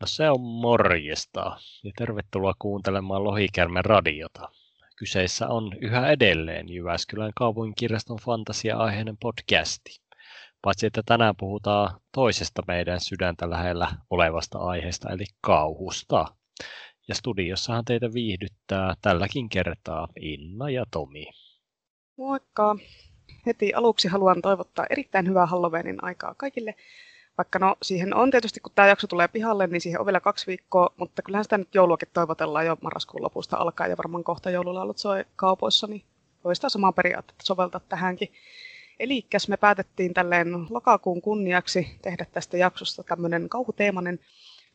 No 0.00 0.06
se 0.06 0.30
on 0.30 0.40
morjesta 0.40 1.60
ja 1.84 1.92
tervetuloa 1.98 2.54
kuuntelemaan 2.58 3.24
Lohikärmen 3.24 3.84
radiota. 3.84 4.48
Kyseessä 4.96 5.48
on 5.48 5.72
yhä 5.80 6.10
edelleen 6.10 6.68
Jyväskylän 6.68 7.32
kaupunkirjaston 7.36 8.18
fantasia-aiheinen 8.24 9.16
podcasti. 9.16 10.00
Paitsi 10.62 10.86
että 10.86 11.02
tänään 11.06 11.34
puhutaan 11.36 12.00
toisesta 12.14 12.62
meidän 12.66 13.00
sydäntä 13.00 13.50
lähellä 13.50 13.88
olevasta 14.10 14.58
aiheesta 14.58 15.10
eli 15.10 15.24
kauhusta. 15.40 16.24
Ja 17.08 17.14
studiossahan 17.14 17.84
teitä 17.84 18.12
viihdyttää 18.12 18.94
tälläkin 19.02 19.48
kertaa 19.48 20.08
Inna 20.20 20.70
ja 20.70 20.84
Tomi. 20.90 21.26
Moikka! 22.16 22.76
Heti 23.46 23.74
aluksi 23.74 24.08
haluan 24.08 24.42
toivottaa 24.42 24.86
erittäin 24.90 25.28
hyvää 25.28 25.46
Halloweenin 25.46 26.04
aikaa 26.04 26.34
kaikille 26.34 26.74
vaikka 27.38 27.58
no 27.58 27.76
siihen 27.82 28.14
on 28.14 28.30
tietysti, 28.30 28.60
kun 28.60 28.72
tämä 28.74 28.88
jakso 28.88 29.06
tulee 29.06 29.28
pihalle, 29.28 29.66
niin 29.66 29.80
siihen 29.80 30.00
on 30.00 30.06
vielä 30.06 30.20
kaksi 30.20 30.46
viikkoa, 30.46 30.94
mutta 30.96 31.22
kyllähän 31.22 31.44
sitä 31.44 31.58
nyt 31.58 31.74
jouluakin 31.74 32.08
toivotellaan 32.12 32.66
jo 32.66 32.76
marraskuun 32.82 33.22
lopusta 33.22 33.56
alkaen. 33.56 33.90
Ja 33.90 33.96
varmaan 33.96 34.24
kohta 34.24 34.50
joululaulut 34.50 34.98
soi 34.98 35.24
kaupoissa, 35.36 35.86
niin 35.86 36.02
voi 36.44 36.56
sitä 36.56 36.68
samaa 36.68 36.92
periaatteetta 36.92 37.46
soveltaa 37.46 37.80
tähänkin. 37.88 38.32
Eli 39.00 39.26
me 39.48 39.56
päätettiin 39.56 40.14
tälleen 40.14 40.66
lokakuun 40.70 41.22
kunniaksi 41.22 41.98
tehdä 42.02 42.26
tästä 42.32 42.56
jaksosta 42.56 43.02
tämmöinen 43.02 43.48
kauhuteemainen, 43.48 44.20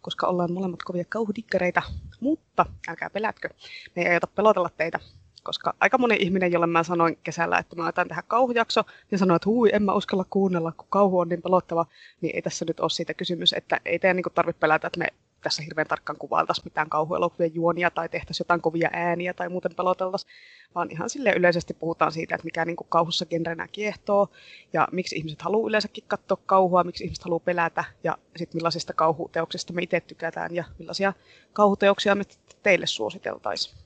koska 0.01 0.27
ollaan 0.27 0.51
molemmat 0.51 0.83
kovia 0.83 1.05
kauhudikkereitä, 1.09 1.81
mutta 2.19 2.65
älkää 2.87 3.09
pelätkö, 3.09 3.49
me 3.95 4.01
ei 4.01 4.09
aiota 4.09 4.27
pelotella 4.27 4.69
teitä, 4.77 4.99
koska 5.43 5.73
aika 5.79 5.97
moni 5.97 6.15
ihminen, 6.19 6.51
jolle 6.51 6.67
mä 6.67 6.83
sanoin 6.83 7.17
kesällä, 7.23 7.57
että 7.57 7.75
mä 7.75 7.83
aletaan 7.83 8.07
tehdä 8.07 8.23
kauhujakso, 8.27 8.83
niin 9.11 9.19
sanoi, 9.19 9.35
että 9.35 9.49
hui, 9.49 9.69
en 9.73 9.83
mä 9.83 9.93
uskalla 9.93 10.25
kuunnella, 10.29 10.71
kun 10.71 10.87
kauhu 10.89 11.19
on 11.19 11.29
niin 11.29 11.41
pelottava, 11.41 11.85
niin 12.21 12.35
ei 12.35 12.41
tässä 12.41 12.65
nyt 12.65 12.79
ole 12.79 12.89
siitä 12.89 13.13
kysymys, 13.13 13.53
että 13.53 13.79
ei 13.85 13.99
teidän 13.99 14.15
niin 14.15 14.25
tarvitse 14.35 14.59
pelätä, 14.59 14.87
että 14.87 14.99
me 14.99 15.07
tässä 15.43 15.63
hirveän 15.63 15.87
tarkkaan 15.87 16.17
kuvailtaisiin 16.19 16.65
mitään 16.65 16.89
kauhuelokuvien 16.89 17.55
juonia 17.55 17.91
tai 17.91 18.09
tehtäisiin 18.09 18.45
jotain 18.45 18.61
kovia 18.61 18.89
ääniä 18.93 19.33
tai 19.33 19.49
muuten 19.49 19.75
peloteltaisiin, 19.75 20.31
vaan 20.75 20.91
ihan 20.91 21.09
sille 21.09 21.33
yleisesti 21.35 21.73
puhutaan 21.73 22.11
siitä, 22.11 22.35
että 22.35 22.45
mikä 22.45 22.65
niin 22.65 22.75
kuin 22.75 22.87
kauhussa 22.89 23.25
genrenä 23.25 23.67
kiehtoo 23.67 24.27
ja 24.73 24.87
miksi 24.91 25.15
ihmiset 25.15 25.41
haluaa 25.41 25.67
yleensäkin 25.67 26.03
katsoa 26.07 26.37
kauhua, 26.45 26.83
miksi 26.83 27.03
ihmiset 27.03 27.23
haluaa 27.23 27.39
pelätä 27.39 27.83
ja 28.03 28.17
sitten 28.35 28.57
millaisista 28.57 28.93
kauhuteoksista 28.93 29.73
me 29.73 29.81
itse 29.81 29.99
tykätään 29.99 30.55
ja 30.55 30.63
millaisia 30.79 31.13
kauhuteoksia 31.53 32.15
me 32.15 32.23
teille 32.63 32.87
suositeltaisiin. 32.87 33.82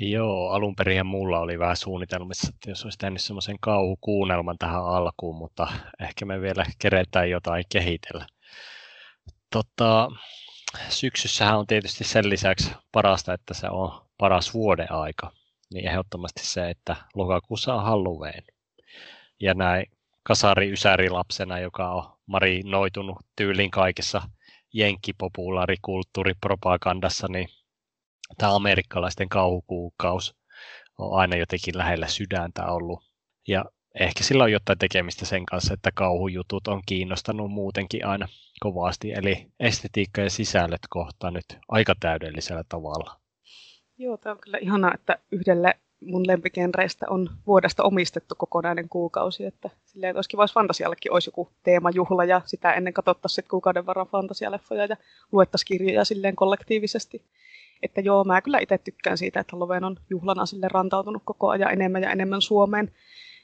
Joo, 0.00 0.50
alun 0.50 0.76
perin 0.76 1.06
mulla 1.06 1.40
oli 1.40 1.58
vähän 1.58 1.76
suunnitelmissa, 1.76 2.48
että 2.54 2.70
jos 2.70 2.84
olisi 2.84 2.98
tehnyt 2.98 3.20
semmoisen 3.20 3.56
kauhukuunnelman 3.60 4.58
tähän 4.58 4.84
alkuun, 4.84 5.36
mutta 5.36 5.68
ehkä 6.00 6.24
me 6.24 6.40
vielä 6.40 6.64
keretään 6.78 7.30
jotain 7.30 7.64
kehitellä. 7.68 8.26
Tota, 9.50 10.08
syksyssähän 10.88 11.58
on 11.58 11.66
tietysti 11.66 12.04
sen 12.04 12.30
lisäksi 12.30 12.72
parasta, 12.92 13.34
että 13.34 13.54
se 13.54 13.66
on 13.70 14.06
paras 14.18 14.54
vuoden 14.54 14.92
aika. 14.92 15.32
Niin 15.74 15.88
ehdottomasti 15.88 16.46
se, 16.46 16.70
että 16.70 16.96
lokakuussa 17.14 17.74
on 17.74 17.84
Halloween. 17.84 18.44
Ja 19.40 19.54
näin 19.54 19.86
kasari 20.22 21.10
lapsena, 21.10 21.58
joka 21.58 21.90
on 21.90 22.12
marinoitunut 22.26 23.18
tyylin 23.36 23.70
kaikessa 23.70 24.22
jenkkipopulaarikulttuuripropagandassa, 24.72 27.28
niin 27.28 27.48
tämä 28.38 28.54
amerikkalaisten 28.54 29.28
kauhukuukaus 29.28 30.34
on 30.98 31.18
aina 31.18 31.36
jotenkin 31.36 31.78
lähellä 31.78 32.06
sydäntä 32.06 32.66
ollut. 32.66 33.04
Ja 33.48 33.64
ehkä 34.00 34.24
sillä 34.24 34.44
on 34.44 34.52
jotain 34.52 34.78
tekemistä 34.78 35.26
sen 35.26 35.46
kanssa, 35.46 35.74
että 35.74 35.90
kauhujutut 35.94 36.68
on 36.68 36.82
kiinnostanut 36.86 37.50
muutenkin 37.50 38.06
aina 38.06 38.28
kovasti. 38.60 39.12
Eli 39.12 39.46
estetiikka 39.60 40.20
ja 40.20 40.30
sisällöt 40.30 40.82
kohtaa 40.90 41.30
nyt 41.30 41.58
aika 41.68 41.94
täydellisellä 42.00 42.64
tavalla. 42.68 43.16
Joo, 43.98 44.16
tämä 44.16 44.32
on 44.32 44.40
kyllä 44.40 44.58
ihanaa, 44.58 44.94
että 44.94 45.18
yhdelle 45.32 45.74
mun 46.06 46.26
lempikenreistä 46.26 47.06
on 47.08 47.30
vuodesta 47.46 47.82
omistettu 47.82 48.34
kokonainen 48.38 48.88
kuukausi, 48.88 49.44
että 49.44 49.70
silleen 49.84 50.16
olisikin 50.16 50.38
vois 50.38 50.54
fantasiallekin 50.54 51.12
olisi 51.12 51.28
joku 51.28 51.48
teemajuhla 51.62 52.24
ja 52.24 52.40
sitä 52.44 52.72
ennen 52.72 52.92
katsottaisiin 52.92 53.44
kuukauden 53.50 53.86
varan 53.86 54.06
fantasialeffoja 54.06 54.84
ja 54.84 54.96
luettaisiin 55.32 55.66
kirjoja 55.66 56.04
silleen 56.04 56.36
kollektiivisesti. 56.36 57.24
Että 57.82 58.00
joo, 58.00 58.24
mä 58.24 58.42
kyllä 58.42 58.58
itse 58.58 58.78
tykkään 58.78 59.18
siitä, 59.18 59.40
että 59.40 59.50
Halloween 59.52 59.84
on 59.84 59.96
juhlana 60.10 60.46
sille 60.46 60.68
rantautunut 60.68 61.22
koko 61.24 61.48
ajan 61.48 61.72
enemmän 61.72 62.02
ja 62.02 62.10
enemmän 62.10 62.42
Suomeen. 62.42 62.92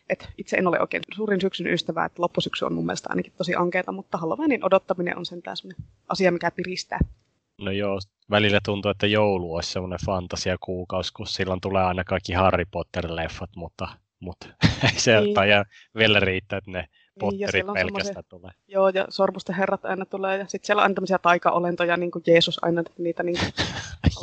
Et 0.08 0.28
itse 0.38 0.56
en 0.56 0.66
ole 0.66 0.80
oikein 0.80 1.02
suurin 1.14 1.40
syksyn 1.40 1.66
ystävä, 1.66 2.04
että 2.04 2.22
loppusyksy 2.22 2.64
on 2.64 2.72
mun 2.72 2.86
mielestä 2.86 3.08
ainakin 3.10 3.32
tosi 3.36 3.54
ankeeta, 3.54 3.92
mutta 3.92 4.18
Halloweenin 4.18 4.64
odottaminen 4.64 5.18
on 5.18 5.26
sentään 5.26 5.56
sellainen 5.56 5.86
asia, 6.08 6.32
mikä 6.32 6.50
piristää. 6.50 6.98
No 7.60 7.70
joo, 7.70 7.98
välillä 8.30 8.60
tuntuu, 8.64 8.90
että 8.90 9.06
joulu 9.06 9.54
olisi 9.54 9.72
semmoinen 9.72 9.98
fantasiakuukausi, 10.06 11.12
kun 11.12 11.26
silloin 11.26 11.60
tulee 11.60 11.82
aina 11.82 12.04
kaikki 12.04 12.32
Harry 12.32 12.64
Potter-leffat, 12.64 13.50
mutta, 13.56 13.88
mutta 14.20 14.48
ei 14.92 14.98
se 14.98 15.20
niin. 15.20 15.48
ja 15.48 15.64
vielä 15.94 16.20
riittää, 16.20 16.58
että 16.58 16.70
ne 16.70 16.88
Potterit 17.18 17.66
niin, 17.66 17.74
pelkästään 17.74 18.24
tulee. 18.28 18.50
Joo, 18.68 18.88
ja 18.88 19.06
sormusten 19.08 19.54
herrat 19.54 19.84
aina 19.84 20.04
tulee, 20.04 20.38
ja 20.38 20.44
sitten 20.48 20.66
siellä 20.66 20.82
on 20.82 20.94
tämmöisiä 20.94 21.18
taikaolentoja, 21.18 21.96
niin 21.96 22.10
kuin 22.10 22.22
Jeesus 22.26 22.64
aina, 22.64 22.82
niitä 22.98 23.22
niin 23.22 23.38
kuin 23.38 23.66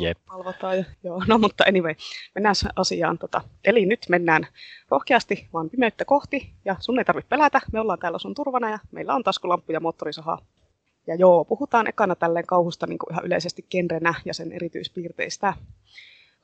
Jep. 0.00 0.18
palvotaan. 0.26 0.78
Ja, 0.78 0.84
joo, 1.04 1.22
no 1.26 1.38
mutta 1.38 1.64
anyway, 1.68 1.94
mennään 2.34 2.54
asiaan. 2.76 3.18
Tota. 3.18 3.40
Eli 3.64 3.86
nyt 3.86 4.06
mennään 4.08 4.46
rohkeasti 4.88 5.48
vaan 5.52 5.70
pimeyttä 5.70 6.04
kohti, 6.04 6.50
ja 6.64 6.76
sun 6.80 6.98
ei 6.98 7.04
tarvitse 7.04 7.28
pelätä, 7.28 7.60
me 7.72 7.80
ollaan 7.80 7.98
täällä 7.98 8.18
sun 8.18 8.34
turvana, 8.34 8.70
ja 8.70 8.78
meillä 8.92 9.14
on 9.14 9.24
taskulamppu 9.24 9.72
ja 9.72 9.80
moottorisaha. 9.80 10.38
Ja 11.06 11.14
joo, 11.14 11.44
puhutaan 11.44 11.86
ekana 11.86 12.14
tälleen 12.14 12.46
kauhusta 12.46 12.86
niin 12.86 12.98
kuin 12.98 13.12
ihan 13.12 13.26
yleisesti 13.26 13.66
genrenä 13.70 14.14
ja 14.24 14.34
sen 14.34 14.52
erityispiirteistä. 14.52 15.54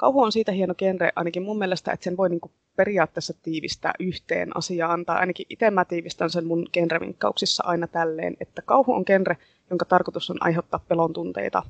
Kauhu 0.02 0.22
on 0.22 0.32
siitä 0.32 0.52
hieno 0.52 0.74
genre 0.74 1.12
ainakin 1.16 1.42
mun 1.42 1.58
mielestä, 1.58 1.92
että 1.92 2.04
sen 2.04 2.16
voi 2.16 2.28
niinku 2.28 2.50
periaatteessa 2.76 3.34
tiivistää 3.42 3.92
yhteen 3.98 4.56
asiaan, 4.56 5.04
tai 5.04 5.16
ainakin 5.16 5.46
itse 5.48 5.70
mä 5.70 5.84
tiivistän 5.84 6.30
sen 6.30 6.46
mun 6.46 6.66
genrevinkkauksissa 6.72 7.64
aina 7.66 7.86
tälleen, 7.86 8.36
että 8.40 8.62
kauhu 8.62 8.92
on 8.92 9.02
genre, 9.06 9.36
jonka 9.70 9.84
tarkoitus 9.84 10.30
on 10.30 10.36
aiheuttaa 10.40 10.84
pelon 10.88 11.12
tunteita. 11.12 11.62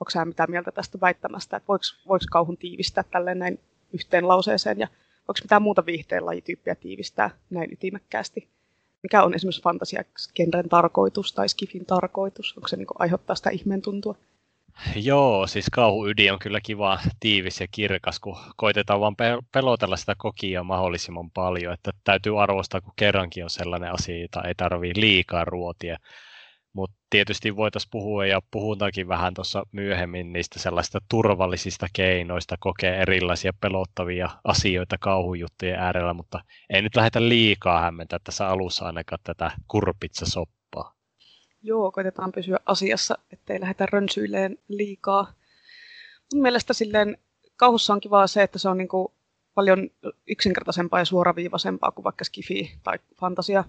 Onko 0.00 0.10
sä 0.10 0.24
mitä 0.24 0.46
mieltä 0.46 0.70
tästä 0.70 1.00
väittämästä, 1.00 1.56
että 1.56 1.66
voiko, 1.68 1.82
voiko 2.08 2.24
kauhun 2.30 2.56
tiivistää 2.56 3.04
tälleen 3.10 3.38
näin 3.38 3.60
yhteen 3.92 4.28
lauseeseen, 4.28 4.78
ja 4.78 4.88
voiko 5.28 5.38
mitään 5.42 5.62
muuta 5.62 5.86
viihteen 5.86 6.26
lajityyppiä 6.26 6.74
tiivistää 6.74 7.30
näin 7.50 7.72
ytimekkäästi? 7.72 8.48
Mikä 9.02 9.22
on 9.22 9.34
esimerkiksi 9.34 9.62
fantasia-genren 9.62 10.68
tarkoitus 10.68 11.32
tai 11.32 11.48
skifin 11.48 11.86
tarkoitus? 11.86 12.54
Onko 12.56 12.68
se 12.68 12.76
niin 12.76 12.86
aiheuttaa 12.98 13.36
sitä 13.36 13.50
ihmeen 13.50 13.82
tuntua? 13.82 14.14
Joo, 14.96 15.46
siis 15.46 15.66
kauhuydin 15.72 16.32
on 16.32 16.38
kyllä 16.38 16.60
kiva, 16.60 16.98
tiivis 17.20 17.60
ja 17.60 17.66
kirkas, 17.70 18.20
kun 18.20 18.36
koitetaan 18.56 19.00
vaan 19.00 19.16
pelotella 19.52 19.96
sitä 19.96 20.14
kokia 20.18 20.64
mahdollisimman 20.64 21.30
paljon, 21.30 21.74
että 21.74 21.90
täytyy 22.04 22.42
arvostaa, 22.42 22.80
kun 22.80 22.92
kerrankin 22.96 23.44
on 23.44 23.50
sellainen 23.50 23.92
asia, 23.92 24.20
jota 24.20 24.42
ei 24.42 24.54
tarvitse 24.54 25.00
liikaa 25.00 25.44
ruotia. 25.44 25.96
Mutta 26.72 26.96
tietysti 27.10 27.56
voitaisiin 27.56 27.90
puhua 27.90 28.26
ja 28.26 28.40
puhutaankin 28.50 29.08
vähän 29.08 29.34
tuossa 29.34 29.62
myöhemmin 29.72 30.32
niistä 30.32 30.58
sellaista 30.58 30.98
turvallisista 31.10 31.86
keinoista 31.92 32.56
kokea 32.60 32.96
erilaisia 32.96 33.52
pelottavia 33.60 34.30
asioita 34.44 34.96
kauhujuttujen 35.00 35.78
äärellä, 35.78 36.14
mutta 36.14 36.40
ei 36.70 36.82
nyt 36.82 36.96
lähdetä 36.96 37.28
liikaa 37.28 37.80
hämmentää 37.80 38.18
tässä 38.24 38.48
alussa 38.48 38.86
ainakaan 38.86 39.20
tätä 39.24 39.50
kurpitsasoppaa 39.68 40.55
Joo, 41.66 41.90
koitetaan 41.90 42.32
pysyä 42.32 42.58
asiassa, 42.66 43.18
ettei 43.32 43.60
lähdetä 43.60 43.86
rönsyileen 43.86 44.58
liikaa. 44.68 45.32
Mun 46.34 46.42
mielestä 46.42 46.74
silleen 46.74 47.18
kauhussa 47.56 47.92
on 47.92 48.00
kivaa 48.00 48.26
se, 48.26 48.42
että 48.42 48.58
se 48.58 48.68
on 48.68 48.78
niinku 48.78 49.12
paljon 49.54 49.90
yksinkertaisempaa 50.26 50.98
ja 50.98 51.04
suoraviivaisempaa 51.04 51.90
kuin 51.90 52.04
vaikka 52.04 52.24
skifi 52.24 52.78
tai 52.82 52.98
fantasia. 53.20 53.64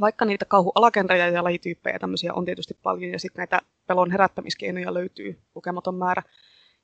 Vaikka 0.00 0.24
niitä 0.24 0.44
kauhualakenreja 0.44 1.28
ja 1.28 1.44
lajityyppejä 1.44 1.98
tämmöisiä 1.98 2.34
on 2.34 2.44
tietysti 2.44 2.78
paljon 2.82 3.12
ja 3.12 3.18
sitten 3.18 3.40
näitä 3.40 3.60
pelon 3.86 4.10
herättämiskeinoja 4.10 4.94
löytyy 4.94 5.38
lukematon 5.54 5.94
määrä. 5.94 6.22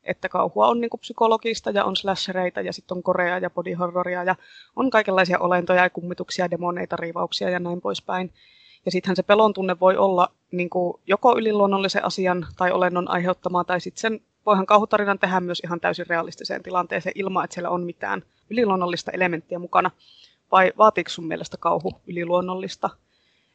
Että 0.02 0.28
kauhua 0.28 0.69
on 0.69 0.81
niinku 0.81 0.99
psykologista 0.99 1.70
ja 1.70 1.84
on 1.84 1.96
slashereita 1.96 2.61
ja 2.61 2.72
sitten 2.72 2.96
on 2.96 3.02
korea 3.02 3.38
ja 3.38 3.50
bodyhorroria 3.50 4.25
ja 4.25 4.37
on 4.76 4.90
kaikenlaisia 4.90 5.38
olentoja 5.38 5.82
ja 5.82 5.90
kummituksia, 5.90 6.50
demoneita, 6.50 6.96
riivauksia 6.96 7.50
ja 7.50 7.58
näin 7.58 7.81
poispäin. 7.81 8.32
Ja 8.84 8.90
sittenhän 8.90 9.16
se 9.16 9.22
pelon 9.22 9.52
tunne 9.52 9.81
voi 9.81 9.96
olla 9.96 10.28
niin 10.52 10.70
kuin 10.70 11.00
joko 11.06 11.38
yliluonnollisen 11.38 12.04
asian 12.04 12.46
tai 12.56 12.72
olennon 12.72 13.10
aiheuttamaa, 13.10 13.64
tai 13.64 13.81
sitten 13.81 14.00
sen 14.00 14.20
voihan 14.46 14.66
kauhutarinan 14.66 15.19
tehdä 15.19 15.40
myös 15.40 15.60
ihan 15.64 15.81
täysin 15.81 16.06
realistiseen 16.06 16.62
tilanteeseen 16.62 17.12
ilman, 17.14 17.44
että 17.44 17.54
siellä 17.54 17.70
on 17.70 17.82
mitään 17.82 18.22
yliluonnollista 18.50 19.10
elementtiä 19.10 19.58
mukana. 19.58 19.90
Vai 20.52 20.72
vaatiiko 20.78 21.10
sun 21.10 21.26
mielestä 21.26 21.56
kauhu 21.56 22.00
yliluonnollista? 22.06 22.90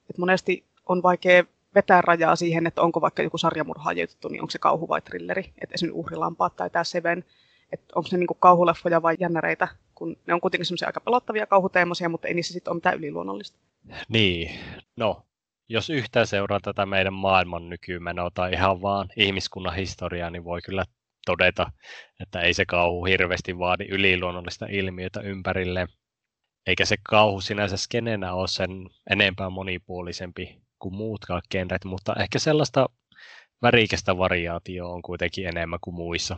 Et 0.10 0.18
monesti 0.18 0.66
on 0.86 1.04
vaikea 1.04 1.44
vetää 1.76 2.02
rajaa 2.02 2.36
siihen, 2.36 2.68
että 2.68 2.82
onko 2.82 3.02
vaikka 3.02 3.24
joku 3.24 3.38
sarjamurhaaja 3.38 4.04
juttu, 4.04 4.28
niin 4.28 4.42
onko 4.42 4.52
se 4.52 4.60
kauhu 4.60 4.88
vai 4.88 5.02
trilleri. 5.02 5.54
Että 5.62 5.74
esimerkiksi 5.74 6.00
uhrilampaat 6.00 6.56
tai 6.56 6.70
tämä 6.70 6.84
Seven, 6.84 7.26
että 7.72 7.86
onko 7.96 8.08
se 8.08 8.18
niinku 8.18 8.34
kauhuleffoja 8.34 9.02
vai 9.02 9.16
jännäreitä, 9.20 9.68
kun 10.00 10.18
ne 10.28 10.34
on 10.34 10.42
kuitenkin 10.42 10.66
semmoisia 10.66 10.88
aika 10.88 11.02
pelottavia 11.02 11.48
kauhuteemaisia, 11.48 12.10
mutta 12.10 12.28
ei 12.28 12.34
niissä 12.34 12.54
sitten 12.54 12.72
ole 12.72 12.78
mitään 12.78 12.98
yliluonnollista. 12.98 13.60
Niin, 14.10 14.60
no 14.98 15.26
jos 15.70 15.90
yhtään 15.90 16.28
seuraa 16.28 16.60
tätä 16.60 16.86
meidän 16.86 17.14
maailman 17.14 17.70
nykymenoa 17.70 18.32
tai 18.34 18.54
ihan 18.54 18.82
vaan 18.82 19.10
ihmiskunnan 19.18 19.76
historiaa, 19.76 20.30
niin 20.30 20.44
voi 20.44 20.62
kyllä 20.62 20.86
todeta, 21.26 21.72
että 22.20 22.40
ei 22.40 22.54
se 22.54 22.66
kauhu 22.66 23.06
hirveästi 23.06 23.58
vaadi 23.58 23.86
yliluonnollista 23.90 24.66
ilmiötä 24.70 25.22
ympärille. 25.22 25.88
Eikä 26.68 26.86
se 26.86 26.96
kauhu 27.04 27.42
sinänsä 27.42 27.78
skenenä 27.78 28.34
ole 28.34 28.48
sen 28.48 28.70
enempää 29.10 29.50
monipuolisempi 29.50 30.62
kuin 30.80 30.96
muutkaan 30.96 31.42
genret, 31.52 31.86
mutta 31.86 32.16
ehkä 32.20 32.40
sellaista 32.40 32.90
värikästä 33.62 34.18
variaatioa 34.18 34.94
on 34.94 35.02
kuitenkin 35.02 35.48
enemmän 35.48 35.80
kuin 35.82 35.96
muissa. 35.96 36.38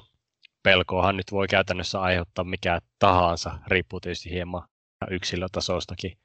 Pelkoahan 0.63 1.17
nyt 1.17 1.31
voi 1.31 1.47
käytännössä 1.47 2.01
aiheuttaa 2.01 2.45
mikä 2.45 2.79
tahansa, 2.99 3.59
riippuu 3.67 3.99
tietysti 3.99 4.29
hieman 4.29 4.67
yksilötasostakin. 5.09 6.17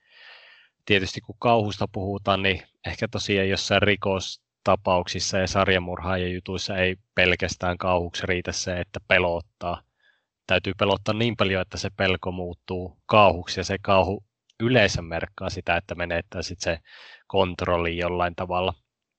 Tietysti 0.84 1.20
kun 1.20 1.36
kauhusta 1.38 1.88
puhutaan, 1.92 2.42
niin 2.42 2.62
ehkä 2.86 3.08
tosiaan 3.08 3.48
jossain 3.48 3.82
rikostapauksissa 3.82 5.38
ja 5.38 5.46
sarjamurhaajien 5.46 6.34
jutuissa 6.34 6.76
ei 6.76 6.96
pelkästään 7.14 7.78
kauhuksi 7.78 8.26
riitä 8.26 8.52
se, 8.52 8.80
että 8.80 9.00
pelottaa. 9.08 9.82
Täytyy 10.46 10.72
pelottaa 10.78 11.14
niin 11.14 11.36
paljon, 11.36 11.62
että 11.62 11.78
se 11.78 11.90
pelko 11.96 12.32
muuttuu 12.32 12.98
kauhuksi 13.06 13.60
ja 13.60 13.64
se 13.64 13.76
kauhu 13.82 14.24
yleensä 14.60 15.02
merkkaa 15.02 15.50
sitä, 15.50 15.76
että 15.76 15.94
menettää 15.94 16.42
sit 16.42 16.60
se 16.60 16.78
kontrolli 17.26 17.96
jollain 17.96 18.34
tavalla. 18.36 18.74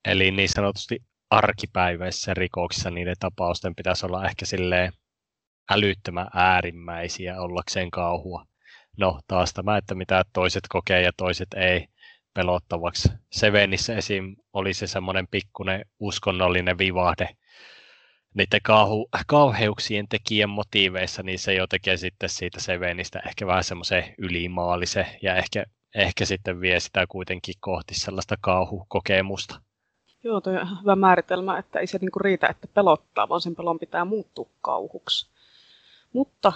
Eli 0.06 0.32
niin 0.32 0.50
sanotusti 0.50 1.04
arkipäiväisissä 1.30 2.34
rikoksissa 2.34 2.92
niiden 2.92 3.16
tapausten 3.20 3.76
pitäisi 3.76 4.06
olla 4.06 4.26
ehkä 4.26 4.46
silleen 4.46 4.94
älyttömän 5.70 6.28
äärimmäisiä 6.34 7.42
ollakseen 7.42 7.92
kauhua. 7.92 8.46
No 8.98 9.20
taas 9.28 9.54
tämä, 9.54 9.78
että 9.78 9.96
mitä 9.96 10.26
toiset 10.34 10.64
kokee 10.70 11.02
ja 11.02 11.12
toiset 11.18 11.48
ei 11.56 11.88
pelottavaksi. 12.34 13.10
Sevenissä 13.32 13.96
esim. 13.96 14.36
oli 14.54 14.74
se 14.74 14.88
semmoinen 14.88 15.28
pikkuinen 15.28 15.86
uskonnollinen 16.00 16.78
vivahde 16.78 17.30
niiden 18.38 18.62
kauhu, 18.64 19.10
kauheuksien 19.28 20.08
tekijän 20.08 20.50
motiiveissa, 20.50 21.24
niin 21.24 21.40
se 21.40 21.54
jo 21.54 21.68
tekee 21.68 21.98
sitten 21.98 22.30
siitä 22.30 22.62
Sevenistä 22.62 23.20
ehkä 23.28 23.48
vähän 23.48 23.64
semmoisen 23.64 24.16
ylimaallisen 24.18 25.06
ja 25.22 25.36
ehkä, 25.36 25.66
ehkä 25.96 26.26
sitten 26.26 26.62
vie 26.62 26.80
sitä 26.80 27.06
kuitenkin 27.10 27.56
kohti 27.60 27.94
sellaista 27.96 28.36
kauhukokemusta. 28.42 29.62
Joo, 30.24 30.42
toi 30.42 30.58
on 30.58 30.82
hyvä 30.82 30.96
määritelmä, 30.96 31.58
että 31.58 31.80
ei 31.80 31.88
se 31.88 31.98
niinku 31.98 32.20
riitä, 32.20 32.48
että 32.48 32.68
pelottaa, 32.74 33.30
vaan 33.30 33.42
sen 33.42 33.56
pelon 33.56 33.80
pitää 33.80 34.06
muuttua 34.06 34.50
kauhuksi. 34.62 35.37
Mutta 36.14 36.54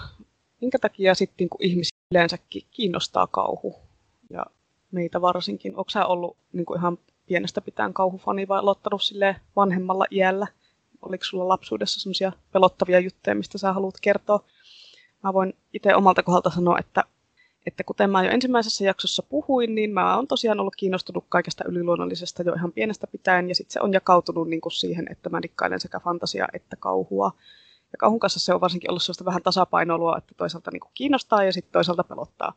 minkä 0.60 0.78
takia 0.78 1.14
sitten 1.14 1.34
niinku 1.38 1.58
ihmisiä 1.60 1.96
yleensäkin 2.10 2.62
kiinnostaa 2.70 3.26
kauhu? 3.26 3.76
Ja 4.30 4.46
meitä 4.92 5.20
varsinkin. 5.20 5.76
Onko 5.76 5.90
sä 5.90 6.06
ollut 6.06 6.36
niinku 6.52 6.74
ihan 6.74 6.98
pienestä 7.26 7.60
pitäen 7.60 7.94
kauhufani 7.94 8.48
vai 8.48 8.58
aloittanut 8.58 9.02
sille 9.02 9.36
vanhemmalla 9.56 10.04
iällä? 10.10 10.46
Oliko 11.02 11.24
sulla 11.24 11.48
lapsuudessa 11.48 12.00
sellaisia 12.00 12.32
pelottavia 12.52 13.00
juttuja, 13.00 13.34
mistä 13.34 13.58
sä 13.58 13.72
haluat 13.72 14.00
kertoa? 14.00 14.44
Mä 15.22 15.32
voin 15.32 15.54
itse 15.72 15.94
omalta 15.94 16.22
kohdalta 16.22 16.50
sanoa, 16.50 16.78
että 16.78 17.04
että 17.66 17.84
kuten 17.84 18.10
mä 18.10 18.24
jo 18.24 18.30
ensimmäisessä 18.30 18.84
jaksossa 18.84 19.22
puhuin, 19.22 19.74
niin 19.74 19.90
mä 19.90 20.16
oon 20.16 20.28
tosiaan 20.28 20.60
ollut 20.60 20.76
kiinnostunut 20.76 21.24
kaikesta 21.28 21.64
yliluonnollisesta 21.64 22.42
jo 22.42 22.54
ihan 22.54 22.72
pienestä 22.72 23.06
pitäen, 23.06 23.48
ja 23.48 23.54
sitten 23.54 23.72
se 23.72 23.80
on 23.80 23.92
jakautunut 23.92 24.48
niin 24.48 24.60
kuin 24.60 24.72
siihen, 24.72 25.06
että 25.10 25.28
mä 25.28 25.42
dikkailen 25.42 25.80
sekä 25.80 26.00
fantasiaa 26.00 26.48
että 26.52 26.76
kauhua. 26.76 27.32
Ja 27.92 27.96
kauhun 27.98 28.20
kanssa 28.20 28.40
se 28.40 28.54
on 28.54 28.60
varsinkin 28.60 28.90
ollut 28.90 29.02
sellaista 29.02 29.24
vähän 29.24 29.42
tasapainoilua, 29.42 30.18
että 30.18 30.34
toisaalta 30.36 30.70
niin 30.70 30.80
kuin 30.80 30.92
kiinnostaa 30.94 31.44
ja 31.44 31.52
sitten 31.52 31.72
toisaalta 31.72 32.04
pelottaa. 32.04 32.52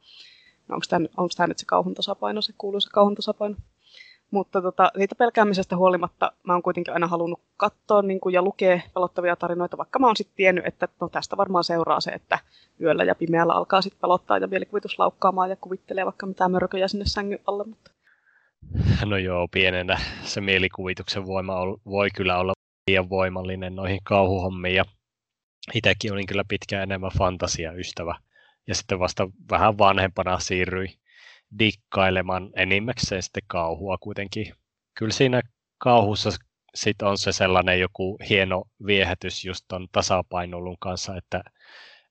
No 0.68 0.74
onko 0.76 0.86
tämä, 0.90 1.08
onko 1.18 1.34
nyt 1.48 1.58
se 1.58 1.66
kauhun 1.66 1.94
tasapaino, 1.94 2.42
se 2.42 2.54
kuuluisa 2.58 2.90
kauhun 2.94 3.16
tasapaino? 3.16 3.56
Mutta 4.32 4.62
tota, 4.62 4.92
siitä 4.98 5.16
pelkäämisestä 5.16 5.78
huolimatta 5.78 6.32
mä 6.44 6.54
oon 6.54 6.64
kuitenkin 6.64 6.94
aina 6.94 7.08
halunnut 7.08 7.42
katsoa 7.58 8.02
niin 8.02 8.20
kuin, 8.20 8.34
ja 8.34 8.42
lukea 8.42 8.80
pelottavia 8.94 9.36
tarinoita, 9.36 9.78
vaikka 9.78 10.00
mä 10.00 10.08
oon 10.08 10.18
sitten 10.18 10.36
tiennyt, 10.36 10.66
että 10.66 10.88
no, 11.02 11.10
tästä 11.10 11.38
varmaan 11.38 11.64
seuraa 11.64 12.02
se, 12.02 12.12
että 12.12 12.40
yöllä 12.82 13.04
ja 13.04 13.16
pimeällä 13.16 13.54
alkaa 13.54 13.82
sitten 13.82 14.02
pelottaa 14.02 14.38
ja 14.38 14.48
mielikuvitus 14.48 15.00
laukkaamaan 15.00 15.50
ja 15.50 15.56
kuvittelee 15.56 16.06
vaikka 16.06 16.26
mitään 16.26 16.52
mörköjä 16.52 16.88
sinne 16.88 17.06
sängyn 17.06 17.40
alle. 17.48 17.64
Mutta... 17.64 17.92
No 19.06 19.18
joo, 19.18 19.48
pienenä 19.52 20.00
se 20.24 20.42
mielikuvituksen 20.42 21.28
voima 21.28 21.54
voi 21.86 22.10
kyllä 22.16 22.38
olla 22.38 22.54
liian 22.88 23.10
voimallinen 23.10 23.76
noihin 23.76 24.00
kauhuhommiin 24.04 24.76
ja 24.76 24.86
itsekin 25.74 26.14
olin 26.14 26.26
kyllä 26.26 26.44
pitkään 26.48 26.84
enemmän 26.84 27.12
fantasiaystävä 27.18 28.16
ja 28.68 28.76
sitten 28.76 29.00
vasta 29.00 29.28
vähän 29.52 29.78
vanhempana 29.78 30.40
siirryin 30.40 30.94
dikkailemaan 31.60 32.50
enimmäkseen 32.56 33.24
sitten 33.24 33.44
kauhua 33.48 33.98
kuitenkin. 33.98 34.54
Kyllä 34.98 35.14
siinä 35.14 35.42
kauhussa 35.78 36.30
sit 36.76 37.02
on 37.02 37.18
se 37.18 37.32
sellainen 37.32 37.80
joku 37.80 38.18
hieno 38.30 38.64
viehätys 38.86 39.46
just 39.46 39.66
ton 39.68 39.88
tasapainolun 39.92 40.78
kanssa, 40.80 41.18
että 41.18 41.44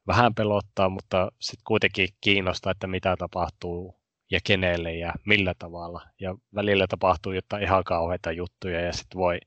vähän 0.06 0.34
pelottaa, 0.34 0.88
mutta 0.88 1.32
sitten 1.40 1.64
kuitenkin 1.66 2.08
kiinnostaa, 2.20 2.70
että 2.70 2.86
mitä 2.86 3.16
tapahtuu 3.16 4.00
ja 4.30 4.40
kenelle 4.44 4.94
ja 4.94 5.12
millä 5.26 5.54
tavalla. 5.58 6.02
Ja 6.20 6.34
välillä 6.54 6.86
tapahtuu 6.86 7.32
jotain 7.32 7.62
ihan 7.62 7.84
kauheita 7.84 8.32
juttuja 8.32 8.80
ja 8.80 8.92
sitten 8.92 9.18
voi 9.18 9.38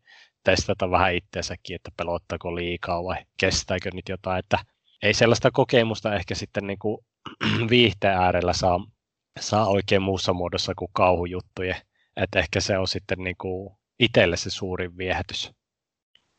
testata 0.52 0.92
vähän 0.92 1.16
itseensäkin, 1.16 1.76
että 1.76 1.92
pelottaako 1.98 2.56
liikaa 2.56 3.04
vai 3.04 3.16
kestääkö 3.38 3.90
nyt 3.94 4.10
jotain. 4.10 4.40
Että 4.40 4.60
ei 5.04 5.14
sellaista 5.14 5.52
kokemusta 5.52 6.16
ehkä 6.16 6.36
sitten 6.36 6.68
niin 6.68 6.80
kuin 6.80 6.98
viihteen 7.70 8.18
äärellä 8.18 8.54
saa 8.54 8.80
saa 9.40 9.68
oikein 9.68 10.02
muussa 10.02 10.34
muodossa 10.34 10.74
kuin 10.76 10.92
kauhujuttuja. 10.94 11.76
Että 12.18 12.40
ehkä 12.40 12.60
se 12.60 12.78
on 12.78 12.88
sitten 12.88 13.20
niin 13.20 13.36
kuin 13.38 13.76
itselle 14.00 14.38
se 14.38 14.50
suurin 14.50 14.98
viehätys. 14.98 15.52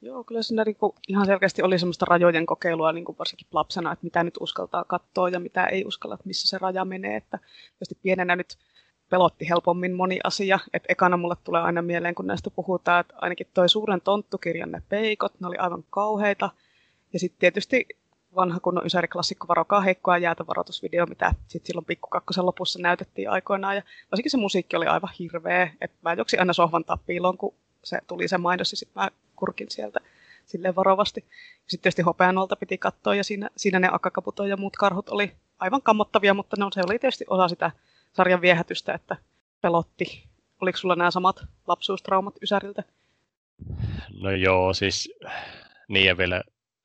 Joo, 0.00 0.24
kyllä 0.24 0.42
siinä 0.42 0.64
niin 0.64 0.76
kuin 0.76 0.92
ihan 1.08 1.26
selkeästi 1.26 1.62
oli 1.62 1.78
semmoista 1.78 2.06
rajojen 2.08 2.46
kokeilua 2.46 2.92
niin 2.92 3.04
kuin 3.04 3.18
varsinkin 3.18 3.46
lapsena, 3.52 3.92
että 3.92 4.04
mitä 4.04 4.24
nyt 4.24 4.34
uskaltaa 4.40 4.84
katsoa 4.84 5.28
ja 5.28 5.40
mitä 5.40 5.66
ei 5.66 5.84
uskalla, 5.84 6.14
että 6.14 6.26
missä 6.26 6.48
se 6.48 6.58
raja 6.58 6.84
menee. 6.84 7.16
Että 7.16 7.38
pienenä 8.02 8.36
nyt 8.36 8.58
pelotti 9.10 9.48
helpommin 9.48 9.94
moni 9.94 10.18
asia. 10.24 10.58
Että 10.72 10.86
ekana 10.92 11.16
mulle 11.16 11.36
tulee 11.44 11.62
aina 11.62 11.82
mieleen, 11.82 12.14
kun 12.14 12.26
näistä 12.26 12.50
puhutaan, 12.50 13.00
että 13.00 13.14
ainakin 13.16 13.46
toi 13.54 13.68
suuren 13.68 14.00
tonttukirjan 14.00 14.72
ne 14.72 14.82
peikot, 14.88 15.40
ne 15.40 15.46
oli 15.46 15.56
aivan 15.56 15.84
kauheita. 15.90 16.50
Ja 17.12 17.18
sitten 17.18 17.40
tietysti 17.40 17.86
vanha 18.34 18.60
kunnon 18.60 18.86
ysäriklassikko 18.86 19.48
Varokaa 19.48 19.80
heikkoa 19.80 20.18
jäätä 20.18 20.46
varoitusvideo, 20.46 21.06
mitä 21.06 21.34
sitten 21.48 21.66
silloin 21.66 21.84
pikkukakkosen 21.84 22.46
lopussa 22.46 22.78
näytettiin 22.78 23.30
aikoinaan. 23.30 23.76
Ja 23.76 23.82
varsinkin 24.12 24.30
se 24.30 24.36
musiikki 24.36 24.76
oli 24.76 24.86
aivan 24.86 25.10
hirveä, 25.18 25.70
että 25.80 25.96
mä 26.02 26.12
joksin 26.12 26.40
aina 26.40 26.52
sohvan 26.52 26.84
tappiiloon, 26.84 27.38
kun 27.38 27.54
se 27.84 27.98
tuli 28.06 28.28
se 28.28 28.38
mainos, 28.38 28.72
ja 28.72 28.76
sitten 28.76 29.02
mä 29.02 29.10
kurkin 29.36 29.70
sieltä 29.70 30.00
silleen 30.46 30.76
varovasti. 30.76 31.24
Sitten 31.66 31.82
tietysti 31.82 32.02
hopeanolta 32.02 32.56
piti 32.56 32.78
katsoa, 32.78 33.14
ja 33.14 33.24
siinä, 33.24 33.50
siinä 33.56 33.78
ne 33.78 33.88
akkakaputo 33.92 34.46
ja 34.46 34.56
muut 34.56 34.76
karhut 34.76 35.08
oli 35.08 35.32
aivan 35.58 35.82
kammottavia, 35.82 36.34
mutta 36.34 36.56
no, 36.58 36.70
se 36.72 36.82
oli 36.86 36.98
tietysti 36.98 37.24
osa 37.28 37.48
sitä 37.48 37.70
sarjan 38.12 38.40
viehätystä, 38.40 38.94
että 38.94 39.16
pelotti. 39.60 40.28
Oliko 40.60 40.78
sulla 40.78 40.96
nämä 40.96 41.10
samat 41.10 41.44
lapsuustraumat 41.66 42.34
Ysäriltä? 42.42 42.82
No 44.20 44.30
joo, 44.30 44.74
siis 44.74 45.12
niin 45.88 46.06
ja 46.06 46.18
vielä 46.18 46.42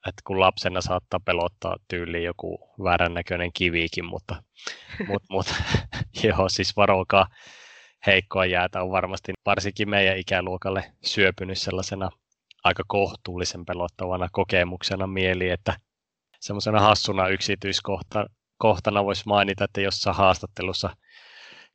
että 0.08 0.22
kun 0.26 0.40
lapsena 0.40 0.82
saattaa 0.82 1.20
pelottaa 1.20 1.78
tyyliin 1.88 2.24
joku 2.24 2.70
väärän 2.84 3.14
näköinen 3.14 3.54
kivikin, 3.54 4.06
mutta 4.06 4.44
mut, 5.08 5.24
mut, 5.30 5.46
joo, 6.24 6.50
siis 6.50 6.76
varokaa 6.76 7.28
heikkoa 8.06 8.46
jäätä 8.46 8.82
on 8.82 8.92
varmasti 8.92 9.34
varsinkin 9.46 9.90
meidän 9.90 10.18
ikäluokalle 10.18 10.94
syöpynyt 11.04 11.58
sellaisena 11.58 12.10
aika 12.64 12.84
kohtuullisen 12.88 13.66
pelottavana 13.66 14.30
kokemuksena 14.32 15.08
mieli, 15.08 15.50
että 15.50 15.78
semmoisena 16.40 16.80
hassuna 16.80 17.28
yksityiskohtana 17.28 19.04
voisi 19.06 19.24
mainita, 19.26 19.64
että 19.64 19.82
jossain 19.82 20.16
haastattelussa 20.16 20.96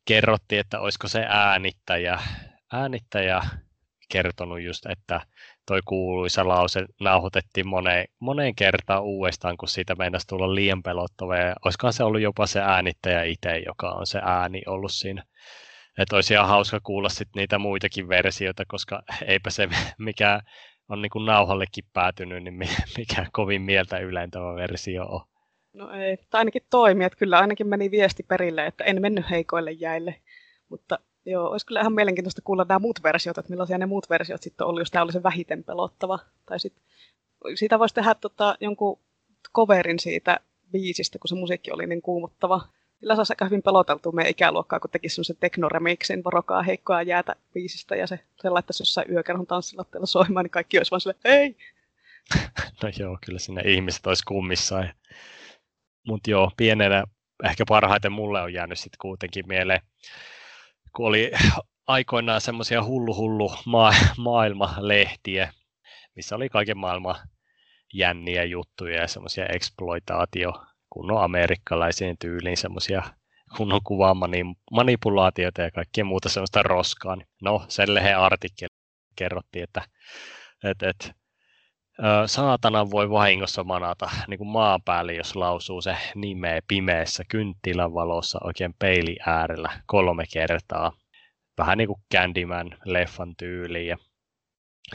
kerrottiin, 0.08 0.60
että 0.60 0.80
olisiko 0.80 1.08
se 1.08 1.26
äänittäjä, 1.28 2.18
äänittäjä 2.72 3.42
kertonut 4.12 4.60
just, 4.60 4.86
että 4.86 5.20
toi 5.66 5.80
kuuluisa 5.84 6.48
lause 6.48 6.84
nauhoitettiin 7.00 7.68
moneen, 7.68 8.08
moneen 8.20 8.54
kertaan 8.54 9.02
uudestaan, 9.02 9.56
kun 9.56 9.68
siitä 9.68 9.94
meinasi 9.94 10.26
tulla 10.26 10.54
liian 10.54 10.82
pelottava. 10.82 11.36
Ja 11.36 11.54
olisikohan 11.64 11.92
se 11.92 12.04
ollut 12.04 12.20
jopa 12.20 12.46
se 12.46 12.60
äänittäjä 12.60 13.22
itse, 13.22 13.58
joka 13.66 13.90
on 13.90 14.06
se 14.06 14.20
ääni 14.24 14.62
ollut 14.66 14.92
siinä. 14.92 15.24
Että 15.98 16.16
olisi 16.16 16.34
ihan 16.34 16.48
hauska 16.48 16.80
kuulla 16.82 17.08
sit 17.08 17.28
niitä 17.36 17.58
muitakin 17.58 18.08
versioita, 18.08 18.64
koska 18.68 19.02
eipä 19.26 19.50
se 19.50 19.68
mikä 19.98 20.40
on 20.88 21.02
niin 21.02 21.10
kuin 21.10 21.24
nauhallekin 21.24 21.84
päätynyt, 21.92 22.44
niin 22.44 22.54
mikä 22.98 23.26
kovin 23.32 23.62
mieltä 23.62 23.98
ylentävä 23.98 24.54
versio 24.54 25.04
on. 25.04 25.20
No 25.78 25.92
ei, 25.92 26.16
tai 26.16 26.38
ainakin 26.38 26.62
toimi, 26.70 27.04
että 27.04 27.18
kyllä 27.18 27.38
ainakin 27.38 27.66
meni 27.66 27.90
viesti 27.90 28.22
perille, 28.22 28.66
että 28.66 28.84
en 28.84 29.02
mennyt 29.02 29.30
heikoille 29.30 29.72
jäille. 29.72 30.14
Mutta 30.68 30.98
Joo, 31.30 31.50
olisi 31.50 31.66
kyllä 31.66 31.80
ihan 31.80 31.92
mielenkiintoista 31.92 32.42
kuulla 32.44 32.66
nämä 32.68 32.78
muut 32.78 33.02
versiot, 33.02 33.38
että 33.38 33.50
millaisia 33.50 33.78
ne 33.78 33.86
muut 33.86 34.10
versiot 34.10 34.42
sitten 34.42 34.66
oli, 34.66 34.80
jos 34.80 34.90
tämä 34.90 35.02
oli 35.02 35.12
se 35.12 35.22
vähiten 35.22 35.64
pelottava. 35.64 36.18
Tai 36.46 36.60
sit, 36.60 36.74
siitä 37.54 37.78
voisi 37.78 37.94
tehdä 37.94 38.14
tota, 38.14 38.56
jonkun 38.60 38.98
coverin 39.54 39.98
siitä 39.98 40.40
biisistä, 40.72 41.18
kun 41.18 41.28
se 41.28 41.34
musiikki 41.34 41.72
oli 41.72 41.86
niin 41.86 42.02
kuumottava. 42.02 42.60
Sillä 43.00 43.16
saisi 43.16 43.32
aika 43.32 43.44
hyvin 43.44 43.62
peloteltua 43.62 44.12
meidän 44.12 44.30
ikäluokkaa, 44.30 44.80
kun 44.80 44.90
tekisi 44.90 45.14
semmoisen 45.14 45.36
teknoremiksin 45.40 46.24
varokaa 46.24 46.62
heikkoa 46.62 47.02
jäätä 47.02 47.36
viisistä 47.54 47.96
ja 47.96 48.06
se, 48.06 48.20
se 48.42 48.50
laittaisi 48.50 48.82
jossain 48.82 49.12
yökerhon 49.12 49.46
tanssilatteella 49.46 50.06
soimaan, 50.06 50.44
niin 50.44 50.50
kaikki 50.50 50.78
olisi 50.78 50.90
vaan 50.90 51.00
silleen, 51.00 51.20
hei! 51.24 51.56
No 52.82 52.90
joo, 52.98 53.18
kyllä 53.26 53.38
sinne 53.38 53.62
ihmiset 53.64 54.06
olisi 54.06 54.24
kummissaan. 54.24 54.90
Mutta 56.08 56.30
joo, 56.30 56.50
pienenä 56.56 57.04
ehkä 57.44 57.64
parhaiten 57.68 58.12
mulle 58.12 58.42
on 58.42 58.52
jäänyt 58.52 58.78
sitten 58.78 58.98
kuitenkin 59.00 59.48
mieleen, 59.48 59.80
kun 60.96 61.06
oli 61.06 61.30
aikoinaan 61.86 62.40
semmoisia 62.40 62.84
hullu 62.84 63.14
hullu 63.14 63.52
ma- 63.66 63.92
maailmalehtiä, 64.16 65.52
missä 66.16 66.36
oli 66.36 66.48
kaiken 66.48 66.78
maailman 66.78 67.16
jänniä 67.92 68.44
juttuja 68.44 69.00
ja 69.00 69.08
semmoisia 69.08 69.46
exploitaatio 69.46 70.52
kunnon 70.90 71.22
amerikkalaisiin 71.22 72.16
tyyliin 72.18 72.56
semmoisia 72.56 73.02
kunnon 73.56 73.80
kuvamanipulaatioita 73.84 75.62
ja 75.62 75.70
kaikkea 75.70 76.04
muuta 76.04 76.28
semmoista 76.28 76.62
roskaa. 76.62 77.16
Niin 77.16 77.28
no, 77.42 77.64
sen 77.68 77.94
lehen 77.94 78.18
artikkeli 78.18 78.74
kerrottiin, 79.16 79.64
että, 79.64 79.82
että, 80.64 80.88
että 80.88 81.14
saatana 82.26 82.90
voi 82.90 83.10
vahingossa 83.10 83.64
manata 83.64 84.10
niin 84.28 84.38
kuin 84.38 84.48
maan 84.48 84.82
päälle, 84.82 85.14
jos 85.14 85.36
lausuu 85.36 85.80
se 85.80 85.96
nimeä 86.14 86.60
pimeässä 86.68 87.24
kynttilän 87.28 87.94
valossa 87.94 88.38
oikein 88.44 88.74
peili 88.78 89.16
äärellä 89.26 89.80
kolme 89.86 90.24
kertaa. 90.32 90.92
Vähän 91.58 91.78
niin 91.78 91.88
kuin 91.88 92.00
Candyman-leffan 92.14 93.34
tyyliin. 93.38 93.88
Ja, 93.88 93.96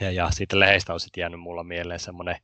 ja, 0.01 0.11
ja 0.11 0.31
siitä 0.31 0.59
lehdestä 0.59 0.93
on 0.93 0.99
sitten 0.99 1.21
jäänyt 1.21 1.39
mulla 1.39 1.63
mieleen 1.63 1.99
semmoinen 1.99 2.35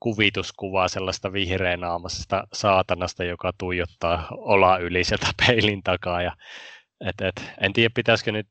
kuvituskuva 0.00 0.88
sellaista 0.88 1.32
vihreänaamaisesta 1.32 2.46
saatanasta, 2.52 3.24
joka 3.24 3.52
tuijottaa 3.58 4.26
ola 4.30 4.78
yli 4.78 5.04
sieltä 5.04 5.26
peilin 5.46 5.82
takaa. 5.82 6.22
Ja, 6.22 6.36
et, 7.00 7.20
et, 7.20 7.52
en 7.60 7.72
tiedä, 7.72 7.92
pitäisikö 7.94 8.32
nyt 8.32 8.48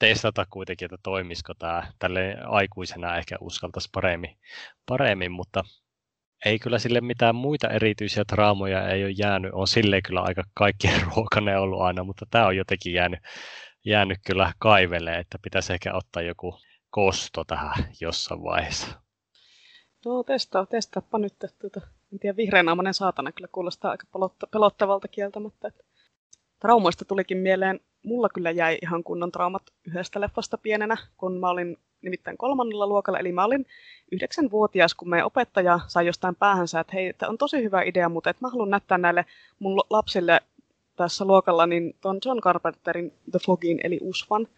testata 0.00 0.46
kuitenkin, 0.50 0.86
että 0.86 0.98
toimisiko 1.02 1.54
tämä. 1.54 1.92
Tälle 1.98 2.36
aikuisena 2.44 3.16
ehkä 3.16 3.36
uskaltaisi 3.40 3.88
paremmin, 3.92 4.38
paremmin, 4.88 5.32
mutta 5.32 5.64
ei 6.44 6.58
kyllä 6.58 6.78
sille 6.78 7.00
mitään 7.00 7.34
muita 7.34 7.70
erityisiä 7.70 8.24
traumoja 8.24 8.88
ei 8.88 9.04
ole 9.04 9.14
jäänyt. 9.18 9.50
On 9.54 9.68
sille 9.68 10.02
kyllä 10.02 10.20
aika 10.20 10.42
kaikkien 10.54 11.00
ruokainen 11.16 11.60
ollut 11.60 11.80
aina, 11.80 12.04
mutta 12.04 12.26
tämä 12.30 12.46
on 12.46 12.56
jotenkin 12.56 12.92
jäänyt, 12.92 13.20
jäänyt 13.84 14.18
kyllä 14.26 14.52
kaivelee, 14.58 15.18
että 15.18 15.38
pitäisi 15.42 15.72
ehkä 15.72 15.94
ottaa 15.94 16.22
joku 16.22 16.58
kosto 16.90 17.44
tähän 17.44 17.88
jossain 18.00 18.42
vaiheessa. 18.42 19.04
No 20.04 20.22
testaa, 20.22 20.66
testaappa 20.66 21.18
nyt. 21.18 21.34
Tuota, 21.60 21.80
en 22.12 22.18
tiedä, 22.18 22.36
vihreänaamainen 22.36 22.94
saatana 22.94 23.32
kyllä 23.32 23.48
kuulostaa 23.52 23.90
aika 23.90 24.06
pelottavalta 24.50 25.08
kieltämättä. 25.08 25.70
Traumoista 26.64 27.04
tulikin 27.04 27.38
mieleen, 27.38 27.80
mulla 28.02 28.28
kyllä 28.28 28.50
jäi 28.50 28.78
ihan 28.82 29.04
kunnon 29.04 29.32
traumat 29.32 29.62
yhdestä 29.86 30.20
leffasta 30.20 30.58
pienenä, 30.58 30.96
kun 31.16 31.40
mä 31.40 31.48
olin 31.48 31.76
nimittäin 32.02 32.36
kolmannella 32.36 32.86
luokalla, 32.86 33.18
eli 33.18 33.32
mä 33.32 33.44
olin 33.44 33.66
yhdeksänvuotias, 34.12 34.94
kun 34.94 35.10
meidän 35.10 35.26
opettaja 35.26 35.80
sai 35.86 36.06
jostain 36.06 36.34
päähänsä, 36.34 36.80
että 36.80 36.92
hei, 36.94 37.12
tämä 37.12 37.30
on 37.30 37.38
tosi 37.38 37.62
hyvä 37.62 37.82
idea, 37.82 38.08
mutta 38.08 38.30
että 38.30 38.44
mä 38.44 38.50
haluan 38.50 38.70
näyttää 38.70 38.98
näille 38.98 39.24
mun 39.58 39.80
lapsille 39.90 40.40
tässä 40.96 41.24
luokalla 41.24 41.66
niin 41.66 41.96
tuon 42.00 42.18
John 42.24 42.40
Carpenterin 42.40 43.12
The 43.30 43.38
Fogin, 43.46 43.80
eli 43.84 43.98
Usvan. 44.02 44.48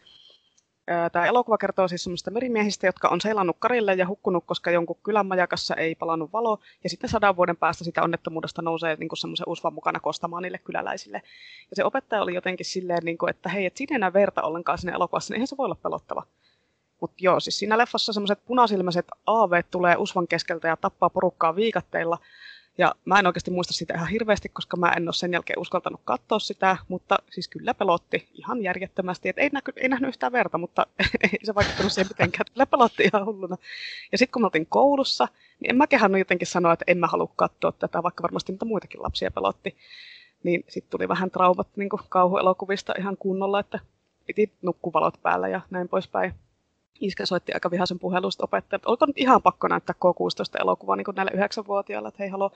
Tämä 1.12 1.26
elokuva 1.26 1.58
kertoo 1.58 1.88
siis 1.88 2.04
semmoista 2.04 2.30
merimiehistä, 2.30 2.86
jotka 2.86 3.08
on 3.08 3.20
seilannut 3.20 3.56
karille 3.58 3.94
ja 3.94 4.06
hukkunut, 4.06 4.44
koska 4.46 4.70
jonkun 4.70 4.98
kylän 5.02 5.26
majakassa 5.26 5.74
ei 5.74 5.94
palannut 5.94 6.32
valo. 6.32 6.58
Ja 6.84 6.90
sitten 6.90 7.10
sadan 7.10 7.36
vuoden 7.36 7.56
päästä 7.56 7.84
sitä 7.84 8.02
onnettomuudesta 8.02 8.62
nousee 8.62 8.96
niin 8.96 9.16
semmoisen 9.16 9.48
usvan 9.48 9.74
mukana 9.74 10.00
kostamaan 10.00 10.42
niille 10.42 10.58
kyläläisille. 10.58 11.22
Ja 11.70 11.76
se 11.76 11.84
opettaja 11.84 12.22
oli 12.22 12.34
jotenkin 12.34 12.66
silleen, 12.66 13.04
niin 13.04 13.18
kuin, 13.18 13.30
että 13.30 13.48
hei, 13.48 13.66
et 13.66 13.76
siinä 13.76 13.94
ei 13.94 13.96
enää 13.96 14.12
verta 14.12 14.42
ollenkaan 14.42 14.78
sinne 14.78 14.92
elokuvassa, 14.92 15.32
niin 15.32 15.36
eihän 15.36 15.46
se 15.46 15.56
voi 15.56 15.64
olla 15.64 15.76
pelottava. 15.82 16.22
Mutta 17.00 17.16
joo, 17.20 17.40
siis 17.40 17.58
siinä 17.58 17.78
leffassa 17.78 18.12
semmoiset 18.12 18.38
punasilmäiset 18.46 19.06
aaveet 19.26 19.66
tulee 19.70 19.96
usvan 19.96 20.28
keskeltä 20.28 20.68
ja 20.68 20.76
tappaa 20.76 21.10
porukkaa 21.10 21.56
viikatteilla. 21.56 22.18
Ja 22.78 22.94
mä 23.04 23.18
en 23.18 23.26
oikeasti 23.26 23.50
muista 23.50 23.72
sitä 23.72 23.94
ihan 23.94 24.08
hirveästi, 24.08 24.48
koska 24.48 24.76
mä 24.76 24.92
en 24.92 25.08
ole 25.08 25.12
sen 25.12 25.32
jälkeen 25.32 25.58
uskaltanut 25.58 26.00
katsoa 26.04 26.38
sitä, 26.38 26.76
mutta 26.88 27.18
siis 27.30 27.48
kyllä 27.48 27.74
pelotti 27.74 28.28
ihan 28.34 28.62
järjettömästi. 28.62 29.28
Et 29.28 29.38
ei, 29.38 29.50
näky, 29.52 29.72
ei 29.76 29.88
nähnyt 29.88 30.08
yhtään 30.08 30.32
verta, 30.32 30.58
mutta 30.58 30.86
ei 31.32 31.38
se 31.44 31.54
vaikuttanut 31.54 31.92
siihen 31.92 32.08
mitenkään. 32.10 32.44
Kyllä 32.52 32.66
pelotti 32.66 33.02
ihan 33.02 33.26
hulluna. 33.26 33.56
Ja 34.12 34.18
sitten 34.18 34.32
kun 34.32 34.42
mä 34.42 34.46
oltiin 34.46 34.66
koulussa, 34.66 35.28
niin 35.60 35.70
en 35.70 35.76
mä 35.76 35.86
kehannut 35.86 36.18
jotenkin 36.18 36.48
sanoa, 36.48 36.72
että 36.72 36.84
en 36.88 36.98
mä 36.98 37.06
halua 37.06 37.32
katsoa 37.36 37.72
tätä, 37.72 38.02
vaikka 38.02 38.22
varmasti 38.22 38.52
niitä 38.52 38.64
muitakin 38.64 39.02
lapsia 39.02 39.30
pelotti. 39.30 39.76
Niin 40.42 40.64
sitten 40.68 40.90
tuli 40.90 41.08
vähän 41.08 41.30
traumat 41.30 41.68
niin 41.76 41.88
kauhuelokuvista 42.08 42.94
ihan 42.98 43.16
kunnolla, 43.16 43.60
että 43.60 43.78
piti 44.26 44.52
nukkuvalot 44.62 45.22
päällä 45.22 45.48
ja 45.48 45.60
näin 45.70 45.88
poispäin 45.88 46.34
iskä 47.00 47.26
soitti 47.26 47.52
aika 47.52 47.70
vihaisen 47.70 47.98
puhelusta 47.98 48.44
opettajalle, 48.44 48.80
että 48.80 48.90
olko 48.90 49.06
nyt 49.06 49.18
ihan 49.18 49.42
pakko 49.42 49.68
näyttää 49.68 49.94
K16-elokuvaa 50.04 50.96
niin 50.96 51.06
näille 51.16 51.32
yhdeksänvuotiaille, 51.34 52.08
että 52.08 52.22
hei 52.22 52.28
haloo, 52.28 52.50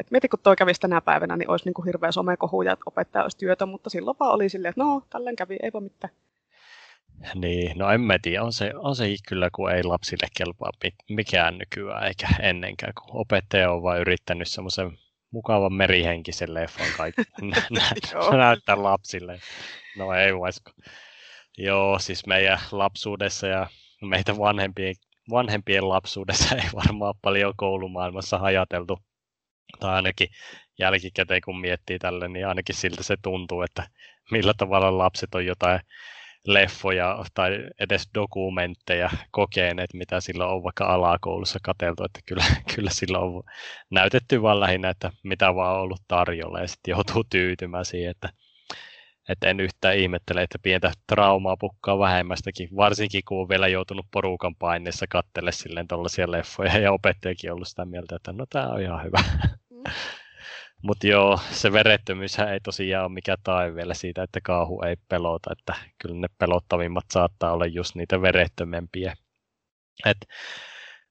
että 0.00 0.10
mieti, 0.10 0.28
kun 0.28 0.38
toi 0.42 0.56
kävisi 0.56 0.80
tänä 0.80 1.00
päivänä, 1.00 1.36
niin 1.36 1.50
olisi 1.50 1.64
niin 1.64 1.74
kuin 1.74 1.86
hirveä 1.86 2.12
somekohu 2.12 2.62
ja 2.62 2.72
että 2.72 2.84
opettaja 2.86 3.22
olisi 3.22 3.38
työtä, 3.38 3.66
mutta 3.66 3.90
silloin 3.90 4.16
vaan 4.20 4.34
oli 4.34 4.48
silleen, 4.48 4.70
että 4.70 4.82
no, 4.84 5.02
tälleen 5.10 5.36
kävi, 5.36 5.56
ei 5.62 5.72
voi 5.72 5.80
mitään. 5.80 6.14
Niin, 7.34 7.78
no 7.78 7.90
en 7.90 8.00
mä 8.00 8.18
tiedä, 8.22 8.42
on 8.42 8.52
se, 8.52 8.72
on 8.76 8.96
se 8.96 9.04
kyllä, 9.28 9.48
kun 9.52 9.70
ei 9.70 9.82
lapsille 9.82 10.26
kelpaa 10.36 10.70
mikään 11.08 11.58
nykyään, 11.58 12.06
eikä 12.06 12.28
ennenkään, 12.40 12.92
kun 12.94 13.20
opettaja 13.20 13.72
on 13.72 13.82
vain 13.82 14.00
yrittänyt 14.00 14.48
semmoisen 14.48 14.98
mukavan 15.30 15.72
merihenkisen 15.72 16.54
leffan 16.54 16.86
kaikki 16.96 17.22
näyttää 18.36 18.82
lapsille. 18.82 19.38
No 19.96 20.12
ei 20.12 20.34
voisiko. 20.34 20.70
Joo, 21.58 21.98
siis 21.98 22.26
meidän 22.26 22.58
lapsuudessa 22.72 23.46
ja 23.46 23.66
meitä 24.02 24.38
vanhempien, 24.38 24.94
vanhempien 25.30 25.88
lapsuudessa 25.88 26.56
ei 26.56 26.68
varmaan 26.74 27.14
paljon 27.22 27.52
koulumaailmassa 27.56 28.36
ajateltu. 28.36 28.98
Tai 29.80 29.94
ainakin 29.94 30.28
jälkikäteen 30.78 31.40
kun 31.44 31.60
miettii 31.60 31.98
tälle, 31.98 32.28
niin 32.28 32.46
ainakin 32.46 32.74
siltä 32.74 33.02
se 33.02 33.16
tuntuu, 33.22 33.62
että 33.62 33.88
millä 34.30 34.54
tavalla 34.56 34.98
lapset 34.98 35.34
on 35.34 35.46
jotain 35.46 35.80
leffoja 36.46 37.24
tai 37.34 37.58
edes 37.80 38.08
dokumentteja 38.14 39.10
kokeneet, 39.30 39.94
mitä 39.94 40.20
sillä 40.20 40.46
on 40.46 40.62
vaikka 40.62 40.86
alakoulussa 40.86 41.58
katseltu, 41.62 42.04
että 42.04 42.20
kyllä, 42.26 42.44
kyllä 42.74 42.90
sillä 42.90 43.18
on 43.18 43.42
näytetty 43.90 44.42
vaan 44.42 44.60
lähinnä, 44.60 44.90
että 44.90 45.10
mitä 45.22 45.54
vaan 45.54 45.76
on 45.76 45.82
ollut 45.82 46.02
tarjolla 46.08 46.60
ja 46.60 46.68
sitten 46.68 46.92
joutuu 46.92 47.24
tyytymään 47.30 47.84
siihen, 47.84 48.10
että 48.10 48.28
että 49.28 49.48
en 49.48 49.60
yhtään 49.60 49.96
ihmettele, 49.96 50.42
että 50.42 50.58
pientä 50.62 50.92
traumaa 51.06 51.56
pukkaa 51.56 51.98
vähemmästäkin, 51.98 52.68
varsinkin 52.76 53.22
kun 53.28 53.40
on 53.40 53.48
vielä 53.48 53.68
joutunut 53.68 54.06
porukan 54.10 54.56
paineessa 54.56 55.06
kattele 55.08 55.52
silleen 55.52 55.88
tuollaisia 55.88 56.30
leffoja 56.30 56.78
ja 56.78 56.92
opettajakin 56.92 57.52
ollut 57.52 57.68
sitä 57.68 57.84
mieltä, 57.84 58.16
että 58.16 58.32
no 58.32 58.46
tämä 58.50 58.68
on 58.68 58.82
ihan 58.82 59.04
hyvä. 59.04 59.18
Mm. 59.70 59.82
Mutta 60.86 61.06
joo, 61.06 61.40
se 61.50 61.72
verettömyys 61.72 62.38
ei 62.38 62.60
tosiaan 62.60 63.04
ole 63.04 63.12
mikään 63.12 63.38
tae 63.44 63.74
vielä 63.74 63.94
siitä, 63.94 64.22
että 64.22 64.40
kauhu 64.40 64.82
ei 64.82 64.96
pelota, 65.08 65.50
että 65.52 65.74
kyllä 65.98 66.20
ne 66.20 66.28
pelottavimmat 66.38 67.04
saattaa 67.12 67.52
olla 67.52 67.66
just 67.66 67.94
niitä 67.94 68.22
verettömempiä. 68.22 69.14
Et 70.06 70.16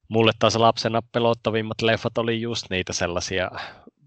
mulle 0.08 0.32
taas 0.38 0.56
lapsena 0.56 1.00
pelottavimmat 1.12 1.82
leffat 1.82 2.18
oli 2.18 2.40
just 2.40 2.66
niitä 2.70 2.92
sellaisia, 2.92 3.50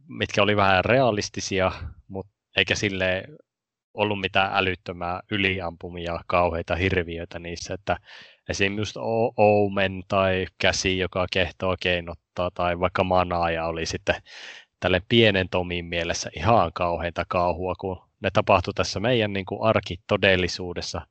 mitkä 0.07 0.43
oli 0.43 0.55
vähän 0.55 0.85
realistisia, 0.85 1.71
mutta 2.07 2.33
eikä 2.57 2.75
sille 2.75 3.23
ollut 3.97 4.21
mitään 4.21 4.51
älyttömää 4.53 5.21
yliampumia 5.31 6.19
kauheita 6.27 6.75
hirviöitä 6.75 7.39
niissä, 7.39 7.73
että 7.73 7.97
esimerkiksi 8.49 8.99
Omen 9.37 10.03
tai 10.07 10.45
käsi, 10.57 10.97
joka 10.97 11.27
kehtoo 11.31 11.75
keinottaa, 11.79 12.51
tai 12.53 12.79
vaikka 12.79 13.03
manaaja 13.03 13.65
oli 13.65 13.85
sitten 13.85 14.15
tälle 14.79 15.01
pienen 15.09 15.49
Tomin 15.49 15.85
mielessä 15.85 16.29
ihan 16.35 16.71
kauheinta 16.73 17.23
kauhua, 17.27 17.75
kun 17.75 18.07
ne 18.21 18.29
tapahtui 18.33 18.73
tässä 18.73 18.99
meidän 18.99 19.33
niin 19.33 19.45
kuin 19.45 19.63
arkitodellisuudessa. 19.63 21.01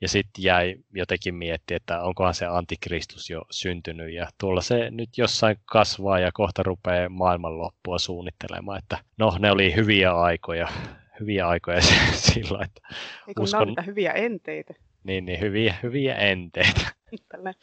Ja 0.00 0.08
sitten 0.08 0.44
jäi 0.44 0.76
jotenkin 0.94 1.34
miettiä, 1.34 1.76
että 1.76 2.02
onkohan 2.02 2.34
se 2.34 2.46
antikristus 2.46 3.30
jo 3.30 3.42
syntynyt. 3.50 4.14
Ja 4.14 4.28
tuolla 4.40 4.60
se 4.60 4.90
nyt 4.90 5.18
jossain 5.18 5.56
kasvaa 5.64 6.18
ja 6.18 6.30
kohta 6.34 6.62
rupeaa 6.62 7.08
maailmanloppua 7.08 7.98
suunnittelemaan. 7.98 8.78
Että 8.78 8.98
no, 9.18 9.36
ne 9.38 9.50
oli 9.50 9.74
hyviä 9.74 10.12
aikoja 10.12 10.68
hyviä 11.20 11.48
aikoja 11.48 11.80
sillä, 12.32 12.64
että 12.64 12.80
Ei 13.28 13.34
kun 13.34 13.44
uskon... 13.44 13.74
hyviä 13.86 14.12
enteitä. 14.12 14.74
Niin, 15.04 15.24
niin 15.24 15.40
hyviä, 15.40 15.74
hyviä 15.82 16.14
enteitä. 16.14 16.80
Tällä 17.28 17.54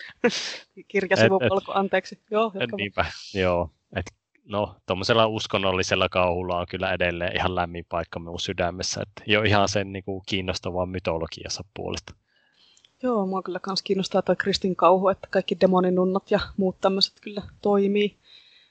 kirjasivupolku, 0.87 1.71
anteeksi. 1.73 2.19
Joo, 2.31 2.51
jatkava. 2.53 2.77
Niinpä, 2.77 3.05
joo. 3.33 3.69
Et, 3.95 4.05
no, 4.45 4.75
tuommoisella 4.85 5.27
uskonnollisella 5.27 6.09
kauhulla 6.09 6.59
on 6.59 6.65
kyllä 6.69 6.93
edelleen 6.93 7.35
ihan 7.35 7.55
lämmin 7.55 7.85
paikka 7.89 8.19
minun 8.19 8.39
sydämessä. 8.39 9.01
Että 9.01 9.31
jo 9.31 9.43
ihan 9.43 9.69
sen 9.69 9.93
niin 9.93 10.03
kuin, 10.03 10.21
kiinnostavan 10.25 10.89
mytologiassa 10.89 11.63
puolesta. 11.73 12.13
Joo, 13.03 13.25
mua 13.25 13.41
kyllä 13.41 13.59
myös 13.67 13.81
kiinnostaa 13.81 14.21
tuo 14.21 14.35
kristin 14.35 14.75
kauhu, 14.75 15.07
että 15.09 15.27
kaikki 15.31 15.57
demoninunnat 15.61 16.31
ja 16.31 16.39
muut 16.57 16.81
tämmöiset 16.81 17.13
kyllä 17.21 17.41
toimii. 17.61 18.17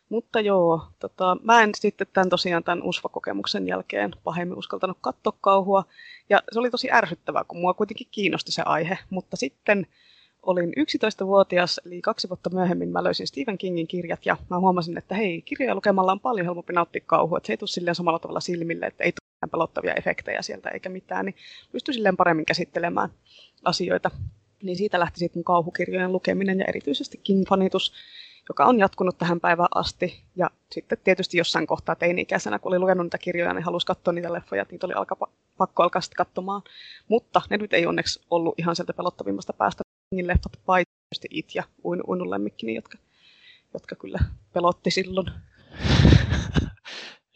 Mutta 0.09 0.41
joo, 0.41 0.83
tota, 0.99 1.37
mä 1.43 1.63
en 1.63 1.71
sitten 1.75 2.07
tämän 2.13 2.29
tosiaan 2.29 2.65
tämän 2.65 2.83
USFA-kokemuksen 2.83 3.69
jälkeen 3.69 4.11
pahemmin 4.25 4.59
uskaltanut 4.59 4.99
katsoa 5.01 5.39
kauhua. 5.41 5.85
Ja 6.29 6.43
se 6.53 6.59
oli 6.59 6.71
tosi 6.71 6.93
ärsyttävää, 6.93 7.45
kun 7.45 7.61
mua 7.61 7.75
kuitenkin 7.75 8.07
kiinnosti 8.11 8.53
se 8.53 8.63
aihe. 8.67 8.99
Mutta 9.11 9.37
sitten 9.37 9.87
olin 10.43 10.73
11-vuotias, 10.79 11.81
eli 11.87 12.01
kaksi 12.03 12.29
vuotta 12.29 12.51
myöhemmin 12.51 12.89
mä 12.89 13.05
löysin 13.05 13.27
Stephen 13.27 13.59
Kingin 13.59 13.87
kirjat 13.87 14.27
ja 14.27 14.37
mä 14.51 14.59
huomasin, 14.59 14.99
että 14.99 15.15
hei, 15.15 15.43
kirjoja 15.43 15.75
lukemalla 15.75 16.13
on 16.13 16.21
paljon 16.21 16.47
helpompi 16.47 16.73
nauttia 16.73 17.03
kauhua, 17.07 17.39
että 17.39 17.47
se 17.47 17.53
ei 17.53 17.57
tule 17.57 17.69
silleen 17.69 17.95
samalla 17.95 18.19
tavalla 18.19 18.41
silmille, 18.41 18.87
että 18.87 19.05
ei 19.05 19.13
tule 19.13 19.51
pelottavia 19.51 19.95
efektejä 19.95 20.43
sieltä 20.43 20.69
eikä 20.69 20.89
mitään, 20.89 21.25
niin 21.25 21.35
pystyi 21.73 21.95
silleen 21.95 22.17
paremmin 22.17 22.45
käsittelemään 22.45 23.11
asioita. 23.65 24.11
Niin 24.63 24.77
siitä 24.77 25.01
lähti 25.01 25.19
sitten 25.19 25.39
mun 25.39 25.45
kauhukirjojen 25.45 26.13
lukeminen 26.13 26.59
ja 26.59 26.65
erityisesti 26.69 27.21
King-fanitus, 27.25 27.93
joka 28.49 28.65
on 28.65 28.79
jatkunut 28.79 29.19
tähän 29.19 29.41
päivään 29.41 29.69
asti. 29.75 30.23
Ja 30.37 30.51
sitten 30.71 30.99
tietysti 31.05 31.39
jossain 31.39 31.67
kohtaa 31.67 31.95
teini-ikäisenä, 31.95 32.59
kun 32.59 32.73
oli 32.73 32.79
lukenut 32.79 33.07
niitä 33.07 33.19
kirjoja, 33.19 33.55
niin 33.55 33.65
halusi 33.65 33.87
katsoa 33.87 34.13
niitä 34.13 34.33
leffoja, 34.33 34.63
että 34.63 34.75
niitä 34.75 34.87
oli 34.87 34.95
alka, 34.95 35.17
pakko 35.59 35.83
alkaa 35.83 36.03
sitten 36.03 36.17
katsomaan. 36.17 36.63
Mutta 37.09 37.43
ne 37.51 37.57
nyt 37.57 37.73
ei 37.73 37.87
onneksi 37.87 38.23
ollut 38.31 38.55
ihan 38.59 38.77
sieltä 38.77 38.93
pelottavimmasta 38.93 39.53
päästä 39.53 39.83
niin 40.11 40.27
leffat, 40.27 40.53
paitsi 40.67 41.29
It 41.31 41.55
ja 41.55 41.63
Uin, 41.85 42.01
Uinun 42.09 42.31
lemmikkini, 42.31 42.75
jotka, 42.75 42.99
jotka 43.75 43.97
kyllä 43.97 44.19
pelotti 44.53 44.91
silloin. 44.91 45.27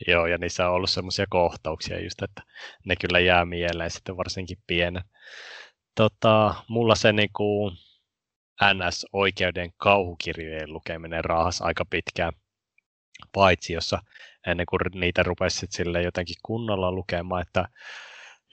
Joo, 0.08 0.26
ja 0.26 0.38
niissä 0.38 0.68
on 0.68 0.74
ollut 0.74 0.90
semmoisia 0.90 1.26
kohtauksia 1.30 2.02
just, 2.02 2.22
että 2.22 2.42
ne 2.84 2.96
kyllä 2.96 3.20
jää 3.20 3.44
mieleen 3.44 3.90
sitten 3.90 4.16
varsinkin 4.16 4.58
pienen. 4.66 5.02
Tota, 5.94 6.54
mulla 6.68 6.94
se 6.94 7.12
niinku 7.12 7.72
NS-oikeuden 8.62 9.70
kauhukirjojen 9.76 10.72
lukeminen 10.72 11.24
raahas 11.24 11.62
aika 11.62 11.84
pitkään, 11.90 12.32
paitsi 13.32 13.72
jossa 13.72 13.98
ennen 14.46 14.66
kuin 14.66 14.80
niitä 14.94 15.22
rupesi 15.22 15.66
sille 15.70 16.02
jotenkin 16.02 16.36
kunnolla 16.42 16.92
lukemaan, 16.92 17.42
että 17.42 17.68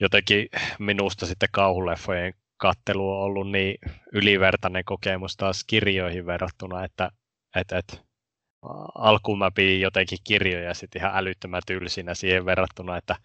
jotenkin 0.00 0.48
minusta 0.78 1.26
sitten 1.26 1.48
kauhuleffojen 1.52 2.34
kattelu 2.56 3.12
on 3.12 3.22
ollut 3.22 3.50
niin 3.50 3.78
ylivertainen 4.12 4.84
kokemus 4.84 5.36
taas 5.36 5.64
kirjoihin 5.64 6.26
verrattuna, 6.26 6.84
että 6.84 7.10
et, 7.56 7.72
et, 7.72 8.05
alkuun 8.94 9.38
mä 9.38 9.50
pidin 9.50 9.80
jotenkin 9.80 10.18
kirjoja 10.24 10.74
sitten 10.74 11.02
ihan 11.02 11.12
älyttömän 11.16 11.62
tylsinä 11.66 12.14
siihen 12.14 12.46
verrattuna, 12.46 12.96
että 12.96 13.16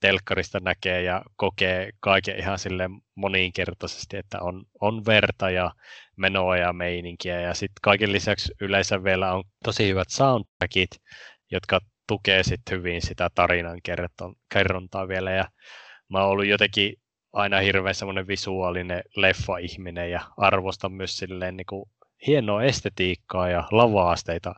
telkkarista 0.00 0.60
näkee 0.60 1.02
ja 1.02 1.22
kokee 1.36 1.90
kaiken 2.00 2.38
ihan 2.38 2.58
sille 2.58 2.90
moninkertaisesti, 3.14 4.16
että 4.16 4.38
on, 4.40 4.64
on 4.80 5.06
verta 5.06 5.50
ja 5.50 5.70
menoa 6.16 6.56
ja 6.56 6.72
meininkiä. 6.72 7.40
Ja 7.40 7.54
sitten 7.54 7.80
kaiken 7.82 8.12
lisäksi 8.12 8.52
yleensä 8.60 9.04
vielä 9.04 9.32
on 9.32 9.44
tosi 9.64 9.88
hyvät 9.88 10.10
soundtrackit, 10.10 10.90
jotka 11.50 11.80
tukee 12.08 12.42
sitten 12.42 12.78
hyvin 12.78 13.02
sitä 13.02 13.30
tarinan 13.34 13.80
kerrontaa 14.48 15.08
vielä. 15.08 15.30
Ja 15.30 15.44
mä 16.08 16.20
oon 16.20 16.30
ollut 16.30 16.46
jotenkin 16.46 16.94
aina 17.32 17.58
hirveän 17.58 17.94
semmoinen 17.94 18.26
visuaalinen 18.28 19.02
leffa-ihminen 19.16 20.10
ja 20.10 20.20
arvostan 20.36 20.92
myös 20.92 21.16
silleen 21.16 21.56
niin 21.56 21.66
kuin 21.66 21.90
hienoa 22.26 22.62
estetiikkaa 22.62 23.48
ja 23.48 23.64
lavaasteita 23.70 24.54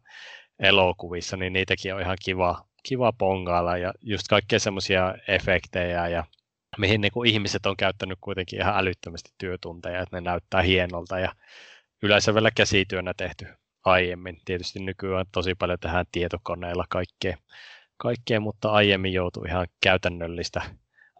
elokuvissa, 0.58 1.36
niin 1.36 1.52
niitäkin 1.52 1.94
on 1.94 2.00
ihan 2.00 2.16
kiva, 2.24 2.64
kiva 2.82 3.12
pongailla 3.12 3.76
ja 3.76 3.92
just 4.00 4.28
kaikkea 4.28 4.58
semmoisia 4.58 5.14
efektejä 5.28 6.08
ja 6.08 6.24
mihin 6.78 7.00
niin 7.00 7.12
kuin 7.12 7.30
ihmiset 7.30 7.66
on 7.66 7.76
käyttänyt 7.76 8.18
kuitenkin 8.20 8.60
ihan 8.60 8.78
älyttömästi 8.78 9.30
työtunteja, 9.38 10.02
että 10.02 10.16
ne 10.16 10.20
näyttää 10.20 10.62
hienolta 10.62 11.18
ja 11.18 11.32
yleensä 12.02 12.34
vielä 12.34 12.50
käsityönä 12.50 13.14
tehty 13.16 13.46
aiemmin. 13.84 14.40
Tietysti 14.44 14.80
nykyään 14.80 15.26
tosi 15.32 15.54
paljon 15.54 15.78
tehdään 15.78 16.06
tietokoneilla 16.12 16.84
kaikkea, 16.88 17.36
kaikkea 17.96 18.40
mutta 18.40 18.70
aiemmin 18.70 19.12
joutui 19.12 19.48
ihan 19.48 19.66
käytännöllistä 19.82 20.62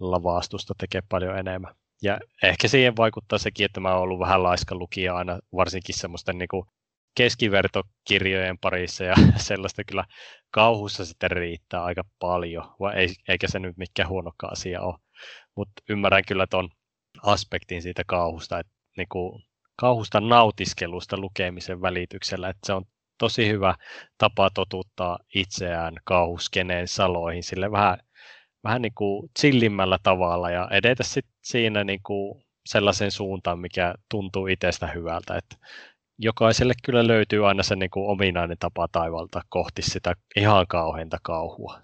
lavaastusta 0.00 0.74
tekee 0.78 1.02
paljon 1.08 1.38
enemmän. 1.38 1.74
Ja 2.02 2.18
ehkä 2.42 2.68
siihen 2.68 2.96
vaikuttaa 2.96 3.38
sekin, 3.38 3.66
että 3.66 3.80
mä 3.80 3.94
oon 3.94 4.02
ollut 4.02 4.20
vähän 4.20 4.42
laiska 4.42 4.74
lukija 4.74 5.16
aina, 5.16 5.38
varsinkin 5.56 5.98
semmoisten 5.98 6.38
niin 6.38 6.48
kuin 6.48 6.64
keskivertokirjojen 7.16 8.58
parissa 8.58 9.04
ja 9.04 9.14
sellaista 9.36 9.84
kyllä 9.84 10.04
kauhussa 10.50 11.04
sitten 11.04 11.30
riittää 11.30 11.84
aika 11.84 12.02
paljon, 12.18 12.74
vai 12.80 12.96
ei, 12.96 13.08
eikä 13.28 13.48
se 13.48 13.58
nyt 13.58 13.76
mikään 13.76 14.08
huonokaan 14.08 14.52
asia 14.52 14.80
ole. 14.80 14.98
Mutta 15.56 15.82
ymmärrän 15.88 16.22
kyllä 16.28 16.46
tuon 16.46 16.68
aspektin 17.22 17.82
siitä 17.82 18.02
kauhusta, 18.06 18.58
että 18.58 18.72
niin 18.96 19.08
kuin 19.08 19.42
kauhusta 19.76 20.20
nautiskelusta 20.20 21.16
lukemisen 21.18 21.82
välityksellä, 21.82 22.48
että 22.48 22.66
se 22.66 22.72
on 22.72 22.84
tosi 23.18 23.48
hyvä 23.48 23.74
tapa 24.18 24.50
totuttaa 24.50 25.18
itseään 25.34 25.94
kauhuskeneen 26.04 26.88
saloihin, 26.88 27.42
sille 27.42 27.70
vähän 27.70 27.98
vähän 28.64 28.82
niin 28.82 28.94
kuin 28.94 29.30
chillimmällä 29.40 29.98
tavalla 30.02 30.50
ja 30.50 30.68
edetä 30.70 31.02
sit 31.02 31.26
siinä 31.42 31.84
niin 31.84 32.00
kuin 32.02 32.42
sellaisen 32.66 33.10
suuntaan, 33.10 33.58
mikä 33.58 33.94
tuntuu 34.10 34.46
itsestä 34.46 34.86
hyvältä. 34.86 35.36
Että 35.36 35.56
jokaiselle 36.18 36.74
kyllä 36.84 37.06
löytyy 37.06 37.48
aina 37.48 37.62
se 37.62 37.76
niin 37.76 37.90
kuin 37.90 38.10
ominainen 38.10 38.58
tapa 38.58 38.88
taivalta 38.92 39.42
kohti 39.48 39.82
sitä 39.82 40.14
ihan 40.36 40.66
kauheinta 40.66 41.18
kauhua. 41.22 41.80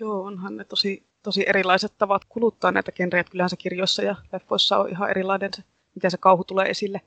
Joo, 0.00 0.22
onhan 0.22 0.56
ne 0.56 0.64
tosi, 0.64 1.08
tosi 1.22 1.44
erilaiset 1.48 1.92
tavat 1.98 2.22
kuluttaa 2.28 2.72
näitä 2.72 2.92
genrejä. 2.92 3.24
Kyllähän 3.24 3.50
se 3.50 3.56
kirjoissa 3.56 4.02
ja 4.02 4.16
leffoissa 4.32 4.78
on 4.78 4.90
ihan 4.90 5.10
erilainen 5.10 5.50
se, 5.56 5.62
miten 5.94 6.10
se 6.10 6.16
kauhu 6.16 6.44
tulee 6.44 6.70
esille. 6.70 7.00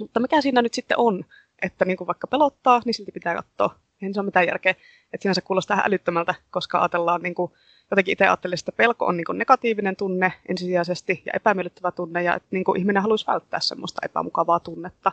Mutta 0.00 0.20
mikä 0.20 0.40
siinä 0.40 0.62
nyt 0.62 0.74
sitten 0.74 0.98
on, 0.98 1.24
että 1.62 1.84
niin 1.84 1.96
kuin 1.96 2.06
vaikka 2.06 2.26
pelottaa, 2.26 2.80
niin 2.84 2.94
silti 2.94 3.12
pitää 3.12 3.34
katsoa. 3.34 3.74
Eihän 4.02 4.14
se 4.14 4.20
ole 4.20 4.26
mitään 4.26 4.46
järkeä. 4.46 4.74
Että 5.12 5.22
siinä 5.22 5.34
se 5.34 5.40
kuulostaa 5.40 5.82
älyttömältä, 5.84 6.34
koska 6.50 6.80
ajatellaan 6.80 7.22
niin 7.22 7.34
kuin 7.34 7.52
jotenkin 7.90 8.12
itse 8.12 8.24
ajattelin, 8.24 8.58
että 8.58 8.72
pelko 8.72 9.06
on 9.06 9.16
niin 9.16 9.26
negatiivinen 9.32 9.96
tunne 9.96 10.32
ensisijaisesti 10.48 11.22
ja 11.26 11.32
epämiellyttävä 11.36 11.90
tunne 11.90 12.22
ja 12.22 12.34
että 12.34 12.48
niin 12.50 12.64
ihminen 12.78 13.02
haluaisi 13.02 13.26
välttää 13.26 13.60
semmoista 13.60 14.00
epämukavaa 14.04 14.60
tunnetta. 14.60 15.12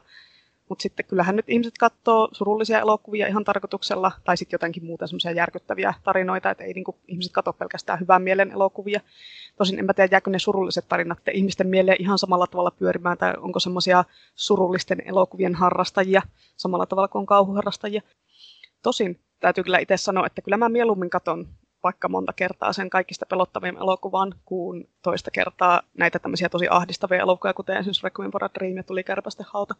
Mutta 0.69 0.83
sitten 0.83 1.05
kyllähän 1.05 1.35
nyt 1.35 1.49
ihmiset 1.49 1.73
katsoo 1.79 2.29
surullisia 2.31 2.79
elokuvia 2.79 3.27
ihan 3.27 3.43
tarkoituksella 3.43 4.11
tai 4.23 4.37
sitten 4.37 4.55
jotenkin 4.55 4.85
muuta 4.85 5.07
semmoisia 5.07 5.31
järkyttäviä 5.31 5.93
tarinoita, 6.03 6.49
että 6.49 6.63
ei 6.63 6.73
niin 6.73 6.83
kuin, 6.83 6.97
ihmiset 7.07 7.33
katso 7.33 7.53
pelkästään 7.53 7.99
hyvän 7.99 8.21
mielen 8.21 8.51
elokuvia. 8.51 9.01
Tosin 9.55 9.79
en 9.79 9.85
mä 9.85 9.93
tiedä, 9.93 10.09
jääkö 10.11 10.29
ne 10.29 10.39
surulliset 10.39 10.85
tarinat 10.87 11.19
ihmisten 11.31 11.67
mieleen 11.67 12.01
ihan 12.01 12.17
samalla 12.17 12.47
tavalla 12.47 12.71
pyörimään 12.71 13.17
tai 13.17 13.33
onko 13.37 13.59
semmoisia 13.59 14.03
surullisten 14.35 15.01
elokuvien 15.05 15.55
harrastajia 15.55 16.21
samalla 16.57 16.85
tavalla 16.85 17.07
kuin 17.07 17.25
kauhuharrastajia. 17.25 18.01
Tosin 18.83 19.19
täytyy 19.39 19.63
kyllä 19.63 19.79
itse 19.79 19.97
sanoa, 19.97 20.25
että 20.25 20.41
kyllä 20.41 20.57
mä 20.57 20.69
mieluummin 20.69 21.09
katon 21.09 21.47
vaikka 21.85 22.09
monta 22.09 22.33
kertaa 22.33 22.73
sen 22.73 22.89
kaikista 22.89 23.25
pelottavimman 23.25 23.83
elokuvan 23.83 24.33
kuin 24.45 24.89
toista 25.01 25.31
kertaa 25.31 25.81
näitä 25.97 26.19
tämmöisiä 26.19 26.49
tosi 26.49 26.67
ahdistavia 26.69 27.19
elokuvia, 27.19 27.53
kuten 27.53 27.77
esimerkiksi 27.77 28.03
Requiem 28.03 28.31
for 28.31 28.43
a 28.43 28.49
Dream 28.55 28.77
ja 28.77 28.83
Tuli 28.83 29.03
kärpästen 29.03 29.45
hauta. 29.49 29.75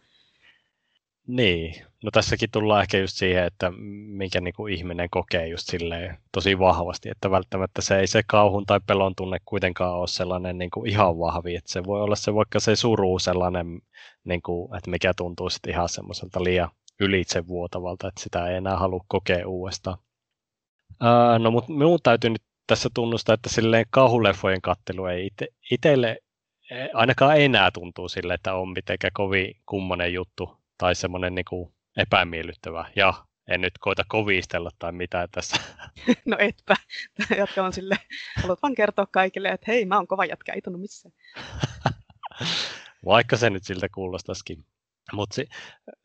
Niin, 1.27 1.85
no 2.03 2.11
tässäkin 2.11 2.51
tullaan 2.51 2.81
ehkä 2.81 2.97
just 2.97 3.17
siihen, 3.17 3.43
että 3.43 3.71
minkä 4.07 4.41
niin 4.41 4.53
kuin 4.53 4.73
ihminen 4.73 5.09
kokee 5.09 5.47
just 5.47 5.67
silleen 5.67 6.17
tosi 6.31 6.59
vahvasti, 6.59 7.09
että 7.09 7.31
välttämättä 7.31 7.81
se 7.81 7.99
ei 7.99 8.07
se 8.07 8.21
kauhun 8.27 8.65
tai 8.65 8.79
pelon 8.87 9.15
tunne 9.15 9.37
kuitenkaan 9.45 9.95
ole 9.99 10.07
sellainen 10.07 10.57
niin 10.57 10.71
kuin 10.71 10.89
ihan 10.89 11.19
vahvi, 11.19 11.55
että 11.55 11.71
se 11.71 11.83
voi 11.83 12.01
olla 12.01 12.15
se 12.15 12.33
vaikka 12.33 12.59
se 12.59 12.75
suru 12.75 13.19
sellainen, 13.19 13.81
niin 14.23 14.41
kuin, 14.41 14.77
että 14.77 14.89
mikä 14.89 15.13
tuntuu 15.13 15.49
sitten 15.49 15.73
ihan 15.73 15.89
semmoiselta 15.89 16.43
liian 16.43 16.69
ylitsevuotavalta, 16.99 18.07
että 18.07 18.21
sitä 18.21 18.47
ei 18.47 18.55
enää 18.55 18.77
halua 18.77 19.05
kokea 19.07 19.47
uudestaan. 19.47 19.97
Uh, 20.91 21.39
no, 21.39 21.51
mutta 21.51 21.71
minun 21.71 21.99
täytyy 22.03 22.29
nyt 22.29 22.43
tässä 22.67 22.89
tunnustaa, 22.93 23.33
että 23.33 23.49
silleen 23.49 23.85
kauhuleffojen 23.89 24.61
kattelu 24.61 25.05
ei 25.05 25.25
ite, 25.25 25.47
itselle 25.71 26.17
e, 26.71 26.75
ainakaan 26.93 27.37
enää 27.37 27.71
tuntuu 27.71 28.09
sille, 28.09 28.33
että 28.33 28.55
on 28.55 28.69
mitenkään 28.69 29.13
kovin 29.13 29.55
kummonen 29.65 30.13
juttu 30.13 30.57
tai 30.77 30.95
semmoinen 30.95 31.35
niin 31.35 31.45
kuin 31.49 31.73
epämiellyttävä. 31.97 32.91
Ja 32.95 33.13
en 33.47 33.61
nyt 33.61 33.73
koita 33.79 34.03
kovistella 34.07 34.69
tai 34.79 34.91
mitään 34.91 35.27
tässä. 35.31 35.57
No 36.25 36.37
etpä. 36.39 36.75
Jatka 37.37 37.63
on 37.63 37.73
sille, 37.73 37.95
haluat 38.35 38.61
vaan 38.61 38.75
kertoa 38.75 39.07
kaikille, 39.11 39.49
että 39.49 39.65
hei, 39.71 39.85
mä 39.85 39.95
oon 39.95 40.07
kova 40.07 40.25
jätkä, 40.25 40.53
ei 40.53 40.61
tunnu 40.61 40.79
missään. 40.79 41.13
Vaikka 43.05 43.37
se 43.37 43.49
nyt 43.49 43.63
siltä 43.63 43.89
kuulostaisikin. 43.89 44.65
Mutta 45.13 45.35
se, 45.35 45.45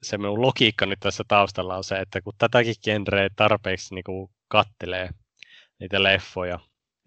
se 0.02 0.18
minun 0.18 0.42
logiikka 0.42 0.86
nyt 0.86 1.00
tässä 1.00 1.24
taustalla 1.28 1.76
on 1.76 1.84
se, 1.84 1.96
että 1.96 2.20
kun 2.20 2.32
tätäkin 2.38 2.74
genreä 2.84 3.28
tarpeeksi 3.36 3.94
niin 3.94 4.04
kuin 4.04 4.30
kattelee 4.50 5.08
niitä 5.78 6.02
leffoja, 6.02 6.58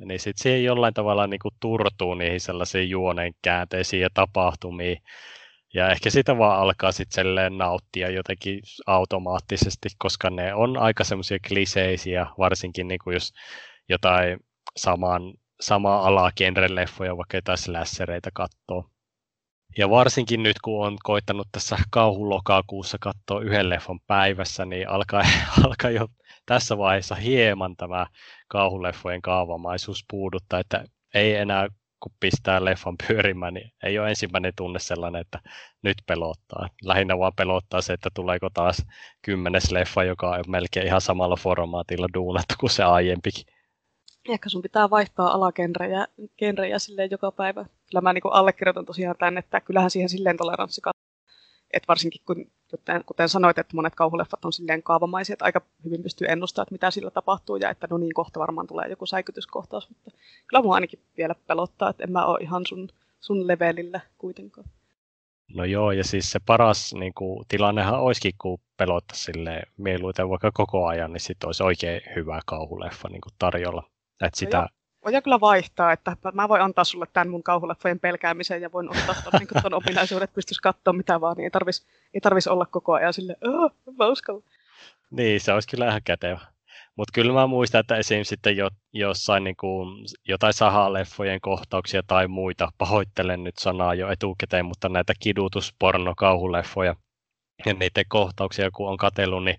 niin 0.06 0.20
sitten 0.20 0.44
siihen 0.44 0.64
jollain 0.64 0.94
tavalla 0.94 1.28
niin 1.28 1.40
kuin 1.40 1.56
turtuu 1.60 2.14
niihin 2.14 2.40
sellaisiin 2.40 2.90
juonen 2.90 3.34
käänteisiin 3.42 4.02
ja 4.02 4.10
tapahtumiin. 4.14 4.98
Ja 5.74 5.90
ehkä 5.90 6.10
sitä 6.10 6.38
vaan 6.38 6.60
alkaa 6.60 6.92
sitten 6.92 7.28
nauttia 7.58 8.10
jotenkin 8.10 8.62
automaattisesti, 8.88 9.90
koska 9.98 10.30
ne 10.30 10.54
on 10.54 10.78
aika 10.78 11.04
semmoisia 11.04 11.38
kliseisiä, 11.48 12.28
varsinkin 12.38 12.88
niin 12.88 13.00
kuin 13.04 13.14
jos 13.14 13.34
jotain 13.90 14.40
saman, 14.78 15.34
samaa 15.62 16.08
alaa 16.08 16.32
leffoja, 16.68 17.18
vaikka 17.18 17.38
jotain 17.38 17.58
slashereita 17.58 18.30
katsoo. 18.34 18.93
Ja 19.78 19.90
varsinkin 19.90 20.44
nyt, 20.44 20.60
kun 20.60 20.86
on 20.88 20.98
koittanut 21.04 21.48
tässä 21.52 21.78
kauhulokakuussa 21.92 22.98
katsoa 23.02 23.42
yhden 23.42 23.70
leffan 23.70 24.00
päivässä, 24.08 24.66
niin 24.66 24.90
alkaa, 24.90 25.24
alkaa 25.68 25.92
jo 25.92 26.08
tässä 26.46 26.78
vaiheessa 26.78 27.16
hieman 27.16 27.76
tämä 27.76 28.08
kauhuleffojen 28.48 29.22
kaavamaisuus 29.22 30.06
puuduttaa, 30.12 30.60
että 30.60 30.86
ei 31.14 31.36
enää 31.36 31.68
kun 32.04 32.12
pistää 32.20 32.66
leffan 32.66 32.96
pyörimään, 33.08 33.54
niin 33.54 33.72
ei 33.84 34.00
ole 34.00 34.10
ensimmäinen 34.10 34.54
tunne 34.56 34.80
sellainen, 34.80 35.22
että 35.22 35.40
nyt 35.82 35.98
pelottaa. 36.08 36.68
Lähinnä 36.84 37.20
vaan 37.20 37.34
pelottaa 37.36 37.82
se, 37.82 37.94
että 37.94 38.10
tuleeko 38.14 38.50
taas 38.54 38.86
kymmenes 39.22 39.72
leffa, 39.72 40.04
joka 40.04 40.30
on 40.30 40.44
melkein 40.48 40.88
ihan 40.88 41.02
samalla 41.02 41.36
formaatilla 41.36 42.08
duunattu 42.14 42.56
kuin 42.60 42.70
se 42.70 42.84
aiempikin. 42.84 43.53
Ehkä 44.30 44.50
sun 44.50 44.62
pitää 44.62 44.90
vaihtaa 44.90 45.32
alagenrejä 45.32 46.08
genrejä 46.38 46.80
silleen 46.80 47.12
joka 47.12 47.32
päivä. 47.32 47.66
Kyllä 47.90 48.02
mä 48.02 48.14
niin 48.14 48.24
allekirjoitan 48.32 48.86
tosiaan 48.86 49.16
tämän, 49.20 49.38
että 49.38 49.62
kyllähän 49.62 49.92
siihen 49.92 50.10
silleen 50.10 50.38
toleranssi 50.38 50.82
että 51.74 51.88
varsinkin 51.88 52.22
kun, 52.26 52.52
kuten, 52.70 53.04
kuten 53.06 53.30
sanoit, 53.30 53.58
että 53.58 53.76
monet 53.76 53.96
kauhuleffat 53.96 54.46
on 54.46 54.54
silleen 54.54 54.84
kaavamaisia, 54.84 55.34
että 55.34 55.46
aika 55.46 55.62
hyvin 55.86 56.04
pystyy 56.04 56.28
ennustamaan, 56.30 56.66
että 56.66 56.74
mitä 56.74 56.92
sillä 56.92 57.12
tapahtuu 57.12 57.56
ja 57.56 57.70
että 57.70 57.88
no 57.90 57.98
niin, 57.98 58.14
kohta 58.14 58.40
varmaan 58.40 58.68
tulee 58.68 58.90
joku 58.90 59.06
säikytyskohtaus, 59.06 59.90
mutta 59.90 60.12
kyllä 60.48 60.64
mua 60.64 60.76
ainakin 60.76 61.00
vielä 61.18 61.36
pelottaa, 61.48 61.90
että 61.90 62.04
en 62.04 62.12
mä 62.12 62.26
ole 62.26 62.40
ihan 62.42 62.66
sun, 62.66 62.90
sun 63.20 63.48
levelillä 63.48 64.00
kuitenkaan. 64.18 64.68
No 65.54 65.66
joo, 65.66 65.92
ja 65.92 66.04
siis 66.04 66.32
se 66.32 66.40
paras 66.46 66.94
niin 66.94 67.14
kuin, 67.14 67.46
tilannehan 67.48 68.00
olisikin, 68.00 68.34
kun 68.42 68.60
pelottaa 68.78 69.18
sille 69.18 69.64
mieluiten 69.78 70.30
vaikka 70.30 70.52
koko 70.54 70.88
ajan, 70.88 71.14
niin 71.14 71.22
sitten 71.22 71.48
olisi 71.48 71.64
oikein 71.64 72.02
hyvä 72.16 72.40
kauhuleffa 72.46 73.10
niin 73.10 73.22
kuin 73.22 73.34
tarjolla. 73.40 73.93
Että 74.22 74.40
sitä, 74.40 74.58
no 74.58 74.68
voidaan 75.06 75.24
kyllä 75.24 75.40
vaihtaa, 75.40 75.92
että 75.92 76.16
mä 76.34 76.50
voin 76.50 76.62
antaa 76.62 76.84
sulle 76.84 77.06
tämän 77.14 77.30
mun 77.30 77.44
kauhuleffojen 77.44 78.00
pelkäämisen 78.00 78.62
ja 78.62 78.72
voin 78.72 78.90
ottaa 78.90 79.16
ton, 79.24 79.40
niin 79.40 79.64
ton 79.64 79.74
ominaisuudet, 79.74 80.24
että 80.24 80.36
pystyisi 80.36 80.62
katsoa 80.62 80.94
mitä 80.94 81.22
vaan, 81.22 81.38
niin 81.38 81.44
ei 81.44 81.52
tarvitsisi 81.52 81.88
ei 82.14 82.22
tarvis 82.22 82.48
olla 82.48 82.66
koko 82.66 82.94
ajan 82.94 83.14
sille, 83.14 83.38
mä 83.98 84.08
uskalla. 84.08 84.44
Niin, 85.12 85.42
se 85.42 85.54
olisi 85.54 85.68
kyllä 85.68 85.88
ihan 85.88 86.02
kätevä. 86.06 86.40
Mutta 86.98 87.12
kyllä 87.14 87.34
mä 87.34 87.48
muistan, 87.48 87.80
että 87.80 87.96
esim. 87.96 88.24
sitten 88.24 88.58
jo, 88.58 88.70
jossain 88.94 89.44
niin 89.44 89.56
kuin, 89.56 90.06
jotain 90.28 90.54
sahaleffojen 90.54 91.42
kohtauksia 91.42 92.04
tai 92.08 92.28
muita, 92.28 92.70
pahoittelen 92.78 93.44
nyt 93.44 93.58
sanaa 93.58 93.94
jo 93.94 94.12
etukäteen, 94.12 94.66
mutta 94.66 94.90
näitä 94.90 95.14
kidutusporno-kauhuleffoja 95.20 96.96
ja 97.66 97.74
niiden 97.74 98.06
kohtauksia, 98.08 98.72
kun 98.72 98.90
on 98.90 98.98
katsellut, 98.98 99.44
niin 99.44 99.58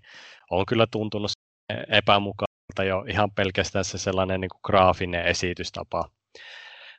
on 0.51 0.65
kyllä 0.65 0.87
tuntunut 0.91 1.31
epämukavalta 1.89 2.44
jo 2.83 3.05
ihan 3.09 3.31
pelkästään 3.31 3.85
se 3.85 3.97
sellainen 3.97 4.41
niin 4.41 4.49
kuin 4.49 4.61
graafinen 4.63 5.25
esitystapa. 5.25 6.09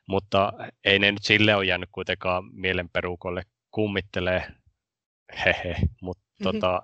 Mutta 0.08 0.52
ei 0.84 0.98
ne 0.98 1.12
nyt 1.12 1.22
sille 1.22 1.54
ole 1.54 1.64
jäänyt 1.64 1.88
kuitenkaan 1.92 2.44
mielenperukolle 2.52 3.42
kummittelee, 3.70 4.46
hehe, 5.44 5.76
mutta 6.02 6.24
mm-hmm. 6.40 6.60
tota, 6.60 6.82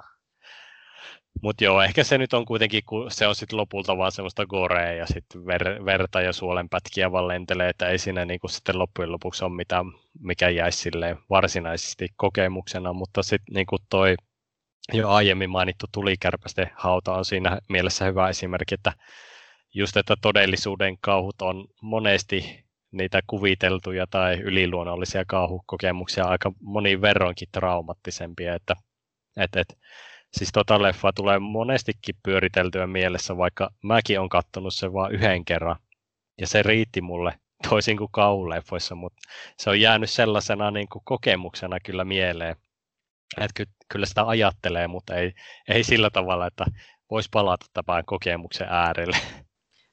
mut 1.42 1.60
joo, 1.60 1.82
ehkä 1.82 2.04
se 2.04 2.18
nyt 2.18 2.32
on 2.32 2.44
kuitenkin, 2.44 2.82
kun 2.86 3.10
se 3.10 3.26
on 3.26 3.34
sitten 3.34 3.56
lopulta 3.56 3.96
vaan 3.96 4.12
semmoista 4.12 4.46
gorea 4.46 4.92
ja 4.92 5.06
sitten 5.06 5.46
ver, 5.46 5.84
verta 5.84 6.20
ja 6.20 6.32
suolenpätkiä 6.32 7.12
vaan 7.12 7.28
lentelee, 7.28 7.68
että 7.68 7.88
ei 7.88 7.98
siinä 7.98 8.24
niinku 8.24 8.48
sitten 8.48 8.78
loppujen 8.78 9.12
lopuksi 9.12 9.44
ole 9.44 9.54
mitään, 9.54 9.86
mikä 10.20 10.48
jäisi 10.48 10.78
silleen 10.78 11.18
varsinaisesti 11.30 12.08
kokemuksena, 12.16 12.92
mutta 12.92 13.22
sitten 13.22 13.54
niinku 13.54 13.76
toi 13.90 14.14
jo 14.92 15.08
aiemmin 15.08 15.50
mainittu 15.50 15.86
tulikärpästen 15.92 16.70
hauta 16.74 17.14
on 17.14 17.24
siinä 17.24 17.58
mielessä 17.68 18.04
hyvä 18.04 18.28
esimerkki, 18.28 18.74
että 18.74 18.92
just, 19.74 19.96
että 19.96 20.14
todellisuuden 20.20 20.98
kauhut 21.00 21.42
on 21.42 21.68
monesti 21.82 22.64
niitä 22.92 23.20
kuviteltuja 23.26 24.06
tai 24.06 24.40
yliluonnollisia 24.40 25.24
kauhukokemuksia 25.24 26.24
aika 26.24 26.52
moniin 26.60 27.02
verroinkin 27.02 27.48
traumattisempia, 27.52 28.54
että 28.54 28.76
et, 29.36 29.56
et, 29.56 29.78
siis 30.32 30.52
tota 30.52 30.82
leffa 30.82 31.12
tulee 31.12 31.38
monestikin 31.38 32.14
pyöriteltyä 32.22 32.86
mielessä, 32.86 33.36
vaikka 33.36 33.70
mäkin 33.82 34.20
on 34.20 34.28
kattonut 34.28 34.74
sen 34.74 34.92
vain 34.92 35.14
yhden 35.14 35.44
kerran, 35.44 35.76
ja 36.40 36.46
se 36.46 36.62
riitti 36.62 37.00
mulle 37.00 37.38
toisin 37.68 37.96
kuin 37.96 38.12
kauhuleffoissa, 38.12 38.94
mutta 38.94 39.22
se 39.58 39.70
on 39.70 39.80
jäänyt 39.80 40.10
sellaisena 40.10 40.70
niin 40.70 40.88
kuin 40.88 41.02
kokemuksena 41.04 41.80
kyllä 41.80 42.04
mieleen, 42.04 42.56
että 43.40 43.64
kyllä 43.88 44.06
sitä 44.06 44.28
ajattelee, 44.28 44.88
mutta 44.88 45.14
ei, 45.14 45.32
ei 45.68 45.84
sillä 45.84 46.10
tavalla, 46.10 46.46
että 46.46 46.64
voisi 47.10 47.28
palata 47.32 47.66
tämän 47.72 48.04
kokemuksen 48.04 48.68
äärelle. 48.70 49.16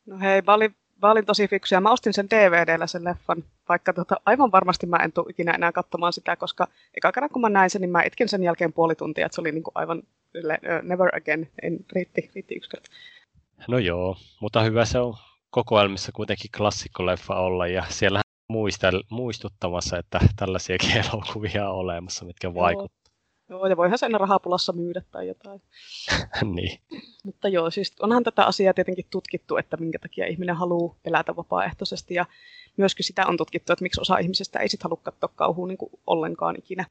No 0.06 0.20
hei, 0.20 0.42
mä 0.42 0.54
olin, 0.54 0.76
mä 1.02 1.12
olin 1.12 1.26
tosi 1.26 1.48
fiksu 1.48 1.76
ja 1.76 1.82
mä 1.82 1.92
ostin 1.92 2.14
sen 2.14 2.30
DVDllä 2.30 2.88
sen 2.88 3.04
leffan, 3.04 3.44
vaikka 3.70 3.94
tota, 3.94 4.16
aivan 4.26 4.52
varmasti 4.52 4.88
mä 4.88 4.98
en 4.98 5.12
tule 5.12 5.30
ikinä 5.30 5.52
enää 5.52 5.72
katsomaan 5.72 6.14
sitä, 6.14 6.36
koska 6.36 6.68
eka 6.98 7.12
kerran 7.12 7.30
kun 7.30 7.42
mä 7.42 7.50
näin 7.50 7.70
sen, 7.70 7.82
niin 7.82 7.92
mä 7.92 8.04
itkin 8.04 8.30
sen 8.30 8.44
jälkeen 8.44 8.74
puoli 8.74 8.96
tuntia, 8.96 9.26
että 9.26 9.36
se 9.36 9.42
oli 9.42 9.52
niinku 9.52 9.72
aivan 9.76 10.04
never 10.84 11.16
again, 11.16 11.50
en, 11.62 11.80
riitti, 11.94 12.32
riitti 12.36 12.56
yksi 12.56 12.70
kerta. 12.70 12.90
No 13.68 13.78
joo, 13.78 14.18
mutta 14.42 14.62
hyvä 14.62 14.86
se 14.86 15.00
on 15.00 15.14
kokoelmissa 15.50 16.12
kuitenkin 16.12 16.52
klassikkoleffa 16.58 17.36
olla 17.36 17.68
ja 17.68 17.84
siellä 17.90 18.22
muistel, 18.50 19.04
muistuttamassa, 19.10 19.98
että 19.98 20.20
tällaisiakin 20.36 20.98
elokuvia 21.06 21.70
on 21.70 21.76
olemassa, 21.76 22.26
mitkä 22.26 22.54
vaikuttavat 22.54 22.99
Joo, 23.50 23.68
ja 23.68 23.78
voihan 23.78 23.98
sen 23.98 24.12
rahapulassa 24.12 24.74
myydä 24.74 25.02
tai 25.12 25.28
jotain. 25.28 25.62
niin. 26.56 26.80
Mutta 27.24 27.48
joo, 27.48 27.70
siis 27.70 27.94
onhan 28.00 28.24
tätä 28.24 28.46
asiaa 28.46 28.74
tietenkin 28.74 29.06
tutkittu, 29.10 29.58
että 29.58 29.78
minkä 29.78 30.00
takia 30.00 30.28
ihminen 30.28 30.56
haluaa 30.56 30.96
pelätä 31.04 31.36
vapaaehtoisesti, 31.36 32.14
ja 32.14 32.26
myöskin 32.78 33.06
sitä 33.06 33.28
on 33.28 33.38
tutkittu, 33.38 33.74
että 33.74 33.84
miksi 33.84 34.02
osa 34.02 34.18
ihmisistä 34.18 34.60
ei 34.60 34.70
sitten 34.70 34.90
halua 34.90 35.02
katsoa 35.04 35.30
kauhua 35.36 35.68
niin 35.68 35.78
kuin 35.78 35.92
ollenkaan 36.08 36.56
ikinä. 36.58 36.86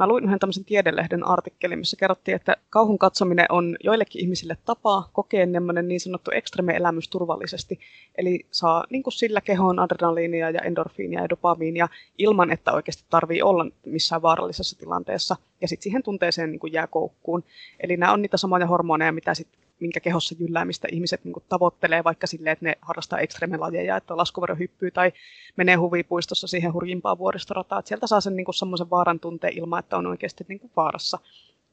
Mä 0.00 0.06
luin 0.06 0.24
yhden 0.24 0.38
tämmöisen 0.38 0.64
tiedelehden 0.64 1.26
artikkelin, 1.26 1.78
missä 1.78 1.96
kerrottiin, 1.96 2.34
että 2.34 2.56
kauhun 2.70 2.98
katsominen 2.98 3.46
on 3.48 3.76
joillekin 3.84 4.22
ihmisille 4.22 4.56
tapa 4.64 5.08
kokea 5.12 5.46
niin 5.46 6.00
sanottu 6.00 6.30
ekstreme 6.34 6.76
elämys 6.76 7.08
turvallisesti. 7.08 7.78
Eli 8.18 8.46
saa 8.50 8.84
niin 8.90 9.02
kuin 9.02 9.12
sillä 9.12 9.40
kehoon 9.40 9.78
adrenaliinia 9.78 10.50
ja 10.50 10.60
endorfiinia 10.60 11.20
ja 11.20 11.28
dopamiinia 11.28 11.88
ilman, 12.18 12.50
että 12.52 12.72
oikeasti 12.72 13.04
tarvii 13.10 13.42
olla 13.42 13.66
missään 13.86 14.22
vaarallisessa 14.22 14.78
tilanteessa. 14.78 15.36
Ja 15.60 15.68
sitten 15.68 15.82
siihen 15.82 16.02
tunteeseen 16.02 16.50
niin 16.50 16.60
kuin 16.60 16.72
jää 16.72 16.86
koukkuun. 16.86 17.44
Eli 17.80 17.96
nämä 17.96 18.12
on 18.12 18.22
niitä 18.22 18.36
samoja 18.36 18.66
hormoneja, 18.66 19.12
mitä 19.12 19.34
sit 19.34 19.48
minkä 19.80 20.00
kehossa 20.00 20.34
jylläämistä 20.38 20.88
ihmiset 20.92 21.24
niin 21.24 21.34
tavoittelee, 21.48 22.04
vaikka 22.04 22.26
silleen, 22.26 22.52
että 22.52 22.64
ne 22.64 22.78
harrastaa 22.82 23.18
ekstremelajeja, 23.18 23.96
että 23.96 24.16
laskuvarjo 24.16 24.56
hyppyy 24.56 24.90
tai 24.90 25.12
menee 25.56 25.74
huvipuistossa 25.74 26.46
siihen 26.46 26.72
hurjimpaan 26.72 27.18
vuoristorataan. 27.18 27.78
Että 27.78 27.88
sieltä 27.88 28.06
saa 28.06 28.20
sen 28.20 28.36
niin 28.36 28.54
semmoisen 28.54 28.90
vaaran 28.90 29.20
tunteen 29.20 29.58
ilman, 29.58 29.78
että 29.78 29.96
on 29.96 30.06
oikeasti 30.06 30.44
niin 30.48 30.60
kuin 30.60 30.72
vaarassa. 30.76 31.18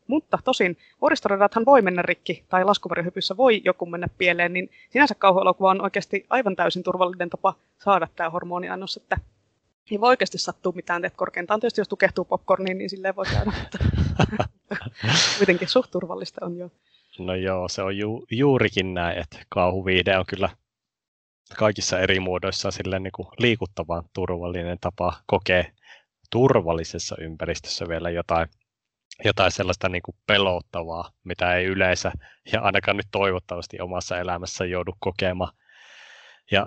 Mutta 0.08 0.40
tosin 0.44 0.78
vuoristoradathan 1.02 1.66
voi 1.66 1.82
mennä 1.82 2.02
rikki 2.02 2.44
tai 2.50 2.66
laskuvarjohypyssä 2.66 3.38
voi 3.38 3.62
joku 3.66 3.86
mennä 3.86 4.08
pieleen, 4.18 4.54
niin 4.54 4.70
sinänsä 4.90 5.16
kauhuelokuva 5.16 5.70
on 5.70 5.82
oikeasti 5.82 6.26
aivan 6.30 6.56
täysin 6.56 6.84
turvallinen 6.84 7.30
tapa 7.30 7.56
saada 7.84 8.08
tämä 8.16 8.30
hormoniannos, 8.30 8.98
että 8.98 9.18
ei 9.92 10.02
voi 10.02 10.10
oikeasti 10.10 10.38
sattua 10.38 10.72
mitään, 10.76 11.06
että 11.06 11.18
korkeintaan 11.18 11.60
tietysti 11.60 11.82
jos 11.82 11.88
tukehtuu 11.88 12.26
popcorniin, 12.26 12.78
niin 12.78 12.90
silleen 12.90 13.16
voi 13.16 13.26
käydä, 13.26 13.52
mutta 13.62 13.78
kuitenkin 15.38 15.68
suht 15.68 15.92
turvallista 15.92 16.46
on 16.46 16.58
jo. 16.58 16.70
No 17.20 17.36
joo, 17.36 17.70
se 17.70 17.82
on 17.82 17.98
ju, 17.98 18.26
juurikin 18.32 18.94
näin, 18.94 19.18
että 19.18 19.40
kauhuviide 19.50 20.18
on 20.18 20.26
kyllä 20.26 20.50
kaikissa 21.58 22.00
eri 22.00 22.20
muodoissa 22.20 22.72
silleen 22.72 23.04
niin 23.04 23.12
kuin 23.12 23.28
liikuttavan 23.40 24.04
turvallinen 24.14 24.78
tapa 24.82 25.14
kokea 25.26 25.64
turvallisessa 26.32 27.16
ympäristössä 27.20 27.88
vielä 27.88 28.10
jotain, 28.10 28.48
jotain 29.26 29.52
sellaista 29.52 29.90
niin 29.90 30.02
kuin 30.02 30.16
pelottavaa, 30.28 31.12
mitä 31.24 31.56
ei 31.56 31.66
yleensä 31.66 32.12
ja 32.54 32.62
ainakaan 32.62 32.98
nyt 32.98 33.08
toivottavasti 33.12 33.82
omassa 33.82 34.18
elämässä 34.18 34.66
joudu 34.66 34.92
kokemaan. 35.00 35.54
Ja 36.52 36.66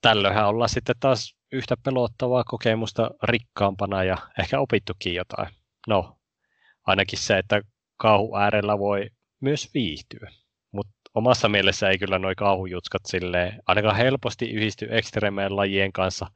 tällöinhän 0.00 0.48
ollaan 0.48 0.68
sitten 0.68 0.96
taas 1.00 1.36
yhtä 1.52 1.74
pelottavaa 1.84 2.44
kokemusta 2.44 3.10
rikkaampana 3.22 4.04
ja 4.04 4.16
ehkä 4.38 4.60
opittukin 4.60 5.14
jotain. 5.14 5.48
No, 5.88 6.18
ainakin 6.86 7.18
se, 7.18 7.38
että 7.38 7.62
kauhu 7.96 8.36
äärellä 8.36 8.78
voi 8.78 9.10
myös 9.40 9.74
viihtyä. 9.74 10.30
Mutta 10.72 10.92
omassa 11.14 11.48
mielessä 11.48 11.88
ei 11.88 11.98
kyllä 11.98 12.18
noin 12.18 12.36
kauhujutskat 12.36 13.02
silleen, 13.06 13.62
ainakaan 13.66 13.96
helposti 13.96 14.50
yhdisty 14.50 14.88
ekstremeen 14.90 15.56
lajien 15.56 15.92
kanssa. 15.92 16.26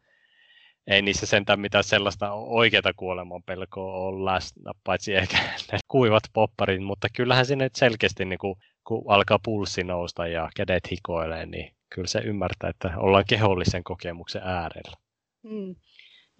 Ei 0.86 1.02
niissä 1.02 1.26
sentään 1.26 1.60
mitään 1.60 1.84
sellaista 1.84 2.32
oikeaa 2.32 2.92
kuoleman 2.96 3.42
pelkoa 3.42 3.94
ole 3.94 4.24
läsnä, 4.24 4.72
paitsi 4.84 5.14
ehkä 5.14 5.36
ne 5.72 5.78
kuivat 5.88 6.22
popparit, 6.32 6.82
mutta 6.82 7.08
kyllähän 7.16 7.46
sinne 7.46 7.70
selkeästi 7.74 8.24
niin 8.24 8.38
kun, 8.38 8.56
kun 8.84 9.04
alkaa 9.08 9.38
pulssi 9.44 9.84
nousta 9.84 10.26
ja 10.26 10.48
kädet 10.56 10.90
hikoilee, 10.90 11.46
niin 11.46 11.74
kyllä 11.94 12.08
se 12.08 12.18
ymmärtää, 12.18 12.70
että 12.70 12.92
ollaan 12.96 13.24
kehollisen 13.28 13.84
kokemuksen 13.84 14.42
äärellä. 14.44 14.96
Mm. 15.42 15.74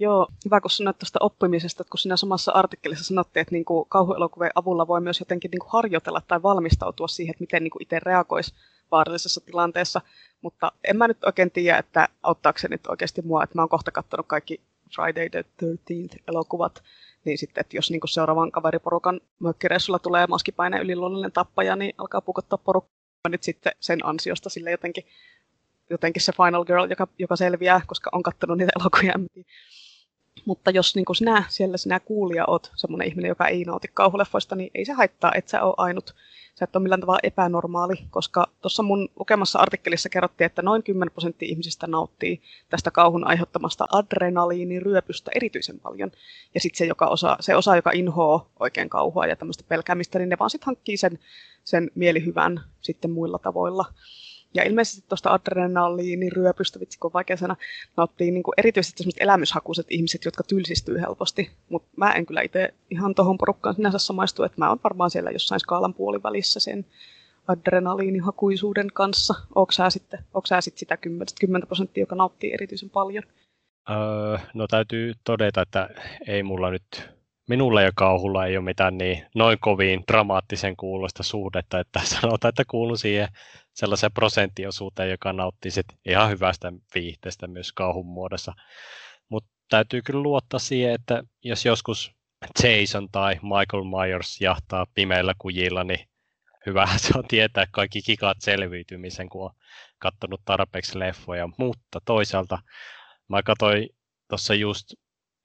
Joo, 0.02 0.28
hyvä 0.44 0.60
kun 0.60 0.70
sanoit 0.70 0.98
tuosta 0.98 1.18
oppimisesta, 1.22 1.82
että 1.82 1.90
kun 1.90 1.98
siinä 1.98 2.16
samassa 2.16 2.52
artikkelissa 2.52 3.04
sanottiin, 3.04 3.40
että 3.40 3.52
niin 3.52 3.64
kuin 3.64 3.88
kauhuelokuvien 3.88 4.50
avulla 4.54 4.86
voi 4.86 5.00
myös 5.00 5.20
jotenkin 5.20 5.50
niin 5.50 5.60
kuin 5.60 5.70
harjoitella 5.72 6.22
tai 6.28 6.42
valmistautua 6.42 7.08
siihen, 7.08 7.30
että 7.30 7.42
miten 7.42 7.62
niin 7.62 7.70
kuin 7.70 7.82
itse 7.82 7.98
reagoisi 7.98 8.54
vaarallisessa 8.90 9.40
tilanteessa, 9.40 10.00
mutta 10.40 10.72
en 10.84 10.96
mä 10.96 11.08
nyt 11.08 11.24
oikein 11.24 11.50
tiedä, 11.50 11.78
että 11.78 12.08
auttaako 12.22 12.58
se 12.58 12.68
nyt 12.68 12.86
oikeasti 12.86 13.22
mua, 13.22 13.44
että 13.44 13.58
mä 13.58 13.62
oon 13.62 13.68
kohta 13.68 13.90
katsonut 13.90 14.26
kaikki 14.26 14.60
Friday 14.94 15.30
the 15.30 15.44
13th 15.62 16.22
elokuvat, 16.28 16.82
niin 17.24 17.38
sitten, 17.38 17.60
että 17.60 17.76
jos 17.76 17.90
niin 17.90 18.00
seuraavan 18.04 18.52
kaveriporukan 18.52 19.20
mökkireissulla 19.38 19.98
tulee 19.98 20.26
maskipaine 20.26 20.80
yliluonnollinen 20.80 21.32
tappaja, 21.32 21.76
niin 21.76 21.94
alkaa 21.98 22.20
pukottaa 22.20 22.58
porukkaa 22.58 23.28
nyt 23.28 23.42
sitten 23.42 23.72
sen 23.80 24.06
ansiosta 24.06 24.50
sille 24.50 24.70
jotenkin, 24.70 25.04
jotenkin 25.90 26.22
se 26.22 26.32
Final 26.32 26.64
Girl, 26.64 26.90
joka, 26.90 27.08
joka 27.18 27.36
selviää, 27.36 27.80
koska 27.86 28.10
on 28.12 28.22
katsonut 28.22 28.58
niitä 28.58 28.72
elokuvia. 28.80 29.14
Mutta 30.44 30.70
jos 30.70 30.94
niin 30.94 31.16
sinä 31.16 31.44
siellä 31.48 31.76
sinä 31.76 32.00
kuulija 32.00 32.44
oot 32.46 32.72
semmoinen 32.74 33.08
ihminen, 33.08 33.28
joka 33.28 33.48
ei 33.48 33.64
nauti 33.64 33.88
kauhuleffoista, 33.94 34.56
niin 34.56 34.70
ei 34.74 34.84
se 34.84 34.92
haittaa, 34.92 35.32
että 35.34 35.50
sä 35.50 35.62
ole 35.62 35.74
ainut. 35.76 36.14
Sä 36.54 36.64
et 36.64 36.76
ole 36.76 36.82
millään 36.82 37.00
tavalla 37.00 37.20
epänormaali, 37.22 37.94
koska 38.10 38.46
tuossa 38.62 38.82
mun 38.82 39.08
lukemassa 39.18 39.58
artikkelissa 39.58 40.08
kerrottiin, 40.08 40.46
että 40.46 40.62
noin 40.62 40.82
10 40.82 41.12
prosenttia 41.12 41.48
ihmisistä 41.48 41.86
nauttii 41.86 42.42
tästä 42.68 42.90
kauhun 42.90 43.26
aiheuttamasta 43.26 43.86
adrenaliiniryöpystä 43.92 45.30
erityisen 45.34 45.80
paljon. 45.80 46.12
Ja 46.54 46.60
sitten 46.60 46.78
se, 46.78 46.86
joka 46.86 47.06
osa, 47.06 47.36
se 47.40 47.56
osa, 47.56 47.76
joka 47.76 47.90
inhoaa 47.90 48.48
oikein 48.60 48.88
kauhua 48.88 49.26
ja 49.26 49.36
tämmöistä 49.36 49.64
pelkäämistä, 49.68 50.18
niin 50.18 50.28
ne 50.28 50.36
vaan 50.38 50.50
sitten 50.50 50.66
hankkii 50.66 50.96
sen, 50.96 51.18
sen 51.64 51.90
mielihyvän 51.94 52.60
sitten 52.80 53.10
muilla 53.10 53.38
tavoilla. 53.38 53.84
Ja 54.54 54.62
ilmeisesti 54.64 55.08
tuosta 55.08 55.32
adrenaliiniryöpystä, 55.32 56.80
vitsi 56.80 56.98
kun 56.98 57.12
vaikea 57.12 57.36
sana, 57.36 57.56
nauttii 57.96 58.30
niin 58.30 58.42
erityisesti 58.56 58.98
sellaiset 58.98 59.22
elämyshakuiset 59.22 59.86
ihmiset, 59.90 60.24
jotka 60.24 60.42
tylsistyy 60.42 61.00
helposti. 61.00 61.50
Mutta 61.68 61.88
mä 61.96 62.12
en 62.12 62.26
kyllä 62.26 62.42
itse 62.42 62.74
ihan 62.90 63.14
tuohon 63.14 63.38
porukkaan 63.38 63.74
sinänsä 63.74 63.98
samaistu, 63.98 64.42
että 64.42 64.58
mä 64.58 64.68
oon 64.68 64.80
varmaan 64.84 65.10
siellä 65.10 65.30
jossain 65.30 65.60
skaalan 65.60 65.94
puolivälissä 65.94 66.60
sen 66.60 66.86
adrenaliinihakuisuuden 67.48 68.88
kanssa. 68.94 69.34
Onko 69.54 69.72
sä 69.72 69.90
sitten, 69.90 70.20
onko 70.34 70.46
sä 70.46 70.60
sitten 70.60 70.78
sitä 70.78 70.96
10, 70.96 71.26
10 71.40 71.66
prosenttia, 71.66 72.02
joka 72.02 72.14
nauttii 72.14 72.52
erityisen 72.54 72.90
paljon? 72.90 73.22
Öö, 73.90 74.38
no 74.54 74.66
täytyy 74.66 75.12
todeta, 75.24 75.62
että 75.62 75.88
ei 76.26 76.42
mulla 76.42 76.70
nyt 76.70 77.10
minulla 77.48 77.82
ja 77.82 77.90
kauhulla 77.94 78.46
ei 78.46 78.56
ole 78.56 78.64
mitään 78.64 78.98
niin 78.98 79.26
noin 79.34 79.58
kovin 79.60 80.02
dramaattisen 80.12 80.76
kuulosta 80.76 81.22
suhdetta, 81.22 81.80
että 81.80 82.00
sanotaan, 82.20 82.48
että 82.48 82.64
kuuluu 82.70 82.96
siihen 82.96 83.28
sellaiseen 83.74 84.12
prosenttiosuuteen, 84.12 85.10
joka 85.10 85.32
nauttii 85.32 85.70
sit 85.70 85.86
ihan 86.06 86.30
hyvästä 86.30 86.72
viihteestä 86.94 87.46
myös 87.46 87.72
kauhun 87.72 88.06
muodossa. 88.06 88.52
Mutta 89.28 89.50
täytyy 89.68 90.02
kyllä 90.02 90.22
luottaa 90.22 90.60
siihen, 90.60 90.94
että 90.94 91.22
jos 91.44 91.64
joskus 91.64 92.12
Jason 92.62 93.08
tai 93.12 93.34
Michael 93.34 93.84
Myers 93.84 94.40
jahtaa 94.40 94.86
pimeillä 94.94 95.34
kujilla, 95.38 95.84
niin 95.84 96.08
hyvä 96.66 96.86
se 96.96 97.18
on 97.18 97.28
tietää 97.28 97.66
kaikki 97.70 98.02
kikat 98.02 98.36
selviytymisen, 98.40 99.28
kun 99.28 99.44
on 99.44 99.50
katsonut 99.98 100.40
tarpeeksi 100.44 100.98
leffoja. 100.98 101.48
Mutta 101.58 101.98
toisaalta 102.04 102.58
mä 103.28 103.42
katsoin 103.42 103.88
tuossa 104.28 104.54
just 104.54 104.86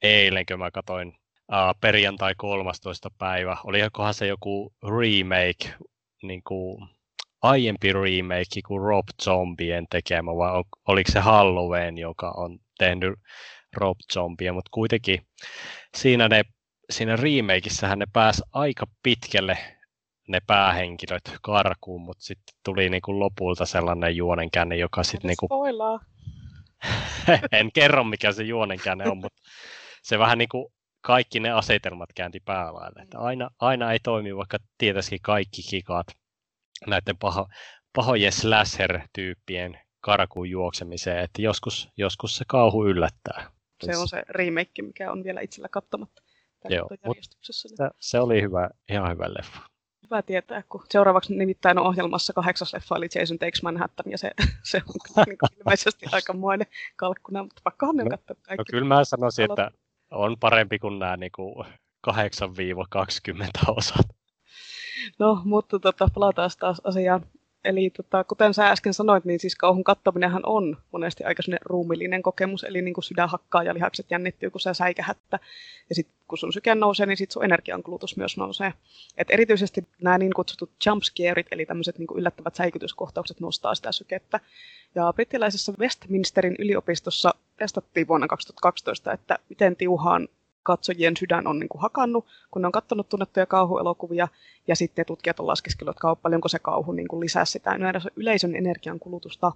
eilen, 0.02 0.46
kun 0.46 0.60
mä 0.60 0.72
katsoin 0.72 1.08
uh, 1.08 1.80
perjantai 1.82 2.34
13. 2.38 3.10
päivä. 3.18 3.58
Olikohan 3.64 4.14
se 4.14 4.28
joku 4.28 4.74
remake, 4.84 5.86
niin 6.24 6.44
kuin 6.44 6.97
aiempi 7.42 7.94
remake 7.94 8.62
kuin 8.68 8.82
Rob 8.82 9.06
Zombien 9.24 9.86
tekemä, 9.90 10.36
vai 10.36 10.64
oliko 10.88 11.12
se 11.12 11.20
Halloween, 11.20 11.98
joka 11.98 12.34
on 12.38 12.60
tehnyt 12.78 13.14
Rob 13.76 13.98
Zombie, 14.14 14.52
mutta 14.52 14.70
kuitenkin 14.74 15.28
siinä, 15.98 16.28
ne, 16.28 16.44
siinä 16.90 17.16
remakeissähän 17.16 18.00
ne 18.00 18.06
pääsi 18.14 18.42
aika 18.54 18.86
pitkälle 19.04 19.58
ne 20.28 20.40
päähenkilöt 20.48 21.38
karkuun, 21.42 22.02
mutta 22.02 22.24
sitten 22.24 22.56
tuli 22.66 22.90
niinku 22.90 23.20
lopulta 23.20 23.66
sellainen 23.66 24.16
juonenkäänne, 24.16 24.76
joka 24.78 25.04
sitten 25.04 25.28
niinku... 25.28 25.48
en 27.52 27.72
kerro, 27.72 28.04
mikä 28.04 28.32
se 28.32 28.44
juonenkäänne 28.44 29.10
on, 29.10 29.18
mutta 29.18 29.42
se 30.04 30.20
vähän 30.20 30.38
niinku 30.38 30.74
kaikki 31.02 31.40
ne 31.40 31.52
asetelmat 31.52 32.10
käänti 32.16 32.40
päälaille. 32.40 33.02
Että 33.02 33.20
aina, 33.20 33.50
aina 33.60 33.92
ei 33.92 34.00
toimi, 34.00 34.36
vaikka 34.36 34.58
tietäisikin 34.78 35.20
kaikki 35.22 35.62
kikat 35.70 36.08
näiden 36.88 37.18
paho, 37.18 37.48
pahojen 37.96 38.32
slasher-tyyppien 38.32 39.80
karkuun 40.00 40.50
juoksemiseen, 40.50 41.24
että 41.24 41.42
joskus, 41.42 41.90
joskus 41.98 42.36
se 42.36 42.46
kauhu 42.48 42.86
yllättää. 42.86 43.52
Se 43.86 43.98
on 43.98 44.08
se 44.08 44.24
remake, 44.30 44.82
mikä 44.82 45.12
on 45.12 45.24
vielä 45.24 45.42
itsellä 45.42 45.70
katsomatta. 45.70 46.22
Joo, 46.70 46.90
se, 47.42 47.70
se 48.00 48.20
oli 48.20 48.42
hyvä, 48.42 48.70
ihan 48.90 49.12
hyvä 49.12 49.26
leffa. 49.38 49.60
Hyvä 50.04 50.22
tietää, 50.22 50.64
kun 50.70 50.84
seuraavaksi 50.90 51.36
nimittäin 51.36 51.78
on 51.78 51.88
ohjelmassa 51.88 52.34
kahdeksas 52.34 52.74
leffa, 52.74 52.96
eli 52.96 53.08
Jason 53.16 53.40
Takes 53.40 53.64
Manhattan, 53.64 54.12
ja 54.12 54.18
se, 54.18 54.32
se 54.72 54.82
on 54.88 55.24
niin 55.28 55.38
ilmeisesti 55.60 56.06
aikamoinen 56.12 56.68
kalkkuna, 56.96 57.44
mutta 57.44 57.62
ne 57.94 58.04
no, 58.04 58.10
katsoa 58.10 58.36
kaikki. 58.42 58.58
No, 58.58 58.66
kyllä 58.72 58.88
mä 58.96 59.04
sanoisin, 59.04 59.46
että 59.52 59.72
on 60.12 60.38
parempi 60.40 60.80
kuin 60.80 61.00
nämä 61.00 61.18
niin 61.18 61.32
kuin 61.36 61.66
8-20 62.08 62.12
osat. 63.68 64.06
No, 65.20 65.42
mutta 65.44 65.80
tota, 65.80 66.08
palataan 66.14 66.50
taas 66.60 66.82
asiaan. 66.84 67.26
Eli 67.66 67.90
tota, 67.90 68.24
kuten 68.24 68.54
sä 68.54 68.70
äsken 68.70 68.94
sanoit, 68.94 69.26
niin 69.26 69.40
siis 69.40 69.56
kauhun 69.56 69.84
kattaminenhan 69.84 70.46
on 70.46 70.78
monesti 70.92 71.24
aika 71.24 71.44
ruumillinen 71.66 72.24
kokemus, 72.24 72.64
eli 72.64 72.82
niin 72.82 72.94
kuin 72.94 73.04
sydän 73.04 73.30
hakkaa 73.30 73.64
ja 73.64 73.74
lihakset 73.74 74.06
jännittyy, 74.12 74.50
kun 74.50 74.62
sä 74.62 74.74
säikähättä. 74.74 75.40
Ja 75.90 75.96
sitten 75.96 76.16
kun 76.28 76.38
sun 76.38 76.54
syke 76.54 76.76
nousee, 76.76 77.06
niin 77.06 77.18
sitten 77.18 77.34
sun 77.34 77.44
energiankulutus 77.44 78.18
myös 78.18 78.38
nousee. 78.38 78.74
Et 79.18 79.28
erityisesti 79.32 79.88
nämä 80.02 80.18
niin 80.18 80.34
kutsutut 80.34 80.70
jumpscareit, 80.86 81.48
eli 81.52 81.66
tämmöiset 81.66 81.98
niin 81.98 82.08
yllättävät 82.16 82.56
säikytyskohtaukset 82.56 83.40
nostaa 83.40 83.76
sitä 83.76 83.92
sykettä. 83.92 84.40
Ja 84.96 85.14
brittiläisessä 85.14 85.74
Westminsterin 85.80 86.56
yliopistossa 86.60 87.34
testattiin 87.58 88.08
vuonna 88.08 88.28
2012, 88.28 89.14
että 89.14 89.40
miten 89.50 89.76
tiuhaan 89.76 90.28
katsojien 90.68 91.18
sydän 91.18 91.48
on 91.48 91.60
niin 91.60 91.70
kuin 91.70 91.82
hakannut, 91.82 92.26
kun 92.52 92.62
ne 92.62 92.66
on 92.66 92.72
katsonut 92.72 93.10
tunnettuja 93.10 93.46
kauhuelokuvia, 93.46 94.28
ja 94.68 94.76
sitten 94.76 95.06
tutkijat 95.06 95.40
on 95.40 95.48
laskeskellut, 95.48 95.96
että 95.96 96.16
paljonko 96.22 96.48
se 96.48 96.60
kauhu 96.60 96.92
niin 96.92 97.08
kuin 97.08 97.20
lisää 97.20 97.46
sitä 97.46 97.78
yleisön 98.16 98.56
energian 98.56 99.00
kulutusta. 99.00 99.52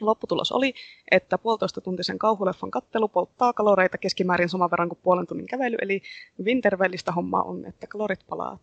Lopputulos 0.00 0.52
oli, 0.52 0.74
että 1.10 1.38
puolitoista 1.38 1.80
tuntisen 1.80 2.18
kauhuleffan 2.18 2.70
kattelu 2.70 3.08
polttaa 3.08 3.52
kaloreita 3.52 3.98
keskimäärin 3.98 4.48
saman 4.48 4.70
verran 4.70 4.88
kuin 4.88 4.98
puolen 5.02 5.26
tunnin 5.26 5.46
kävely, 5.46 5.76
eli 5.80 6.02
wintervellistä 6.44 7.12
hommaa 7.12 7.42
on, 7.42 7.66
että 7.66 7.86
kalorit 7.86 8.26
palaa. 8.28 8.58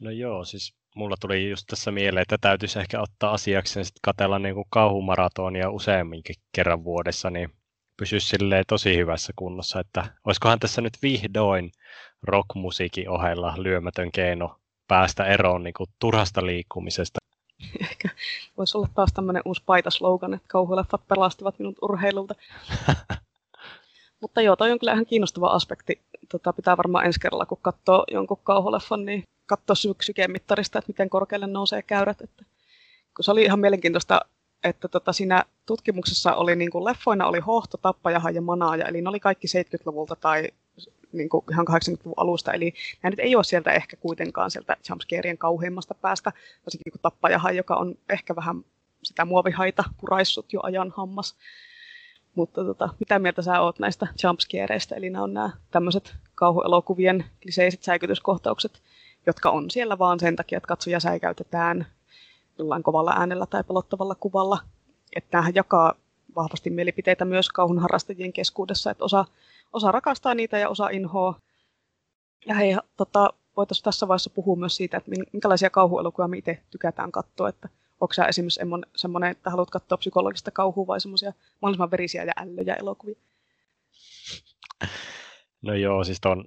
No 0.00 0.10
joo, 0.10 0.44
siis 0.44 0.74
mulla 0.96 1.16
tuli 1.20 1.50
just 1.50 1.66
tässä 1.66 1.90
mieleen, 1.90 2.22
että 2.22 2.38
täytyisi 2.40 2.78
ehkä 2.78 3.02
ottaa 3.02 3.32
asiakseen 3.32 3.84
sitten 3.84 4.00
katella 4.02 4.38
niin 4.38 4.54
kuin 4.54 4.66
kauhumaratonia 4.70 5.70
useamminkin 5.70 6.36
kerran 6.52 6.84
vuodessa, 6.84 7.30
niin 7.30 7.50
pysyisi 8.00 8.28
silleen 8.28 8.64
tosi 8.68 8.96
hyvässä 8.96 9.32
kunnossa, 9.36 9.80
että 9.80 10.04
olisikohan 10.24 10.58
tässä 10.58 10.80
nyt 10.80 10.92
vihdoin 11.02 11.72
rockmusiikin 12.22 13.10
ohella 13.10 13.54
lyömätön 13.56 14.12
keino 14.12 14.56
päästä 14.88 15.24
eroon 15.24 15.62
niin 15.62 15.74
kuin 15.74 15.90
turhasta 15.98 16.46
liikkumisesta. 16.46 17.18
Ehkä 17.90 18.08
voisi 18.56 18.78
olla 18.78 18.88
taas 18.94 19.12
tämmöinen 19.12 19.42
uusi 19.44 19.62
paitaslogan, 19.66 20.34
että 20.34 20.48
kauhuleffat 20.48 21.08
pelastivat 21.08 21.58
minut 21.58 21.76
urheilulta. 21.82 22.34
Mutta 24.20 24.40
joo, 24.40 24.56
toi 24.56 24.72
on 24.72 24.78
kyllä 24.78 24.92
ihan 24.92 25.06
kiinnostava 25.06 25.46
aspekti. 25.46 26.00
Tota, 26.28 26.52
pitää 26.52 26.76
varmaan 26.76 27.06
ensi 27.06 27.20
kerralla, 27.20 27.46
kun 27.46 27.58
katsoo 27.62 28.04
jonkun 28.12 28.40
kauhuleffan, 28.44 29.04
niin 29.04 29.22
katsoa 29.46 29.76
sykemittarista, 30.00 30.78
että 30.78 30.88
miten 30.88 31.10
korkealle 31.10 31.46
nousee 31.46 31.82
käyrät. 31.82 32.20
Että, 32.20 32.44
kun 33.16 33.24
se 33.24 33.30
oli 33.30 33.44
ihan 33.44 33.60
mielenkiintoista 33.60 34.20
että 34.64 34.88
tota, 34.88 35.12
siinä 35.12 35.44
tutkimuksessa 35.66 36.34
oli 36.34 36.56
niin 36.56 36.70
kuin 36.70 36.84
leffoina 36.84 37.26
oli 37.26 37.40
Hohto, 37.40 37.76
Tappajaha 37.76 38.30
ja 38.30 38.42
Manaaja, 38.42 38.86
eli 38.86 39.02
ne 39.02 39.08
oli 39.08 39.20
kaikki 39.20 39.46
70-luvulta 39.46 40.16
tai 40.16 40.48
niin 41.12 41.28
kuin 41.28 41.44
ihan 41.50 41.66
80-luvun 41.68 42.14
alusta, 42.16 42.52
eli 42.52 42.74
nämä 43.02 43.10
nyt 43.10 43.20
ei 43.20 43.36
ole 43.36 43.44
sieltä 43.44 43.72
ehkä 43.72 43.96
kuitenkaan 43.96 44.50
sieltä 44.50 44.76
jumpscarien 44.88 45.38
kauheimmasta 45.38 45.94
päästä, 45.94 46.32
varsinkin 46.66 46.92
kuin 46.92 47.02
Tappajaha, 47.02 47.50
joka 47.50 47.76
on 47.76 47.94
ehkä 48.08 48.36
vähän 48.36 48.64
sitä 49.02 49.24
muovihaita 49.24 49.84
puraissut 50.00 50.52
jo 50.52 50.60
ajan 50.62 50.92
hammas. 50.96 51.36
Mutta 52.34 52.64
tota, 52.64 52.88
mitä 53.00 53.18
mieltä 53.18 53.42
sä 53.42 53.60
oot 53.60 53.78
näistä 53.78 54.06
jumpscareista, 54.24 54.94
eli 54.94 55.10
nämä 55.10 55.24
on 55.24 55.34
nämä 55.34 55.50
tämmöiset 55.70 56.14
kauhuelokuvien 56.34 57.24
liseiset 57.44 57.82
säikytyskohtaukset, 57.82 58.82
jotka 59.26 59.50
on 59.50 59.70
siellä 59.70 59.98
vaan 59.98 60.20
sen 60.20 60.36
takia, 60.36 60.56
että 60.56 60.68
katsoja 60.68 61.00
säikäytetään 61.00 61.86
jollain 62.60 62.82
kovalla 62.82 63.12
äänellä 63.16 63.46
tai 63.46 63.64
pelottavalla 63.64 64.14
kuvalla. 64.14 64.58
Että 65.16 65.30
tämähän 65.30 65.54
jakaa 65.54 65.94
vahvasti 66.36 66.70
mielipiteitä 66.70 67.24
myös 67.24 67.48
kauhun 67.48 67.78
harrastajien 67.78 68.32
keskuudessa, 68.32 68.90
että 68.90 69.04
osa, 69.04 69.24
osa 69.72 69.92
rakastaa 69.92 70.34
niitä 70.34 70.58
ja 70.58 70.68
osa 70.68 70.88
inhoa. 70.88 71.34
Ja 72.46 72.54
hei, 72.54 72.76
tota, 72.96 73.32
voitaisiin 73.56 73.84
tässä 73.84 74.08
vaiheessa 74.08 74.30
puhua 74.30 74.56
myös 74.56 74.76
siitä, 74.76 74.96
että 74.96 75.10
minkälaisia 75.32 75.70
kauhuelokuvia 75.70 76.28
me 76.28 76.38
itse 76.38 76.62
tykätään 76.70 77.12
katsoa, 77.12 77.48
että 77.48 77.68
onko 78.00 78.14
sä 78.14 78.24
esimerkiksi 78.24 78.60
semmoinen, 78.96 79.30
että 79.30 79.50
haluat 79.50 79.70
katsoa 79.70 79.98
psykologista 79.98 80.50
kauhua 80.50 80.86
vai 80.86 81.00
semmoisia 81.00 81.32
mahdollisimman 81.62 81.90
verisiä 81.90 82.24
ja 82.24 82.32
ällöjä 82.36 82.74
elokuvia? 82.74 83.16
No 85.62 85.74
joo, 85.74 86.04
siis 86.04 86.20
ton, 86.20 86.44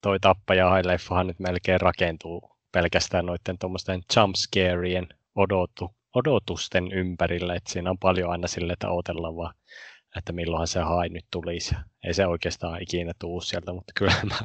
toi 0.00 0.20
tappaja-leffahan 0.20 1.26
nyt 1.26 1.38
melkein 1.38 1.80
rakentuu 1.80 2.56
pelkästään 2.72 3.26
noiden 3.26 3.58
tuommoisten 3.58 4.02
jumpscarien 4.16 5.08
odotu, 5.36 5.94
odotusten 6.14 6.92
ympärillä, 6.92 7.54
että 7.54 7.72
siinä 7.72 7.90
on 7.90 7.98
paljon 7.98 8.30
aina 8.30 8.46
sille, 8.46 8.72
että 8.72 8.90
odotellaan 8.90 9.36
vaan 9.36 9.54
että 10.16 10.32
milloinhan 10.32 10.66
se 10.66 10.80
hain 10.80 11.12
nyt 11.12 11.24
tulisi. 11.30 11.74
Ei 12.04 12.14
se 12.14 12.26
oikeastaan 12.26 12.82
ikinä 12.82 13.12
tuu 13.18 13.40
sieltä, 13.40 13.72
mutta 13.72 13.92
kyllä 13.96 14.14
mä 14.30 14.38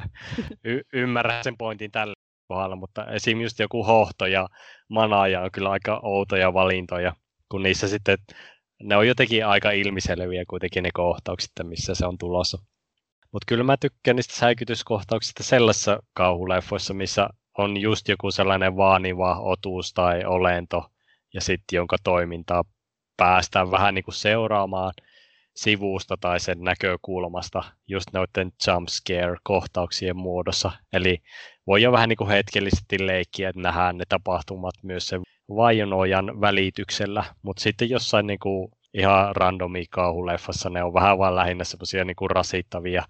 y- 0.64 0.82
ymmärrän 0.92 1.44
sen 1.44 1.56
pointin 1.56 1.90
tällä 1.90 2.14
kohdalla, 2.48 2.76
mutta 2.76 3.06
esim. 3.06 3.40
just 3.40 3.58
joku 3.58 3.84
hohto 3.84 4.26
ja 4.26 4.48
manaaja 4.88 5.40
on 5.40 5.50
kyllä 5.52 5.70
aika 5.70 6.00
outoja 6.02 6.54
valintoja, 6.54 7.12
kun 7.48 7.62
niissä 7.62 7.88
sitten 7.88 8.18
ne 8.82 8.96
on 8.96 9.08
jotenkin 9.08 9.46
aika 9.46 9.70
ilmiselviä 9.70 10.44
kuitenkin 10.48 10.82
ne 10.82 10.90
kohtaukset, 10.94 11.50
missä 11.62 11.94
se 11.94 12.06
on 12.06 12.18
tulossa. 12.18 12.58
Mutta 13.32 13.44
kyllä 13.48 13.64
mä 13.64 13.76
tykkään 13.76 14.16
niistä 14.16 14.34
säikytyskohtauksista 14.34 15.42
sellaisissa 15.42 16.02
kauhuleffoissa, 16.14 16.94
missä 16.94 17.28
on 17.58 17.76
just 17.76 18.08
joku 18.08 18.30
sellainen 18.30 18.76
vaaniva 18.76 19.38
otus 19.40 19.92
tai 19.92 20.24
olento, 20.24 20.90
ja 21.34 21.40
sitten 21.40 21.76
jonka 21.76 21.96
toimintaa 22.04 22.64
päästään 23.16 23.70
vähän 23.70 23.94
niin 23.94 24.04
kuin 24.04 24.14
seuraamaan 24.14 24.92
sivusta 25.56 26.16
tai 26.20 26.40
sen 26.40 26.60
näkökulmasta 26.60 27.62
just 27.88 28.08
noiden 28.12 28.52
jump 28.66 28.88
scare-kohtauksien 28.88 30.16
muodossa. 30.16 30.72
Eli 30.92 31.18
voi 31.66 31.82
jo 31.82 31.92
vähän 31.92 32.08
niin 32.08 32.16
kuin 32.16 32.30
hetkellisesti 32.30 33.06
leikkiä, 33.06 33.48
että 33.48 33.60
nähdään 33.62 33.98
ne 33.98 34.04
tapahtumat 34.08 34.74
myös 34.82 35.08
sen 35.08 35.20
vajonojan 35.48 36.40
välityksellä, 36.40 37.24
mutta 37.42 37.62
sitten 37.62 37.90
jossain 37.90 38.26
niin 38.26 38.38
kuin 38.38 38.72
ihan 38.94 39.36
randomi 39.36 39.86
kauhuleffassa 39.90 40.70
ne 40.70 40.82
on 40.82 40.94
vähän 40.94 41.18
vaan 41.18 41.36
lähinnä 41.36 41.64
semmoisia 41.64 42.04
niin 42.04 42.30
rasittavia 42.30 43.02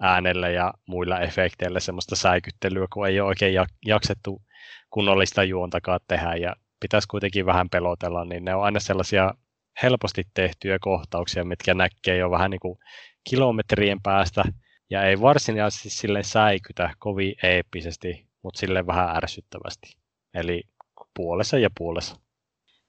äänellä 0.00 0.48
ja 0.48 0.74
muilla 0.86 1.20
efekteillä 1.20 1.80
semmoista 1.80 2.16
säikyttelyä, 2.16 2.86
kun 2.92 3.08
ei 3.08 3.20
ole 3.20 3.28
oikein 3.28 3.54
jaksettu 3.86 4.42
kunnollista 4.90 5.44
juontakaan 5.44 6.00
tehdä 6.08 6.34
ja 6.34 6.56
pitäisi 6.80 7.08
kuitenkin 7.08 7.46
vähän 7.46 7.70
pelotella, 7.70 8.24
niin 8.24 8.44
ne 8.44 8.54
on 8.54 8.64
aina 8.64 8.80
sellaisia 8.80 9.34
helposti 9.82 10.24
tehtyjä 10.34 10.78
kohtauksia, 10.80 11.44
mitkä 11.44 11.74
näkee 11.74 12.16
jo 12.16 12.30
vähän 12.30 12.50
niin 12.50 12.60
kuin 12.60 12.78
kilometrien 13.30 14.02
päästä 14.02 14.44
ja 14.90 15.02
ei 15.02 15.20
varsinaisesti 15.20 15.90
sille 15.90 16.22
säikytä 16.22 16.90
kovin 16.98 17.34
eeppisesti, 17.42 18.26
mutta 18.42 18.60
sille 18.60 18.86
vähän 18.86 19.16
ärsyttävästi. 19.16 19.96
Eli 20.34 20.62
puolessa 21.16 21.58
ja 21.58 21.70
puolessa. 21.78 22.16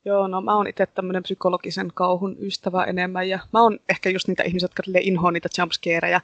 Joo, 0.05 0.27
no 0.27 0.41
mä 0.41 0.55
oon 0.55 0.67
itse 0.67 0.85
tämmöinen 0.85 1.23
psykologisen 1.23 1.91
kauhun 1.93 2.35
ystävä 2.39 2.83
enemmän 2.83 3.29
ja 3.29 3.39
mä 3.53 3.61
oon 3.61 3.79
ehkä 3.89 4.09
just 4.09 4.27
niitä 4.27 4.43
ihmisiä, 4.43 4.65
jotka 4.65 4.83
inhoa 4.99 5.31
niitä 5.31 5.49
jumpscareja, 5.57 6.21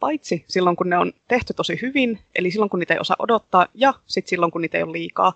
paitsi 0.00 0.44
silloin 0.48 0.76
kun 0.76 0.90
ne 0.90 0.98
on 0.98 1.12
tehty 1.28 1.54
tosi 1.54 1.78
hyvin, 1.82 2.18
eli 2.34 2.50
silloin 2.50 2.70
kun 2.70 2.80
niitä 2.80 2.94
ei 2.94 3.00
osaa 3.00 3.16
odottaa 3.18 3.66
ja 3.74 3.94
sitten 4.06 4.30
silloin 4.30 4.52
kun 4.52 4.60
niitä 4.60 4.78
ei 4.78 4.82
ole 4.82 4.92
liikaa. 4.92 5.32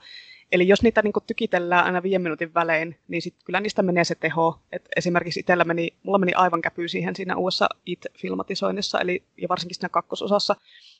Eli 0.53 0.69
jos 0.69 0.83
niitä 0.83 1.03
niin 1.03 1.13
tykitellään 1.27 1.85
aina 1.85 2.03
viiden 2.03 2.23
minuutin 2.23 2.55
välein, 2.55 2.97
niin 3.09 3.23
sit 3.23 3.35
kyllä 3.45 3.61
niistä 3.61 3.83
menee 3.83 4.05
se 4.05 4.15
teho. 4.15 4.61
Et 4.73 4.89
esimerkiksi 4.97 5.41
itsellä 5.41 5.65
meni, 5.65 5.95
mulla 6.03 6.19
meni 6.19 6.33
aivan 6.33 6.63
käpy 6.63 6.89
siihen 6.89 7.17
siinä 7.17 7.37
uudessa 7.37 7.69
IT-filmatisoinnissa, 7.87 9.01
eli 9.01 9.23
ja 9.43 9.49
varsinkin 9.49 9.75
siinä 9.75 9.89
kakkososassa, 9.89 10.57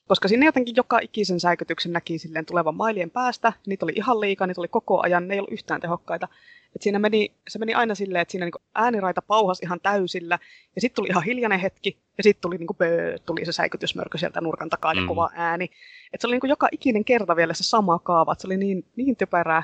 koska 0.09 0.29
sinne 0.29 0.47
jotenkin 0.47 0.77
joka 0.77 0.99
ikisen 1.03 1.41
säikytyksen 1.41 1.93
näki 1.93 2.19
silleen 2.19 2.47
tulevan 2.47 2.75
mailien 2.75 3.11
päästä, 3.11 3.53
niitä 3.67 3.87
oli 3.87 3.93
ihan 3.97 4.21
liikaa, 4.21 4.47
niitä 4.47 4.61
oli 4.61 4.69
koko 4.69 5.01
ajan, 5.01 5.29
ne 5.29 5.35
ei 5.35 5.41
ollut 5.41 5.53
yhtään 5.53 5.81
tehokkaita. 5.81 6.29
Et 6.77 6.83
siinä 6.83 6.99
meni, 6.99 7.35
se 7.49 7.59
meni 7.59 7.75
aina 7.75 7.95
silleen, 7.95 8.23
että 8.23 8.33
siinä 8.33 8.47
niinku 8.47 8.63
ääniraita 8.75 9.23
pauhas 9.23 9.61
ihan 9.63 9.81
täysillä, 9.81 10.39
ja 10.75 10.81
sitten 10.81 10.97
tuli 10.97 11.09
ihan 11.09 11.25
hiljainen 11.25 11.61
hetki, 11.61 11.99
ja 12.19 12.23
sitten 12.23 12.43
tuli, 12.43 12.59
niinku 12.59 12.75
böö, 12.75 13.19
tuli 13.19 13.45
se 13.45 13.53
säikytysmörkö 13.53 14.19
sieltä 14.19 14.41
nurkan 14.41 14.71
takaa 14.71 14.93
ja 14.93 15.01
mm. 15.01 15.07
kova 15.07 15.31
ääni. 15.35 15.71
Et 16.13 16.21
se 16.21 16.27
oli 16.27 16.35
niinku 16.35 16.47
joka 16.47 16.69
ikinen 16.73 17.05
kerta 17.05 17.37
vielä 17.37 17.55
se 17.55 17.65
sama 17.65 17.99
kaava, 17.99 18.33
että 18.33 18.43
se 18.43 18.49
oli 18.49 18.57
niin, 18.57 18.85
niin 18.97 19.17
typerää, 19.17 19.63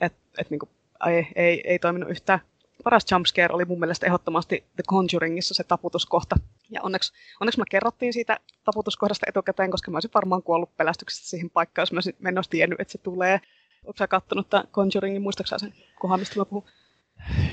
että 0.00 0.18
et 0.38 0.50
niinku, 0.50 0.68
ei, 1.06 1.28
ei, 1.34 1.60
ei 1.64 1.78
toiminut 1.78 2.10
yhtään. 2.10 2.40
Paras 2.84 3.06
jumpscare 3.12 3.54
oli 3.54 3.64
mun 3.64 3.80
mielestä 3.80 4.06
ehdottomasti 4.06 4.64
The 4.76 4.82
Conjuringissa 4.88 5.54
se 5.54 5.64
taputuskohta. 5.64 6.36
Ja 6.70 6.82
onneksi, 6.82 7.12
onneksi 7.40 7.60
mä 7.60 7.64
kerrottiin 7.70 8.12
siitä 8.12 8.40
taputuskohdasta 8.64 9.26
etukäteen, 9.28 9.70
koska 9.70 9.90
mä 9.90 9.96
olisin 9.96 10.10
varmaan 10.14 10.42
kuollut 10.42 10.76
pelästyksestä 10.76 11.28
siihen 11.28 11.50
paikkaan, 11.50 11.82
jos 11.82 12.14
mä 12.18 12.28
en 12.28 12.38
olisi 12.38 12.50
tiennyt, 12.50 12.80
että 12.80 12.92
se 12.92 12.98
tulee. 12.98 13.40
Oletko 13.86 13.98
sä 13.98 14.08
kattonut 14.08 14.50
tämän 14.50 14.66
Conjuringin, 14.72 15.22
muistaaksä 15.22 15.58
sen 15.58 15.74
kohan, 16.00 16.18
mistä 16.18 16.38
mä 16.38 16.44
puhun? 16.44 16.64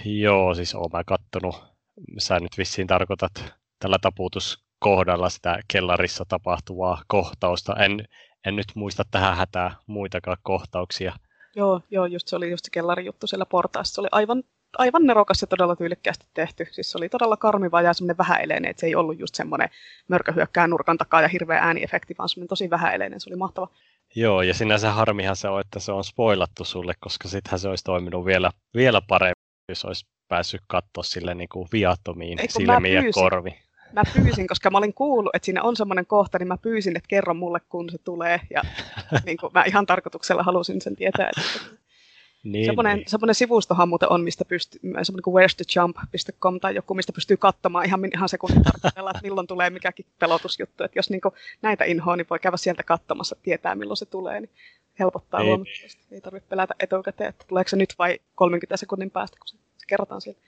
Joo, 0.05 0.55
siis 0.55 0.75
oon 0.75 0.89
mä 0.93 1.03
kattonut. 1.03 1.63
Sä 2.17 2.39
nyt 2.39 2.57
vissiin 2.57 2.87
tarkoitat 2.87 3.53
tällä 3.79 3.97
taputuskohdalla 4.01 5.29
sitä 5.29 5.59
kellarissa 5.67 6.25
tapahtuvaa 6.27 7.01
kohtausta. 7.07 7.75
En, 7.75 8.07
en 8.45 8.55
nyt 8.55 8.67
muista 8.75 9.03
tähän 9.11 9.37
hätää 9.37 9.75
muitakaan 9.87 10.37
kohtauksia. 10.43 11.13
Joo, 11.55 11.81
joo, 11.91 12.05
just 12.05 12.27
se 12.27 12.35
oli 12.35 12.51
just 12.51 12.65
se 12.65 12.71
kellarijuttu 12.71 13.27
siellä 13.27 13.45
portaassa. 13.45 13.93
Se 13.93 14.01
oli 14.01 14.07
aivan, 14.11 14.43
aivan 14.77 15.05
nerokas 15.05 15.41
ja 15.41 15.47
todella 15.47 15.75
tyylikkäästi 15.75 16.25
tehty. 16.33 16.67
Siis 16.71 16.91
se 16.91 16.97
oli 16.97 17.09
todella 17.09 17.37
karmiva 17.37 17.81
ja 17.81 17.93
semmoinen 17.93 18.17
vähäeleinen, 18.17 18.69
että 18.69 18.79
se 18.79 18.87
ei 18.87 18.95
ollut 18.95 19.19
just 19.19 19.35
semmoinen 19.35 19.69
mörkö 20.07 20.31
hyökkää 20.31 20.67
nurkan 20.67 20.97
takaa 20.97 21.21
ja 21.21 21.27
hirveä 21.27 21.59
ääniefekti, 21.59 22.15
vaan 22.17 22.29
semmoinen 22.29 22.49
tosi 22.49 22.69
vähäeleinen. 22.69 23.19
Se 23.19 23.29
oli 23.29 23.37
mahtava. 23.37 23.67
Joo, 24.15 24.41
ja 24.41 24.53
sinänsä 24.53 24.91
harmihan 24.91 25.35
se 25.35 25.47
on, 25.47 25.61
että 25.61 25.79
se 25.79 25.91
on 25.91 26.03
spoilattu 26.03 26.65
sulle, 26.65 26.93
koska 26.99 27.27
sittenhän 27.27 27.59
se 27.59 27.69
olisi 27.69 27.83
toiminut 27.83 28.25
vielä, 28.25 28.51
vielä 28.75 29.01
paremmin, 29.07 29.33
jos 29.69 29.85
olisi 29.85 30.05
päässyt 30.27 30.61
katsoa 30.67 31.03
sille 31.03 31.35
niin 31.35 31.49
kuin 31.49 31.67
viattomiin 31.73 32.39
Ei, 32.39 32.49
silmiin 32.49 32.93
ja 32.93 33.03
korvi. 33.13 33.55
Mä 33.93 34.03
pyysin, 34.13 34.47
koska 34.47 34.69
mä 34.69 34.77
olin 34.77 34.93
kuullut, 34.93 35.35
että 35.35 35.45
siinä 35.45 35.63
on 35.63 35.75
semmoinen 35.75 36.05
kohta, 36.05 36.39
niin 36.39 36.47
mä 36.47 36.57
pyysin, 36.57 36.97
että 36.97 37.07
kerro 37.07 37.33
mulle, 37.33 37.59
kun 37.69 37.89
se 37.89 37.97
tulee. 37.97 38.41
Ja 38.49 38.61
niin 39.25 39.37
kuin, 39.37 39.53
mä 39.53 39.63
ihan 39.63 39.85
tarkoituksella 39.85 40.43
halusin 40.43 40.81
sen 40.81 40.95
tietää. 40.95 41.29
Että, 41.37 41.75
niin, 42.43 42.65
semmoinen, 42.65 42.97
niin. 42.97 43.09
semmoinen 43.09 43.35
sivustohan 43.35 43.89
muuten 43.89 44.11
on, 44.11 44.23
mistä 44.23 44.45
pystyy, 44.45 44.79
semmoinen 44.81 45.23
kuin 45.23 45.33
wherestoJump.com 45.33 46.59
tai 46.59 46.75
joku, 46.75 46.93
mistä 46.93 47.13
pystyy 47.13 47.37
katsomaan 47.37 47.85
ihan, 47.85 48.01
ihan 48.13 48.29
sekunnin 48.29 48.63
tarkkailla, 48.63 49.11
että 49.11 49.23
milloin 49.23 49.47
tulee 49.47 49.69
mikäkin 49.69 50.05
pelotusjuttu. 50.19 50.83
Että 50.83 50.99
jos 50.99 51.09
niin 51.09 51.21
kuin, 51.21 51.33
näitä 51.61 51.83
inhoa, 51.83 52.15
niin 52.15 52.27
voi 52.29 52.39
käydä 52.39 52.57
sieltä 52.57 52.83
katsomassa, 52.83 53.35
tietää 53.43 53.75
milloin 53.75 53.97
se 53.97 54.05
tulee, 54.05 54.39
niin 54.39 54.49
helpottaa 54.99 55.39
niin. 55.39 55.47
huomattavasti. 55.47 56.05
Ei 56.11 56.21
tarvitse 56.21 56.49
pelätä 56.49 56.73
etukäteen, 56.79 57.29
että 57.29 57.45
tuleeko 57.47 57.69
se 57.69 57.75
nyt 57.75 57.93
vai 57.99 58.19
30 58.35 58.77
sekunnin 58.77 59.11
päästä, 59.11 59.37
kun 59.39 59.47
se, 59.47 59.57
se 59.77 59.85
kerrotaan 59.87 60.21
sieltä. 60.21 60.41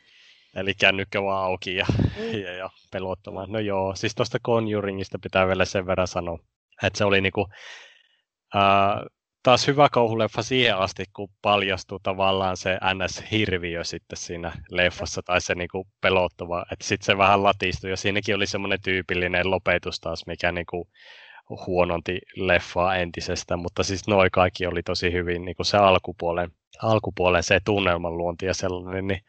Eli 0.55 0.73
kännykkä 0.73 1.23
vaan 1.23 1.45
auki 1.45 1.75
ja, 1.75 1.86
mm. 2.17 2.39
ja, 2.39 2.53
ja 2.53 2.69
pelottamaan. 2.91 3.51
No 3.51 3.60
joo, 3.60 3.95
siis 3.95 4.15
tuosta 4.15 4.39
Conjuringista 4.39 5.19
pitää 5.19 5.47
vielä 5.47 5.65
sen 5.65 5.88
verran 5.88 6.08
sanoa, 6.08 6.39
että 6.84 6.97
se 6.97 7.05
oli 7.05 7.21
niinku, 7.21 7.47
äh, 8.55 9.05
taas 9.45 9.67
hyvä 9.67 9.89
kauhuleffa 9.91 10.43
siihen 10.43 10.77
asti, 10.77 11.03
kun 11.15 11.29
paljastui 11.41 11.99
tavallaan 12.03 12.58
se 12.58 12.77
NS-hirviö 12.93 13.84
sitten 13.84 14.17
siinä 14.17 14.51
leffassa, 14.71 15.21
tai 15.25 15.41
se 15.41 15.55
niinku 15.55 15.88
pelottava, 16.01 16.65
että 16.71 16.86
sitten 16.86 17.05
se 17.05 17.17
vähän 17.17 17.43
latistui, 17.43 17.89
ja 17.89 17.97
siinäkin 17.97 18.36
oli 18.36 18.47
semmoinen 18.47 18.81
tyypillinen 18.81 19.51
lopetus 19.51 19.99
taas, 19.99 20.25
mikä 20.27 20.51
niinku 20.51 20.89
huononti 21.67 22.19
leffaa 22.36 22.95
entisestä, 22.95 23.58
mutta 23.58 23.84
siis 23.84 24.08
noin 24.08 24.31
kaikki 24.31 24.65
oli 24.67 24.84
tosi 24.84 25.12
hyvin, 25.12 25.45
niin 25.45 25.55
kuin 25.55 25.65
se 25.65 25.77
alkupuolen, 25.77 26.51
alkupuolen 26.81 27.43
se 27.43 27.60
tunnelman 27.65 28.17
luonti 28.17 28.45
ja 28.45 28.53
sellainen, 28.53 29.08
niin, 29.08 29.21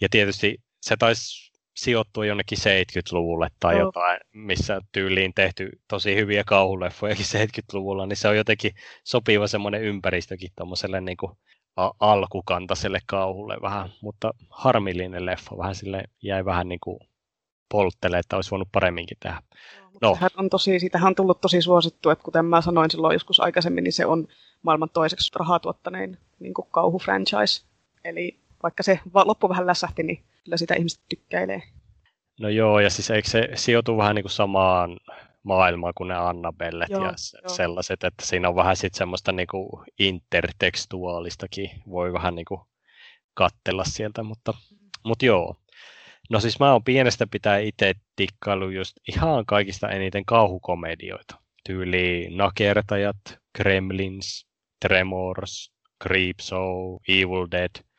ja 0.00 0.08
tietysti 0.08 0.58
se 0.80 0.96
taisi 0.96 1.52
sijoittua 1.74 2.26
jonnekin 2.26 2.58
70-luvulle 2.58 3.48
tai 3.60 3.74
oh. 3.74 3.80
jotain, 3.80 4.20
missä 4.32 4.80
tyyliin 4.92 5.34
tehty 5.34 5.70
tosi 5.88 6.14
hyviä 6.16 6.44
kauhuleffojakin 6.46 7.26
70-luvulla, 7.36 8.06
niin 8.06 8.16
se 8.16 8.28
on 8.28 8.36
jotenkin 8.36 8.72
sopiva 9.04 9.46
semmoinen 9.46 9.82
ympäristökin 9.82 10.50
tuommoiselle 10.56 11.00
niin 11.00 11.16
kuin 11.16 11.32
alkukantaiselle 12.00 12.98
kauhulle 13.06 13.56
vähän, 13.62 13.90
mutta 14.02 14.34
harmillinen 14.50 15.26
leffa, 15.26 15.58
vähän 15.58 15.74
sille 15.74 16.04
jäi 16.22 16.44
vähän 16.44 16.68
niin 16.68 16.80
kuin 16.80 16.98
polttele, 17.68 18.18
että 18.18 18.36
olisi 18.36 18.50
voinut 18.50 18.68
paremminkin 18.72 19.16
tehdä. 19.20 19.42
No. 20.02 20.14
Sehän 20.14 20.30
on 20.36 20.50
tosi, 20.50 20.80
siitähän 20.80 21.06
on 21.06 21.14
tullut 21.14 21.40
tosi 21.40 21.62
suosittu, 21.62 22.10
että 22.10 22.24
kuten 22.24 22.44
mä 22.44 22.60
sanoin 22.60 22.90
silloin 22.90 23.12
joskus 23.12 23.40
aikaisemmin, 23.40 23.84
niin 23.84 23.92
se 23.92 24.06
on 24.06 24.28
maailman 24.62 24.90
toiseksi 24.90 25.32
rahaa 25.34 25.58
tuottanein 25.58 26.18
niin 26.38 26.54
kauhufranchise. 26.70 27.64
Eli 28.04 28.38
vaikka 28.62 28.82
se 28.82 29.00
loppu 29.14 29.48
vähän 29.48 29.66
lässähti, 29.66 30.02
niin 30.02 30.24
kyllä 30.44 30.56
sitä 30.56 30.74
ihmiset 30.74 31.02
tykkäilee. 31.08 31.62
No 32.40 32.48
joo, 32.48 32.80
ja 32.80 32.90
siis 32.90 33.10
eikö 33.10 33.28
se 33.28 33.48
sijoitu 33.54 33.96
vähän 33.96 34.14
niin 34.14 34.22
kuin 34.22 34.32
samaan 34.32 34.96
maailmaan 35.42 35.92
kuin 35.96 36.08
ne 36.08 36.14
Annabellet 36.14 36.90
joo, 36.90 37.04
ja 37.04 37.14
joo. 37.42 37.54
sellaiset, 37.54 38.04
että 38.04 38.26
siinä 38.26 38.48
on 38.48 38.56
vähän 38.56 38.76
sitten 38.76 38.98
semmoista 38.98 39.32
niin 39.32 39.46
kuin 39.46 39.68
intertekstuaalistakin, 39.98 41.70
voi 41.88 42.12
vähän 42.12 42.34
niin 42.34 42.44
kuin 42.44 42.60
kattella 43.34 43.84
sieltä, 43.84 44.22
mutta, 44.22 44.52
mm. 44.52 44.88
mutta 45.04 45.26
joo. 45.26 45.56
No 46.30 46.40
siis 46.40 46.60
mä 46.60 46.72
oon 46.72 46.84
pienestä 46.84 47.26
pitää 47.30 47.58
itse 47.58 47.94
tikkailu 48.16 48.70
just 48.70 48.96
ihan 49.08 49.46
kaikista 49.46 49.88
eniten 49.88 50.24
kauhukomedioita. 50.24 51.40
Tyyli 51.66 52.28
Nakertajat, 52.30 53.16
Kremlins, 53.52 54.46
Tremors, 54.80 55.72
Creepshow, 56.02 56.96
Evil 57.08 57.46
Dead– 57.50 57.70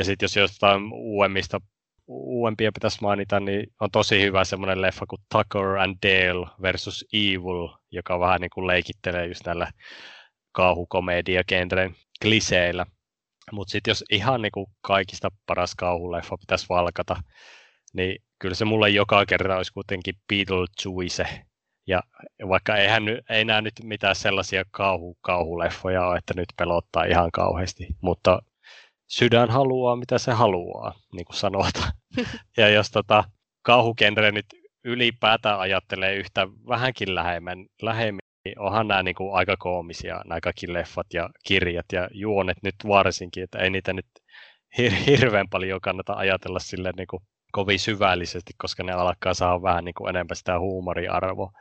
ja 0.00 0.04
sitten 0.04 0.24
jos 0.24 0.36
jostain 0.36 0.92
uudemmista, 0.92 1.60
uudempia 2.06 2.72
pitäisi 2.72 2.98
mainita, 3.02 3.40
niin 3.40 3.66
on 3.80 3.90
tosi 3.90 4.22
hyvä 4.22 4.44
semmoinen 4.44 4.82
leffa 4.82 5.06
kuin 5.06 5.22
Tucker 5.32 5.78
and 5.78 5.96
Dale 6.02 6.46
versus 6.62 7.04
Evil, 7.12 7.68
joka 7.90 8.20
vähän 8.20 8.40
niin 8.40 8.50
kuin 8.54 8.66
leikittelee 8.66 9.26
just 9.26 9.46
näillä 9.46 9.72
kauhukomedia-genren 10.52 11.94
kliseillä. 12.22 12.86
Mutta 13.52 13.72
sitten 13.72 13.90
jos 13.90 14.04
ihan 14.10 14.42
niin 14.42 14.52
kuin 14.52 14.66
kaikista 14.80 15.28
paras 15.46 15.74
kauhuleffa 15.74 16.36
pitäisi 16.36 16.66
valkata, 16.68 17.16
niin 17.92 18.22
kyllä 18.38 18.54
se 18.54 18.64
mulle 18.64 18.90
joka 18.90 19.26
kerta 19.26 19.56
olisi 19.56 19.72
kuitenkin 19.72 20.14
Beetlejuice. 20.28 21.26
Ja 21.86 22.02
vaikka 22.48 22.76
eihän, 22.76 23.02
ei 23.30 23.44
nämä 23.44 23.60
nyt 23.60 23.74
mitään 23.82 24.16
sellaisia 24.16 24.64
kauhu, 24.70 25.18
kauhuleffoja 25.20 26.06
ole, 26.06 26.18
että 26.18 26.34
nyt 26.36 26.48
pelottaa 26.58 27.04
ihan 27.04 27.30
kauheasti, 27.32 27.86
mutta 28.00 28.42
sydän 29.10 29.50
haluaa, 29.50 29.96
mitä 29.96 30.18
se 30.18 30.32
haluaa, 30.32 30.92
niin 31.12 31.24
kuin 31.24 31.36
sanotaan. 31.36 31.92
ja 32.56 32.68
jos 32.68 32.90
tota, 32.90 33.24
kauhukenre 33.62 34.32
nyt 34.32 34.46
ylipäätään 34.84 35.60
ajattelee 35.60 36.14
yhtä 36.14 36.48
vähänkin 36.68 37.14
lähemmän, 37.14 37.66
lähemmin, 37.82 38.20
niin 38.44 38.58
onhan 38.58 38.88
nämä 38.88 39.02
niin 39.02 39.14
kuin 39.14 39.34
aika 39.34 39.56
koomisia, 39.56 40.22
nämä 40.24 40.40
kaikki 40.40 40.72
leffat 40.72 41.06
ja 41.14 41.30
kirjat 41.46 41.86
ja 41.92 42.08
juonet 42.12 42.56
nyt 42.62 42.74
varsinkin, 42.88 43.44
että 43.44 43.58
ei 43.58 43.70
niitä 43.70 43.92
nyt 43.92 44.06
hir- 44.78 45.04
hirveän 45.06 45.48
paljon 45.48 45.80
kannata 45.80 46.12
ajatella 46.12 46.58
silleen 46.58 46.94
niin 46.96 47.06
kuin 47.06 47.22
kovin 47.52 47.78
syvällisesti, 47.78 48.52
koska 48.58 48.82
ne 48.82 48.92
alkaa 48.92 49.34
saada 49.34 49.62
vähän 49.62 49.84
niin 49.84 49.94
kuin 49.94 50.08
enemmän 50.08 50.36
sitä 50.36 50.58
huumoriarvoa. 50.58 51.52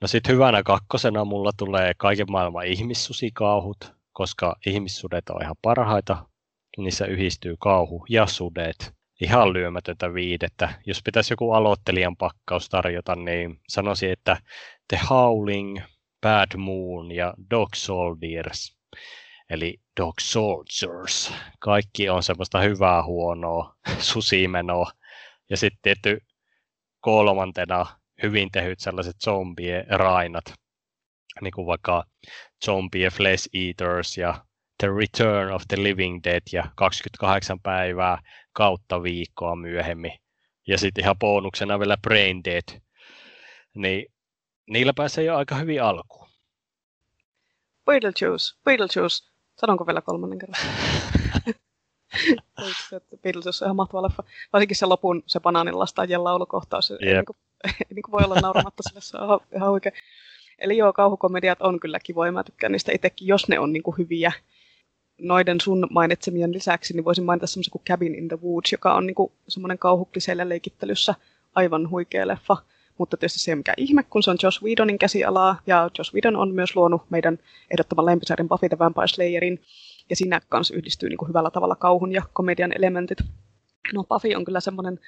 No 0.00 0.08
sitten 0.08 0.34
hyvänä 0.34 0.62
kakkosena 0.62 1.24
mulla 1.24 1.50
tulee 1.56 1.92
kaiken 1.96 2.26
maailman 2.30 2.66
ihmissusikauhut, 2.66 3.94
koska 4.12 4.56
ihmissudet 4.66 5.30
on 5.30 5.42
ihan 5.42 5.56
parhaita. 5.62 6.29
Niissä 6.78 7.06
yhdistyy 7.06 7.56
kauhu 7.60 8.06
ja 8.08 8.26
sudet. 8.26 8.94
Ihan 9.20 9.52
lyömätöntä 9.52 10.14
viidettä. 10.14 10.74
Jos 10.86 11.02
pitäisi 11.04 11.32
joku 11.32 11.52
aloittelijan 11.52 12.16
pakkaus 12.16 12.68
tarjota, 12.68 13.16
niin 13.16 13.60
sanoisin, 13.68 14.12
että 14.12 14.36
The 14.88 15.00
Howling, 15.10 15.78
Bad 16.20 16.56
Moon 16.56 17.12
ja 17.12 17.34
Dog 17.50 17.68
Soldiers. 17.74 18.76
Eli 19.50 19.80
Dog 20.00 20.14
Soldiers. 20.20 21.32
Kaikki 21.58 22.08
on 22.08 22.22
semmoista 22.22 22.60
hyvää, 22.60 23.04
huonoa, 23.04 23.74
susimenoa. 23.98 24.90
Ja 25.50 25.56
sitten 25.56 25.78
tietty 25.82 26.20
kolmantena 27.00 27.86
hyvin 28.22 28.50
tehyt 28.50 28.80
sellaiset 28.80 29.16
zombie 29.24 29.84
rainat, 29.88 30.44
niin 31.40 31.52
kuin 31.52 31.66
vaikka 31.66 32.04
Zombie 32.64 33.10
Flesh 33.10 33.48
Eaters 33.54 34.18
ja 34.18 34.44
The 34.80 34.88
Return 34.88 35.52
of 35.52 35.62
the 35.68 35.82
Living 35.82 36.20
Dead 36.24 36.42
ja 36.52 36.64
28 36.74 37.60
päivää 37.60 38.18
kautta 38.52 39.02
viikkoa 39.02 39.56
myöhemmin. 39.56 40.12
Ja 40.66 40.78
sitten 40.78 41.04
ihan 41.04 41.18
bonuksena 41.18 41.78
vielä 41.78 41.96
Brain 41.96 42.44
Dead. 42.44 42.80
Niin 43.74 44.06
niillä 44.70 44.92
pääsee 44.96 45.24
jo 45.24 45.36
aika 45.36 45.54
hyvin 45.54 45.82
alkuun. 45.82 46.28
Beetlejuice, 47.86 48.56
Beetlejuice. 48.64 49.30
Sanonko 49.56 49.86
vielä 49.86 50.00
kolmannen 50.00 50.38
kerran? 50.38 50.60
Beetlejuice 53.22 53.64
on 53.64 53.66
ihan 53.66 53.76
mahtava 53.76 54.02
leffa. 54.02 54.22
Varsinkin 54.52 54.76
se 54.76 54.86
lopun, 54.86 55.22
se 55.26 55.40
banaanin 55.40 55.78
lastaajien 55.78 56.24
laulukohtaus. 56.24 56.90
Yep. 56.90 57.00
Ei, 57.02 57.14
niin 57.14 57.24
kuin, 57.24 57.36
niin 57.94 58.02
kuin 58.02 58.12
voi 58.12 58.22
olla 58.24 58.40
nauramatta 58.40 58.82
sille, 58.82 59.00
se 59.00 59.16
on 59.16 59.40
ihan 59.56 59.70
oikein. 59.70 59.94
Eli 60.58 60.76
joo, 60.76 60.92
kauhukomediat 60.92 61.62
on 61.62 61.80
kyllä 61.80 61.98
kivoja, 62.00 62.32
mä 62.32 62.44
tykkään 62.44 62.72
niistä 62.72 62.92
itsekin, 62.92 63.28
jos 63.28 63.48
ne 63.48 63.58
on 63.58 63.72
niin 63.72 63.82
kuin 63.82 63.98
hyviä. 63.98 64.32
Noiden 65.20 65.60
sun 65.60 65.86
mainitsemien 65.90 66.52
lisäksi, 66.52 66.94
niin 66.94 67.04
voisin 67.04 67.24
mainita 67.24 67.46
semmoisen 67.46 67.70
kuin 67.70 67.82
Cabin 67.88 68.14
in 68.14 68.28
the 68.28 68.38
Woods, 68.42 68.72
joka 68.72 68.94
on 68.94 69.06
niin 69.06 69.14
kuin 69.14 69.32
semmoinen 69.48 69.78
kauhukliseillä 69.78 70.48
leikittelyssä 70.48 71.14
aivan 71.54 71.90
huikea 71.90 72.28
leffa. 72.28 72.56
Mutta 72.98 73.16
tietysti 73.16 73.38
se 73.38 73.50
ei 73.50 73.56
mikään 73.56 73.74
ihme, 73.76 74.02
kun 74.02 74.22
se 74.22 74.30
on 74.30 74.36
Josh 74.42 74.62
Whedonin 74.62 74.98
käsialaa, 74.98 75.60
ja 75.66 75.90
Josh 75.98 76.14
Whedon 76.14 76.36
on 76.36 76.54
myös 76.54 76.76
luonut 76.76 77.02
meidän 77.10 77.38
ehdottoman 77.70 78.06
lempisarjan 78.06 78.48
Buffy 78.48 78.68
the 78.68 78.78
Vampire 78.78 79.06
Slayerin, 79.06 79.62
ja 80.10 80.16
siinä 80.16 80.40
kanssa 80.48 80.74
yhdistyy 80.74 81.08
niin 81.08 81.18
kuin 81.18 81.28
hyvällä 81.28 81.50
tavalla 81.50 81.76
kauhun 81.76 82.12
ja 82.12 82.22
komedian 82.32 82.72
elementit. 82.76 83.18
No 83.94 84.04
Buffy 84.04 84.34
on 84.34 84.44
kyllä 84.44 84.60
semmoinen 84.60 85.00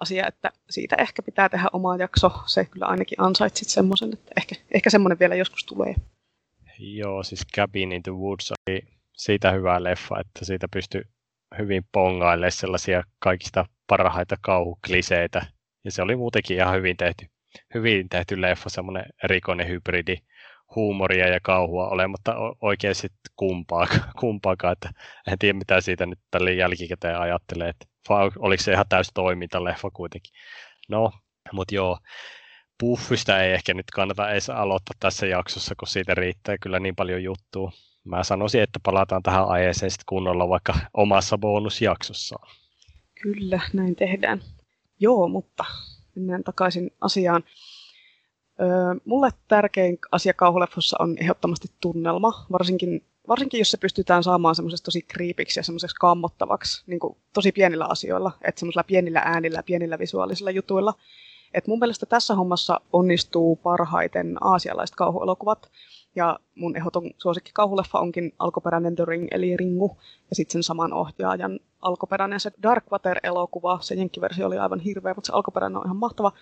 asia, 0.00 0.26
että 0.26 0.52
siitä 0.70 0.96
ehkä 0.96 1.22
pitää 1.22 1.48
tehdä 1.48 1.66
oma 1.72 1.96
jakso. 1.96 2.30
Se 2.46 2.64
kyllä 2.64 2.86
ainakin 2.86 3.20
ansaitsit 3.20 3.68
semmoisen, 3.68 4.12
että 4.12 4.32
ehkä, 4.36 4.54
ehkä 4.74 4.90
semmoinen 4.90 5.18
vielä 5.18 5.34
joskus 5.34 5.64
tulee. 5.64 5.94
Joo, 6.78 7.22
siis 7.22 7.40
Cabin 7.56 7.92
in 7.92 8.02
the 8.02 8.12
Woods 8.12 8.52
oli 8.52 8.82
siitä 9.18 9.50
hyvä 9.52 9.82
leffa, 9.84 10.20
että 10.20 10.44
siitä 10.44 10.66
pystyy 10.72 11.02
hyvin 11.58 11.82
pongailemaan 11.92 12.52
sellaisia 12.52 13.02
kaikista 13.18 13.64
parhaita 13.86 14.36
kauhukliseitä. 14.40 15.46
Ja 15.84 15.90
se 15.90 16.02
oli 16.02 16.16
muutenkin 16.16 16.56
ihan 16.56 16.74
hyvin 16.74 16.96
tehty, 16.96 17.26
hyvin 17.74 18.08
tehty 18.08 18.40
leffa, 18.40 18.70
semmoinen 18.70 19.04
erikoinen 19.24 19.68
hybridi 19.68 20.16
huumoria 20.74 21.28
ja 21.28 21.40
kauhua 21.42 21.88
olematta 21.88 22.34
oikein 22.60 22.94
sitten 22.94 23.32
kumpaakaan, 23.36 24.12
kumpaakaan, 24.20 24.72
että 24.72 24.90
en 25.26 25.38
tiedä 25.38 25.58
mitä 25.58 25.80
siitä 25.80 26.06
nyt 26.06 26.18
tälle 26.30 26.52
jälkikäteen 26.52 27.18
ajattelee, 27.18 27.68
että 27.68 27.86
oliko 28.38 28.62
se 28.62 28.72
ihan 28.72 28.86
täys 28.88 29.10
toimintaleffa 29.14 29.90
kuitenkin. 29.90 30.32
No, 30.88 31.12
mutta 31.52 31.74
joo, 31.74 31.98
Puffystä 32.80 33.42
ei 33.42 33.52
ehkä 33.52 33.74
nyt 33.74 33.86
kannata 33.94 34.30
edes 34.30 34.50
aloittaa 34.50 34.94
tässä 35.00 35.26
jaksossa, 35.26 35.74
kun 35.78 35.88
siitä 35.88 36.14
riittää 36.14 36.56
kyllä 36.60 36.80
niin 36.80 36.96
paljon 36.96 37.22
juttua. 37.22 37.72
Mä 38.04 38.24
sanoisin, 38.24 38.62
että 38.62 38.80
palataan 38.82 39.22
tähän 39.22 39.48
aiheeseen 39.48 39.90
sitten 39.90 40.06
kunnolla 40.08 40.48
vaikka 40.48 40.74
omassa 40.94 41.38
bonusjaksossaan. 41.38 42.48
Kyllä, 43.22 43.60
näin 43.72 43.96
tehdään. 43.96 44.40
Joo, 45.00 45.28
mutta 45.28 45.64
mennään 46.14 46.44
takaisin 46.44 46.90
asiaan. 47.00 47.44
Öö, 48.60 48.94
mulle 49.04 49.30
tärkein 49.48 49.98
asia 50.12 50.34
kauhuleffossa 50.34 50.96
on 51.00 51.16
ehdottomasti 51.20 51.68
tunnelma, 51.80 52.46
varsinkin, 52.52 53.04
varsinkin 53.28 53.58
jos 53.58 53.70
se 53.70 53.76
pystytään 53.76 54.22
saamaan 54.22 54.54
semmoisesta 54.54 54.84
tosi 54.84 55.02
kriipiksi 55.02 55.60
ja 55.60 55.64
semmoiseksi 55.64 55.96
kammottavaksi 56.00 56.84
niin 56.86 57.00
kuin 57.00 57.16
tosi 57.34 57.52
pienillä 57.52 57.84
asioilla, 57.84 58.32
että 58.42 58.58
semmoisilla 58.58 58.84
pienillä 58.84 59.22
äänillä, 59.24 59.62
pienillä 59.62 59.98
visuaalisilla 59.98 60.50
jutuilla. 60.50 60.94
Et 61.54 61.66
mun 61.66 61.78
mielestä 61.78 62.06
tässä 62.06 62.34
hommassa 62.34 62.80
onnistuu 62.92 63.56
parhaiten 63.56 64.36
aasialaiset 64.40 64.96
kauhuelokuvat, 64.96 65.70
ja 66.16 66.38
mun 66.54 66.76
ehdoton 66.76 67.10
suosikki 67.18 67.50
kauhuleffa 67.54 67.98
onkin 67.98 68.32
alkuperäinen 68.38 68.96
The 68.96 69.04
Ring, 69.04 69.28
eli 69.30 69.56
Ringu, 69.56 69.96
ja 70.30 70.36
sitten 70.36 70.52
sen 70.52 70.62
saman 70.62 70.92
ohjaajan 70.92 71.60
alkuperäinen 71.82 72.40
se 72.40 72.50
Darkwater-elokuva, 72.62 73.78
se 73.80 73.94
jenkkiversio 73.94 74.46
oli 74.46 74.58
aivan 74.58 74.80
hirveä, 74.80 75.14
mutta 75.14 75.26
se 75.26 75.32
alkuperäinen 75.32 75.76
on 75.76 75.86
ihan 75.86 75.96
mahtava. 75.96 76.32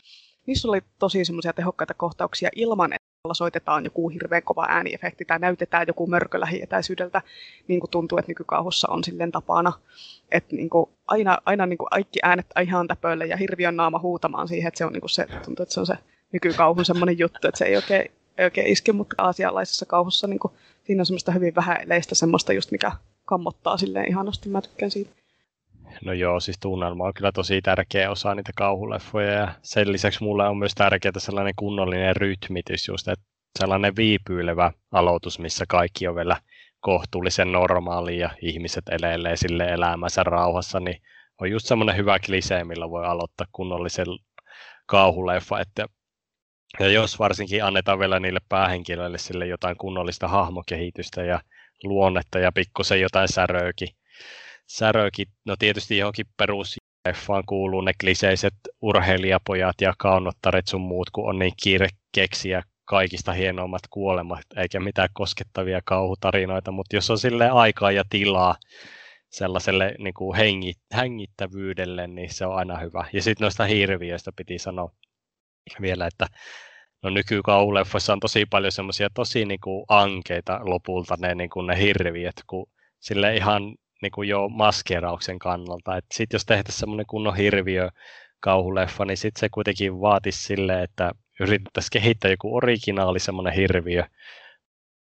Niissä 0.46 0.68
oli 0.68 0.80
tosi 0.98 1.24
semmoisia 1.24 1.52
tehokkaita 1.52 1.94
kohtauksia 1.94 2.48
ilman, 2.56 2.92
että 2.92 3.06
soitetaan 3.32 3.84
joku 3.84 4.08
hirveän 4.08 4.42
kova 4.42 4.66
ääniefekti 4.68 5.24
tai 5.24 5.38
näytetään 5.38 5.86
joku 5.86 6.06
mörkö 6.06 6.40
lähietäisyydeltä, 6.40 7.22
niin 7.68 7.80
kuin 7.80 7.90
tuntuu, 7.90 8.18
että 8.18 8.30
nykykauhussa 8.30 8.88
on 8.90 9.04
silleen 9.04 9.32
tapana. 9.32 9.72
Että 10.32 10.56
niin 10.56 10.70
kuin 10.70 10.90
aina, 11.06 11.38
aina 11.44 11.66
niin 11.66 11.78
kuin 11.78 11.88
kaikki 11.90 12.18
äänet 12.22 12.46
ihan 12.62 12.88
täpöille 12.88 13.26
ja 13.26 13.36
hirviön 13.36 13.76
naama 13.76 13.98
huutamaan 13.98 14.48
siihen, 14.48 14.68
että 14.68 14.78
se 14.78 14.84
on 14.84 14.92
niin 14.92 15.00
kuin 15.00 15.10
se, 15.10 15.26
tuntuu, 15.44 15.62
että 15.62 15.74
se 15.74 15.80
on 15.80 15.86
se 15.86 15.98
nykykauhun 16.32 16.84
semmoinen 16.84 17.18
juttu, 17.18 17.48
että 17.48 17.58
se 17.58 17.64
ei 17.64 17.76
oikein, 17.76 18.10
ei 18.38 18.44
oikein 18.44 18.66
iske, 18.66 18.92
mutta 18.92 19.14
aasialaisessa 19.18 19.86
kauhussa 19.86 20.26
niin 20.26 20.38
kuin, 20.38 20.52
siinä 20.84 21.02
on 21.02 21.06
semmoista 21.06 21.32
hyvin 21.32 21.54
vähäileistä 21.54 22.14
semmoista 22.14 22.52
just, 22.52 22.70
mikä 22.70 22.92
kammottaa 23.24 23.76
silleen 23.76 24.08
ihanasti, 24.08 24.48
mä 24.48 24.62
tykkään 24.62 24.90
siitä. 24.90 25.10
No 26.04 26.12
joo, 26.12 26.40
siis 26.40 26.58
tunnelma 26.60 27.04
on 27.04 27.14
kyllä 27.14 27.32
tosi 27.32 27.62
tärkeä 27.62 28.10
osa 28.10 28.34
niitä 28.34 28.52
kauhuleffoja 28.56 29.32
ja 29.32 29.54
sen 29.62 29.92
lisäksi 29.92 30.24
mulle 30.24 30.48
on 30.48 30.58
myös 30.58 30.74
tärkeää 30.74 31.12
sellainen 31.18 31.54
kunnollinen 31.56 32.16
rytmitys 32.16 32.88
just, 32.88 33.08
että 33.08 33.24
sellainen 33.58 33.96
viipyilevä 33.96 34.72
aloitus, 34.92 35.38
missä 35.38 35.64
kaikki 35.68 36.08
on 36.08 36.14
vielä 36.14 36.36
kohtuullisen 36.80 37.52
normaali 37.52 38.18
ja 38.18 38.30
ihmiset 38.42 38.84
elelee 38.90 39.36
sille 39.36 39.64
elämänsä 39.64 40.22
rauhassa, 40.22 40.80
niin 40.80 41.02
on 41.40 41.50
just 41.50 41.66
semmoinen 41.66 41.96
hyvä 41.96 42.18
klisee, 42.18 42.64
millä 42.64 42.90
voi 42.90 43.06
aloittaa 43.06 43.46
kunnollisen 43.52 44.06
kauhuleffa, 44.86 45.60
että 45.60 45.86
ja 46.80 46.88
jos 46.88 47.18
varsinkin 47.18 47.64
annetaan 47.64 47.98
vielä 47.98 48.20
niille 48.20 48.40
päähenkilöille 48.48 49.18
sille 49.18 49.46
jotain 49.46 49.76
kunnollista 49.76 50.28
hahmokehitystä 50.28 51.22
ja 51.22 51.40
luonnetta 51.84 52.38
ja 52.38 52.52
pikkusen 52.52 53.00
jotain 53.00 53.28
säröäkin, 53.28 53.88
särökin, 54.66 55.26
no 55.44 55.56
tietysti 55.58 55.98
johonkin 55.98 56.26
perus 56.36 56.76
leffaan 57.08 57.44
kuuluu 57.46 57.80
ne 57.80 57.92
kliseiset 58.00 58.54
urheilijapojat 58.82 59.80
ja 59.80 59.94
kaunottaret 59.98 60.68
sun 60.68 60.80
muut, 60.80 61.10
kun 61.10 61.28
on 61.28 61.38
niin 61.38 61.52
kiire 61.62 61.88
keksiä 62.12 62.62
kaikista 62.84 63.32
hienoimmat 63.32 63.82
kuolemat, 63.90 64.44
eikä 64.56 64.80
mitään 64.80 65.08
koskettavia 65.12 65.80
kauhutarinoita, 65.84 66.70
mutta 66.72 66.96
jos 66.96 67.10
on 67.10 67.18
sille 67.18 67.48
aikaa 67.48 67.90
ja 67.90 68.04
tilaa 68.10 68.56
sellaiselle 69.30 69.94
niin 69.98 70.14
kuin 70.14 70.36
hengit, 70.36 70.78
hengittävyydelle, 70.96 72.06
niin 72.06 72.34
se 72.34 72.46
on 72.46 72.56
aina 72.56 72.78
hyvä. 72.78 73.04
Ja 73.12 73.22
sitten 73.22 73.44
noista 73.44 73.64
hirviöistä 73.64 74.32
piti 74.36 74.58
sanoa 74.58 74.90
vielä, 75.80 76.06
että 76.06 76.26
no 77.02 77.10
nykykauleffoissa 77.10 78.12
on 78.12 78.20
tosi 78.20 78.46
paljon 78.46 78.72
semmoisia 78.72 79.08
tosi 79.14 79.44
niin 79.44 79.60
kuin 79.60 79.84
ankeita 79.88 80.60
lopulta 80.62 81.16
ne, 81.18 81.34
niin 81.34 81.50
kuin 81.50 81.66
ne 81.66 81.78
hirviöt, 81.78 82.42
kun 82.46 82.66
sille 83.00 83.36
ihan 83.36 83.62
niin 84.02 84.12
kuin 84.12 84.28
jo 84.28 84.48
maskerauksen 84.48 85.38
kannalta. 85.38 86.00
Sitten 86.14 86.34
jos 86.34 86.44
tehtäisiin 86.44 86.80
semmoinen 86.80 87.06
kunnon 87.06 87.36
hirviö 87.36 87.88
kauhuleffa, 88.40 89.04
niin 89.04 89.16
sitten 89.16 89.40
se 89.40 89.48
kuitenkin 89.48 90.00
vaatisi 90.00 90.42
sille, 90.42 90.82
että 90.82 91.12
yritettäisiin 91.40 91.90
kehittää 91.90 92.30
joku 92.30 92.56
originaali 92.56 93.20
semmoinen 93.20 93.52
hirviö. 93.52 94.04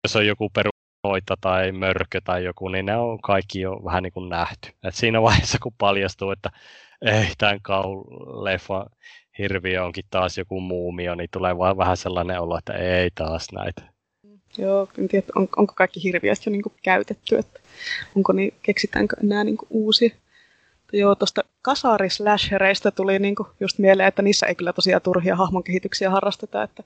Jos 0.03 0.15
on 0.15 0.27
joku 0.27 0.49
peru 0.49 0.69
noita 1.03 1.37
tai 1.41 1.71
mörkö 1.71 2.21
tai 2.23 2.43
joku, 2.43 2.67
niin 2.67 2.85
ne 2.85 2.97
on 2.97 3.21
kaikki 3.21 3.61
jo 3.61 3.81
vähän 3.85 4.03
niin 4.03 4.13
kuin 4.13 4.29
nähty. 4.29 4.69
Et 4.83 4.95
siinä 4.95 5.21
vaiheessa, 5.21 5.57
kun 5.63 5.73
paljastuu, 5.77 6.31
että 6.31 6.49
ei 7.01 7.27
tämän 7.37 7.59
leffa 8.43 8.85
hirviö 9.37 9.83
onkin 9.83 10.05
taas 10.09 10.37
joku 10.37 10.59
muumio, 10.59 11.15
niin 11.15 11.29
tulee 11.31 11.57
vaan 11.57 11.77
vähän 11.77 11.97
sellainen 11.97 12.41
olo, 12.41 12.57
että 12.57 12.73
ei 12.73 13.09
taas 13.15 13.47
näitä. 13.51 13.81
Joo, 14.57 14.87
en 14.97 15.07
tiedä, 15.07 15.25
on, 15.35 15.47
onko 15.57 15.73
kaikki 15.75 16.03
hirviöistä 16.03 16.49
jo 16.49 16.51
niin 16.51 16.63
käytetty, 16.83 17.37
että 17.37 17.59
onko 18.15 18.33
niin, 18.33 18.53
keksitäänkö 18.63 19.15
enää 19.23 19.43
niin 19.43 19.57
uusia. 19.69 20.09
Joo, 20.93 21.15
tuosta 21.15 21.43
kasarislashereista 21.61 22.91
tuli 22.91 23.19
niin 23.19 23.35
kuin 23.35 23.47
just 23.59 23.79
mieleen, 23.79 24.07
että 24.07 24.21
niissä 24.21 24.45
ei 24.45 24.55
kyllä 24.55 24.73
tosiaan 24.73 25.01
turhia 25.01 25.35
hahmon 25.35 25.63
kehityksiä 25.63 26.09
harrasteta, 26.09 26.63
että 26.63 26.83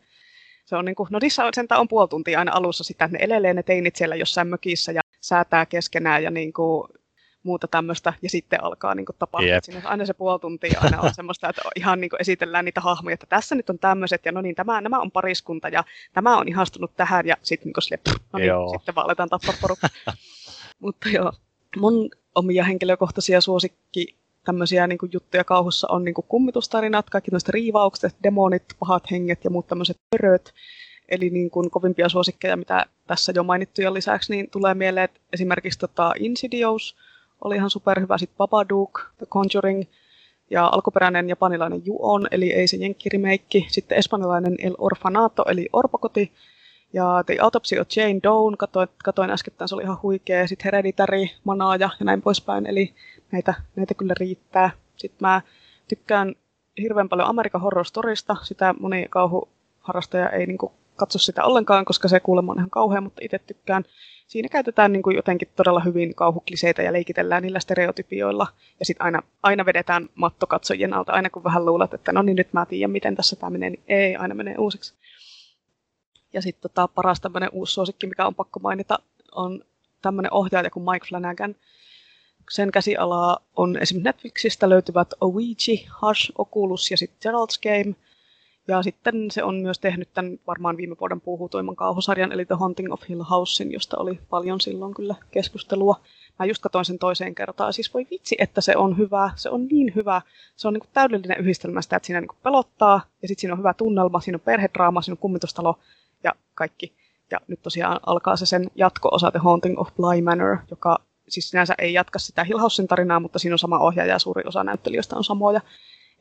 se 0.65 0.75
on 0.75 0.85
niin 0.85 0.95
kuin, 0.95 1.07
no 1.11 1.19
niissä 1.21 1.45
on, 1.45 1.53
sentään 1.53 1.81
on 1.81 1.87
puoli 1.87 2.07
tuntia 2.07 2.39
aina 2.39 2.51
alussa 2.55 2.83
sitä, 2.83 3.05
että 3.05 3.17
ne 3.17 3.23
elelee 3.23 3.53
ne 3.53 3.63
teinit 3.63 3.95
siellä 3.95 4.15
jossain 4.15 4.47
mökissä 4.47 4.91
ja 4.91 5.01
säätää 5.21 5.65
keskenään 5.65 6.23
ja 6.23 6.31
niin 6.31 6.53
kuin 6.53 6.89
muuta 7.43 7.67
tämmöistä, 7.67 8.13
ja 8.21 8.29
sitten 8.29 8.63
alkaa 8.63 8.95
niin 8.95 9.05
tapahtua. 9.19 9.51
Yep. 9.51 9.63
Siinä 9.63 9.81
aina 9.85 10.05
se 10.05 10.13
puoli 10.13 10.39
tuntia 10.39 10.79
aina 10.81 11.01
on 11.01 11.13
semmoista, 11.19 11.49
että 11.49 11.61
ihan 11.75 12.01
niin 12.01 12.09
esitellään 12.19 12.65
niitä 12.65 12.81
hahmoja, 12.81 13.13
että 13.13 13.25
tässä 13.29 13.55
nyt 13.55 13.69
on 13.69 13.79
tämmöiset, 13.79 14.25
ja 14.25 14.31
no 14.31 14.41
niin, 14.41 14.55
tämä, 14.55 14.81
nämä 14.81 14.99
on 14.99 15.11
pariskunta, 15.11 15.69
ja 15.69 15.83
tämä 16.13 16.37
on 16.37 16.47
ihastunut 16.47 16.91
tähän, 16.95 17.27
ja 17.27 17.35
sitten 17.41 17.71
niin 17.75 17.83
sille, 17.83 18.01
no 18.33 18.39
niin, 18.39 18.51
sitten 18.71 18.95
vaan 18.95 19.05
aletaan 19.05 19.29
tappaa 19.29 19.55
porukka. 19.61 19.87
Mutta 20.83 21.09
joo, 21.09 21.31
mun 21.77 22.09
omia 22.35 22.63
henkilökohtaisia 22.63 23.41
suosikki 23.41 24.15
tämmöisiä 24.45 24.87
niin 24.87 24.97
kuin 24.97 25.09
juttuja 25.13 25.43
kauhussa 25.43 25.87
on 25.91 26.03
niin 26.03 26.15
kuin 26.15 26.25
kummitustarinat, 26.27 27.09
kaikki 27.09 27.31
noista 27.31 27.51
riivaukset, 27.51 28.15
demonit, 28.23 28.63
pahat 28.79 29.11
henget 29.11 29.43
ja 29.43 29.49
muut 29.49 29.67
tämmöiset 29.67 29.97
pöröt. 30.09 30.53
Eli 31.09 31.29
niin 31.29 31.49
kuin 31.49 31.71
kovimpia 31.71 32.09
suosikkeja, 32.09 32.57
mitä 32.57 32.85
tässä 33.07 33.31
jo 33.35 33.43
mainittuja 33.43 33.93
lisäksi, 33.93 34.33
niin 34.33 34.49
tulee 34.49 34.73
mieleen 34.73 35.05
että 35.05 35.19
esimerkiksi 35.33 35.79
tota 35.79 36.13
Insidious 36.19 36.95
oli 37.43 37.55
ihan 37.55 37.69
superhyvä, 37.69 38.17
sitten 38.17 38.37
Babadook, 38.37 39.01
The 39.17 39.25
Conjuring, 39.25 39.83
ja 40.49 40.67
alkuperäinen 40.67 41.29
japanilainen 41.29 41.81
Juon, 41.85 42.27
eli 42.31 42.53
ei 42.53 42.67
se 42.67 42.77
jenkkirimeikki, 42.77 43.65
sitten 43.69 43.97
espanjalainen 43.97 44.55
El 44.59 44.75
Orfanato, 44.77 45.43
eli 45.47 45.69
Orpakoti, 45.73 46.31
ja 46.93 47.23
The 47.25 47.37
Autopsy 47.41 47.79
of 47.79 47.87
Jane 47.95 48.19
Doe, 48.23 48.55
katoin, 48.57 48.87
katoin 49.03 49.29
äskettäin, 49.29 49.69
se 49.69 49.75
oli 49.75 49.83
ihan 49.83 50.01
huikea, 50.03 50.47
sitten 50.47 50.65
Hereditary, 50.65 51.27
Manaaja 51.43 51.89
ja 51.99 52.05
näin 52.05 52.21
poispäin, 52.21 52.65
eli 52.65 52.93
näitä, 53.31 53.53
näitä 53.75 53.93
kyllä 53.93 54.13
riittää. 54.19 54.69
Sitten 54.97 55.27
mä 55.27 55.41
tykkään 55.87 56.35
hirveän 56.81 57.09
paljon 57.09 57.27
Amerikan 57.27 57.61
Horror 57.61 57.85
Storysta, 57.85 58.35
sitä 58.41 58.75
moni 58.79 59.05
kauhuharrastaja 59.09 60.29
ei 60.29 60.45
niinku 60.45 60.71
katso 60.95 61.19
sitä 61.19 61.43
ollenkaan, 61.43 61.85
koska 61.85 62.07
se 62.07 62.19
kuulemma 62.19 62.51
on 62.51 62.57
ihan 62.57 62.69
kauhea, 62.69 63.01
mutta 63.01 63.21
itse 63.23 63.39
tykkään. 63.39 63.83
Siinä 64.29 64.49
käytetään 64.49 64.93
niin 64.93 65.03
kuin 65.03 65.15
jotenkin 65.15 65.47
todella 65.55 65.79
hyvin 65.79 66.15
kauhukliseitä 66.15 66.81
ja 66.81 66.93
leikitellään 66.93 67.43
niillä 67.43 67.59
stereotypioilla. 67.59 68.47
Ja 68.79 68.85
sitten 68.85 69.05
aina, 69.05 69.23
aina 69.43 69.65
vedetään 69.65 70.09
matto 70.15 70.47
katsojien 70.47 70.93
alta, 70.93 71.11
aina 71.11 71.29
kun 71.29 71.43
vähän 71.43 71.65
luulet, 71.65 71.93
että 71.93 72.11
no 72.11 72.21
niin 72.21 72.35
nyt 72.35 72.53
mä 72.53 72.65
tiedän, 72.65 72.91
miten 72.91 73.15
tässä 73.15 73.35
tämä 73.35 73.49
menee, 73.49 73.69
niin 73.69 73.83
ei, 73.87 74.15
aina 74.15 74.35
menee 74.35 74.55
uusiksi. 74.57 74.93
Ja 76.33 76.41
sitten 76.41 76.61
tota, 76.61 76.87
paras 76.87 77.21
tämmöinen 77.21 77.49
uusi 77.51 77.73
suosikki, 77.73 78.07
mikä 78.07 78.25
on 78.25 78.35
pakko 78.35 78.59
mainita, 78.59 78.99
on 79.31 79.63
tämmöinen 80.01 80.33
ohjaaja 80.33 80.69
kuin 80.69 80.85
Mike 80.91 81.07
Flanagan. 81.09 81.55
Sen 82.49 82.71
käsialaa 82.71 83.39
on 83.55 83.77
esimerkiksi 83.77 84.03
Netflixistä 84.03 84.69
löytyvät 84.69 85.13
Ouija, 85.21 85.89
Hush, 86.01 86.31
Oculus 86.37 86.91
ja 86.91 86.97
sitten 86.97 87.33
Gerald's 87.33 87.59
Game– 87.63 87.95
ja 88.69 88.83
sitten 88.83 89.31
se 89.31 89.43
on 89.43 89.55
myös 89.55 89.79
tehnyt 89.79 90.09
tämän 90.13 90.39
varmaan 90.47 90.77
viime 90.77 90.95
vuoden 90.99 91.21
puhutuimman 91.21 91.75
kauhusarjan, 91.75 92.31
eli 92.31 92.45
The 92.45 92.55
Haunting 92.55 92.93
of 92.93 93.01
Hill 93.09 93.23
Housein, 93.23 93.71
josta 93.71 93.97
oli 93.97 94.19
paljon 94.29 94.61
silloin 94.61 94.93
kyllä 94.93 95.15
keskustelua. 95.31 95.95
Mä 96.39 96.45
just 96.45 96.61
katsoin 96.61 96.85
sen 96.85 96.99
toiseen 96.99 97.35
kertaan. 97.35 97.73
Siis 97.73 97.93
voi 97.93 98.07
vitsi, 98.11 98.35
että 98.39 98.61
se 98.61 98.77
on 98.77 98.97
hyvä. 98.97 99.31
Se 99.35 99.49
on 99.49 99.65
niin 99.65 99.91
hyvä. 99.95 100.21
Se 100.55 100.67
on 100.67 100.73
niin 100.73 100.81
kuin 100.81 100.89
täydellinen 100.93 101.39
yhdistelmä 101.39 101.81
sitä, 101.81 101.95
että 101.95 102.07
siinä 102.07 102.21
niin 102.21 102.27
kuin 102.27 102.39
pelottaa, 102.43 103.01
ja 103.21 103.27
sitten 103.27 103.41
siinä 103.41 103.53
on 103.53 103.59
hyvä 103.59 103.73
tunnelma, 103.73 104.19
siinä 104.19 104.35
on 104.35 104.41
perhedraama, 104.41 105.01
siinä 105.01 105.13
on 105.13 105.17
kummitustalo 105.17 105.79
ja 106.23 106.31
kaikki. 106.55 106.93
Ja 107.31 107.39
nyt 107.47 107.61
tosiaan 107.61 107.99
alkaa 108.05 108.35
se 108.35 108.45
sen 108.45 108.71
jatko-osa 108.75 109.31
The 109.31 109.39
Haunting 109.39 109.79
of 109.79 109.89
Bly 109.95 110.21
Manor, 110.21 110.57
joka 110.71 110.99
siis 111.27 111.49
sinänsä 111.49 111.73
ei 111.77 111.93
jatka 111.93 112.19
sitä 112.19 112.43
Hill 112.43 112.59
Housein 112.59 112.87
tarinaa, 112.87 113.19
mutta 113.19 113.39
siinä 113.39 113.53
on 113.53 113.59
sama 113.59 113.79
ohjaaja 113.79 114.13
ja 114.13 114.19
suuri 114.19 114.43
osa 114.45 114.63
näyttelijöistä 114.63 115.15
on 115.15 115.23
samoja. 115.23 115.61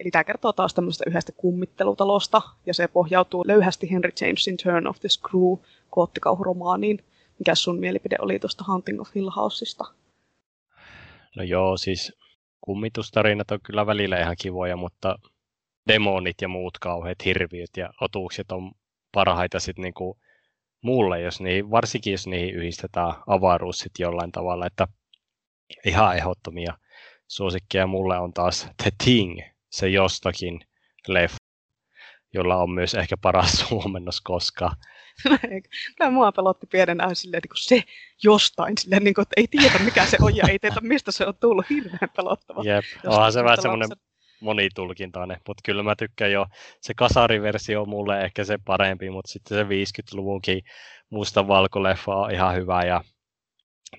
Eli 0.01 0.11
tämä 0.11 0.24
kertoo 0.24 0.53
taas 0.53 0.74
tämmöisestä 0.74 1.05
yhdestä 1.07 1.32
kummittelutalosta, 1.32 2.42
ja 2.66 2.74
se 2.74 2.88
pohjautuu 2.88 3.44
löyhästi 3.46 3.90
Henry 3.90 4.11
Jamesin 4.20 4.57
Turn 4.57 4.86
of 4.86 5.01
the 5.01 5.09
Screw 5.09 5.57
koottikauhuromaaniin. 5.90 7.05
Mikä 7.38 7.55
sun 7.55 7.78
mielipide 7.78 8.16
oli 8.20 8.38
tuosta 8.38 8.64
Hunting 8.68 9.01
of 9.01 9.14
Hill 9.14 9.30
Houseista? 9.30 9.84
No 11.36 11.42
joo, 11.42 11.76
siis 11.76 12.12
kummitustarinat 12.61 13.51
on 13.51 13.59
kyllä 13.62 13.86
välillä 13.86 14.20
ihan 14.20 14.36
kivoja, 14.42 14.76
mutta 14.76 15.18
demonit 15.88 16.36
ja 16.40 16.49
muut 16.49 16.78
kauheat 16.78 17.24
hirviöt 17.24 17.70
ja 17.76 17.90
otuukset 18.01 18.53
on 18.53 18.72
parhaita 19.12 19.61
sitten 19.61 19.82
niinku 19.82 20.18
mulle, 20.82 21.20
jos 21.20 21.40
niin, 21.40 21.70
varsinkin 21.70 22.11
jos 22.11 22.26
niihin 22.26 22.55
yhdistetään 22.55 23.14
avaruus 23.26 23.78
sit 23.78 23.92
jollain 23.99 24.32
tavalla, 24.32 24.66
että 24.66 24.88
ihan 25.84 26.16
ehdottomia 26.16 26.74
suosikkeja 27.28 27.86
mulle 27.86 28.18
on 28.18 28.32
taas 28.32 28.68
The 28.82 28.90
Thing, 29.05 29.40
se 29.71 29.89
jostakin 29.89 30.61
leffa, 31.09 31.37
jolla 32.35 32.57
on 32.57 32.71
myös 32.71 32.95
ehkä 32.95 33.16
paras 33.16 33.53
suomennos 33.69 34.21
koskaan. 34.21 34.77
Kyllä 35.97 36.11
mua 36.11 36.33
pelotti 36.33 36.66
pienenä 36.66 37.14
silleen, 37.14 37.39
että 37.39 37.49
se 37.55 37.83
jostain, 38.23 38.79
silleen, 38.79 39.05
niin 39.05 39.14
kuin, 39.14 39.23
että 39.23 39.35
ei 39.37 39.47
tiedä 39.47 39.79
mikä 39.85 40.07
se 40.07 40.16
on 40.21 40.37
ja 40.37 40.45
ei 40.49 40.59
tiedä 40.59 40.77
mistä 40.81 41.12
se 41.12 41.27
on 41.27 41.35
tullut, 41.37 41.71
hirveän 41.71 42.11
pelottava. 42.16 42.62
Jep, 42.64 42.85
onhan 43.07 43.33
se 43.33 43.45
vähän 43.45 43.62
semmoinen 43.62 43.89
monitulkintainen, 44.41 45.41
mutta 45.49 45.61
kyllä 45.64 45.83
mä 45.83 45.97
tykkään 45.97 46.33
jo, 46.33 46.47
se 46.81 46.95
kasariversio 46.95 47.83
on 47.83 47.89
mulle 47.89 48.21
ehkä 48.21 48.45
se 48.45 48.59
parempi, 48.64 49.11
mutta 49.11 49.33
sitten 49.33 49.59
se 49.59 49.64
50-luvunkin 49.64 50.62
musta 51.11 51.49
valkoleffa 51.49 52.14
on 52.14 52.31
ihan 52.31 52.55
hyvä 52.55 52.83
ja 52.83 53.05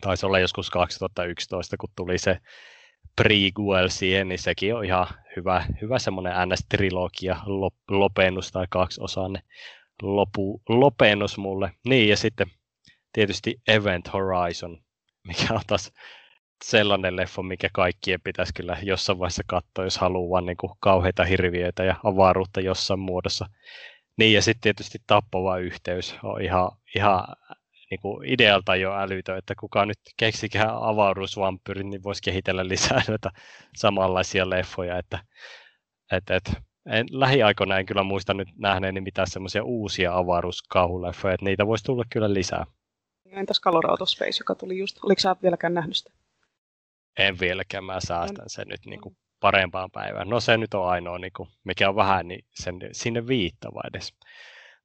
taisi 0.01 0.25
olla 0.25 0.39
joskus 0.39 0.69
2011, 0.69 1.77
kun 1.77 1.89
tuli 1.95 2.17
se 2.17 2.37
prequel 3.15 3.89
siihen, 3.89 4.27
niin 4.27 4.39
sekin 4.39 4.75
on 4.75 4.85
ihan 4.85 5.07
hyvä, 5.35 5.65
hyvä 5.81 5.99
semmoinen 5.99 6.33
NS-trilogia, 6.33 7.37
lop, 7.45 7.73
lopennus 7.89 8.51
tai 8.51 8.65
kaksiosainen 8.69 9.43
lopu, 10.01 10.61
lopennus 10.69 11.37
mulle. 11.37 11.71
Niin, 11.85 12.09
ja 12.09 12.17
sitten 12.17 12.47
tietysti 13.13 13.61
Event 13.67 14.13
Horizon, 14.13 14.77
mikä 15.27 15.53
on 15.53 15.61
taas 15.67 15.93
sellainen 16.65 17.15
leffa, 17.15 17.43
mikä 17.43 17.69
kaikkien 17.73 18.21
pitäisi 18.21 18.53
kyllä 18.53 18.77
jossain 18.83 19.19
vaiheessa 19.19 19.43
katsoa, 19.47 19.83
jos 19.83 19.97
haluaa 19.97 20.29
vaan 20.29 20.45
niin 20.45 20.57
kuin 20.57 20.73
kauheita 20.79 21.25
hirviöitä 21.25 21.83
ja 21.83 21.95
avaruutta 22.03 22.61
jossain 22.61 22.99
muodossa. 22.99 23.49
Niin, 24.17 24.33
ja 24.33 24.41
sitten 24.41 24.61
tietysti 24.61 24.97
tappava 25.07 25.57
yhteys 25.57 26.15
on 26.23 26.41
ihan, 26.41 26.71
ihan 26.95 27.23
niin 27.91 27.99
kuin 28.01 28.25
idealta 28.25 28.75
jo 28.75 28.93
älytön, 28.93 29.37
että 29.37 29.55
kuka 29.59 29.85
nyt 29.85 29.99
keksikään 30.17 30.77
avaruusvampyyrin, 30.81 31.89
niin 31.89 32.03
voisi 32.03 32.21
kehitellä 32.21 32.67
lisää 32.67 33.01
näitä 33.07 33.31
samanlaisia 33.75 34.49
leffoja, 34.49 34.97
että, 34.97 35.19
että, 36.11 36.35
että 36.35 36.51
en, 36.85 37.05
lähiaikoina 37.11 37.79
en 37.79 37.85
kyllä 37.85 38.03
muista 38.03 38.33
nyt 38.33 38.47
nähneeni 38.57 39.01
mitään 39.01 39.27
semmoisia 39.27 39.63
uusia 39.63 40.17
avaruuskauhuleffoja, 40.17 41.33
että 41.33 41.45
niitä 41.45 41.67
voisi 41.67 41.83
tulla 41.83 42.03
kyllä 42.11 42.33
lisää. 42.33 42.65
Entäs 43.31 43.61
Colorado 43.61 44.05
Space, 44.05 44.39
joka 44.39 44.55
tuli 44.55 44.77
just, 44.77 44.97
oliko 45.03 45.19
sä 45.19 45.35
vieläkään 45.43 45.73
nähnyt 45.73 45.95
sitä? 45.95 46.11
En 47.17 47.39
vieläkään, 47.39 47.83
mä 47.83 47.99
säästän 47.99 48.49
sen 48.49 48.67
nyt 48.67 48.85
niin 48.85 49.01
kuin 49.01 49.17
parempaan 49.39 49.91
päivään. 49.91 50.29
No 50.29 50.39
se 50.39 50.57
nyt 50.57 50.73
on 50.73 50.89
ainoa, 50.89 51.19
niin 51.19 51.31
kuin, 51.35 51.49
mikä 51.63 51.89
on 51.89 51.95
vähän, 51.95 52.27
niin 52.27 52.45
sen, 52.53 52.79
sinne 52.91 53.27
viittava 53.27 53.81
edes. 53.93 54.13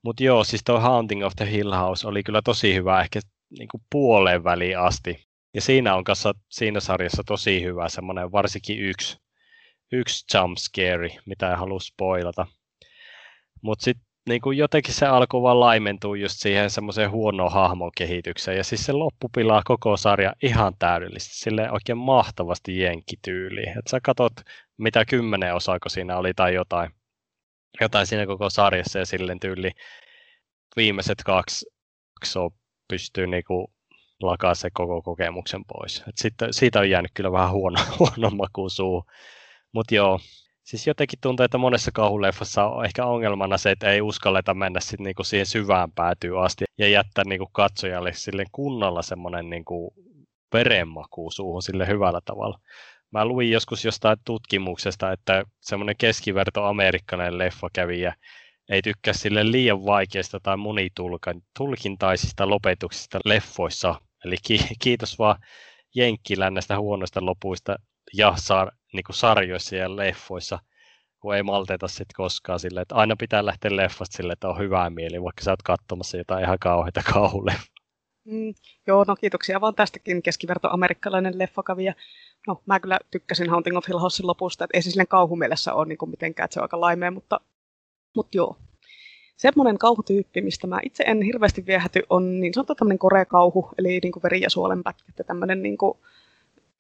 Mutta 0.05 0.25
joo, 0.25 0.45
siis 0.45 0.65
tuo 0.65 0.81
Haunting 0.81 1.25
of 1.25 1.33
the 1.37 1.51
Hill 1.51 1.73
House 1.73 2.09
oli 2.09 2.23
kyllä 2.23 2.43
tosi 2.43 2.75
hyvä 2.75 3.01
ehkä 3.01 3.21
niin 3.59 3.69
puoleen 3.91 4.45
väliin 4.45 4.79
asti. 4.79 5.25
Ja 5.55 5.61
siinä 5.61 5.95
on 5.95 6.05
kanssa 6.05 6.35
siinä 6.49 6.81
sarjassa 6.81 7.23
tosi 7.27 7.63
hyvä 7.63 7.89
semmoinen 7.89 8.33
varsinkin 8.33 8.79
yksi, 8.79 9.19
yksi 9.93 10.25
jump 10.35 10.57
scare, 10.59 11.09
mitä 11.27 11.53
en 11.53 11.59
halua 11.59 11.81
spoilata. 11.81 12.47
Mutta 13.63 13.85
sitten 13.85 14.05
niin 14.29 14.41
jotenkin 14.57 14.95
se 14.95 15.07
alkoi 15.07 15.43
vaan 15.43 15.61
laimentua 15.61 16.17
just 16.17 16.35
siihen 16.39 16.71
semmoiseen 16.71 17.11
huonoon 17.11 17.53
hahmon 17.53 17.91
kehitykseen. 17.97 18.57
Ja 18.57 18.65
siis 18.65 18.87
se 18.87 18.93
loppu 18.93 19.29
pilaa 19.29 19.63
koko 19.65 19.97
sarja 19.97 20.33
ihan 20.43 20.73
täydellisesti, 20.79 21.37
sille 21.37 21.71
oikein 21.71 21.99
mahtavasti 21.99 22.79
jenkkityyliin. 22.79 23.69
Että 23.69 23.91
sä 23.91 24.01
katot, 24.03 24.33
mitä 24.77 25.05
kymmenen 25.05 25.55
osaako 25.55 25.89
siinä 25.89 26.19
oli 26.19 26.35
tai 26.35 26.55
jotain 26.55 26.91
jotain 27.81 28.07
siinä 28.07 28.27
koko 28.27 28.51
sarjassa 28.51 28.99
ja 28.99 29.07
silleen 29.07 29.41
tyyli 29.41 29.71
viimeiset 30.77 31.23
kaksi 31.25 31.67
jaksoa 32.21 32.51
pystyy 32.89 33.27
niinku 33.27 33.73
lakaa 34.23 34.55
se 34.55 34.71
koko 34.73 35.03
kokemuksen 35.03 35.65
pois. 35.65 36.03
Et 36.09 36.19
sitten, 36.19 36.53
siitä 36.53 36.81
on 36.81 36.91
jäänyt 36.91 37.11
kyllä 37.15 37.33
vähän 37.33 37.51
huono, 37.51 37.81
huono 37.99 38.31
maku 38.31 38.69
suu. 38.69 39.05
Mutta 39.73 39.95
joo, 39.95 40.21
Siis 40.65 40.87
jotenkin 40.87 41.19
tuntuu, 41.23 41.45
että 41.45 41.59
monessa 41.59 41.91
kauhuleffassa 41.95 42.65
on 42.65 42.85
ehkä 42.85 43.07
ongelmana 43.07 43.59
se, 43.59 43.71
että 43.71 43.91
ei 43.91 44.01
uskalleta 44.01 44.55
mennä 44.55 44.81
sit 44.81 45.01
niinku 45.01 45.25
siihen 45.25 45.47
syvään 45.47 45.93
päätyyn 45.93 46.39
asti 46.39 46.65
ja 46.79 46.89
jättää 46.89 47.25
niinku 47.25 47.49
katsojalle 47.53 48.13
sille 48.13 48.45
kunnolla 48.53 49.03
semmoinen 49.03 49.51
niinku 49.51 49.95
verenmaku 50.53 51.31
suuhun 51.31 51.63
sille 51.63 51.87
hyvällä 51.87 52.21
tavalla. 52.25 52.59
Mä 53.15 53.25
luin 53.25 53.51
joskus 53.51 53.85
jostain 53.85 54.19
tutkimuksesta, 54.25 55.13
että 55.13 55.45
semmoinen 55.61 55.97
keskiverto 55.99 56.65
amerikkalainen 56.65 57.39
leffakävijä 57.39 58.15
ei 58.69 58.83
tykkää 58.83 59.15
sille 59.15 59.51
liian 59.51 59.85
vaikeista 59.85 60.41
tai 60.41 60.57
monitulkintaisista 60.57 62.49
lopetuksista 62.51 63.21
leffoissa. 63.25 63.95
Eli 64.25 64.37
kiitos 64.83 65.19
vaan 65.19 65.37
Jenkkilän 65.95 66.55
näistä 66.55 66.79
huonoista 66.79 67.27
lopuista 67.27 67.77
ja 68.15 68.35
sar, 68.37 68.71
niin 68.93 69.05
kuin 69.05 69.17
sarjoissa 69.17 69.77
ja 69.77 69.97
leffoissa, 69.97 70.59
kun 71.21 71.35
ei 71.35 71.43
malteta 71.43 71.89
sitten 71.89 72.15
koskaan 72.17 72.61
sille, 72.61 72.81
että 72.81 72.95
aina 72.95 73.17
pitää 73.17 73.47
lähteä 73.47 73.77
leffasta 73.77 74.17
sille, 74.17 74.33
että 74.33 74.49
on 74.49 74.59
hyvää 74.59 74.91
mieli, 74.91 75.23
vaikka 75.23 75.43
sä 75.43 75.51
oot 75.51 75.63
katsomassa 75.63 76.17
jotain 76.17 76.45
ihan 76.45 76.59
kauheita 76.59 77.03
kauhuleffa. 77.13 77.75
Mm, 78.25 78.55
joo, 78.87 79.05
no 79.09 79.17
kiitoksia 79.17 79.61
vaan 79.61 79.75
tästäkin 79.75 80.23
keskiverto 80.23 80.69
amerikkalainen 80.71 81.39
leffakavia. 81.39 81.95
No, 82.47 82.63
mä 82.67 82.81
kyllä 82.81 82.99
tykkäsin 83.11 83.51
Haunting 83.51 83.77
of 83.77 83.89
Hill 83.89 83.99
Housein 83.99 84.27
lopusta, 84.27 84.65
että 84.65 84.77
ei 84.77 84.83
se 84.83 84.91
silleen 84.91 85.09
kauhumielessä 85.09 85.75
ole 85.75 85.87
niin 85.87 85.99
kuin 85.99 86.11
mitenkään, 86.11 86.45
että 86.45 86.55
se 86.55 86.61
on 86.61 86.65
aika 86.65 86.81
laimea, 86.81 87.11
mutta, 87.11 87.41
mutta 88.17 88.37
joo. 88.37 88.57
Semmoinen 89.37 89.79
kauhutyyppi, 89.79 90.41
mistä 90.41 90.67
mä 90.67 90.81
itse 90.83 91.05
en 91.07 91.23
hirveästi 91.23 91.67
viehäty, 91.67 92.03
on 92.11 92.41
niin 92.41 92.55
sanottu 92.55 92.75
tämmöinen 92.75 92.99
korea-kauhu, 92.99 93.71
eli 93.79 94.01
niin 94.03 94.13
kuin 94.13 94.23
veri- 94.23 94.41
ja 94.41 94.51
suolenpätkä, 94.51 95.25
tämmöinen 95.25 95.63
niin 95.63 95.79
kuin 95.79 95.99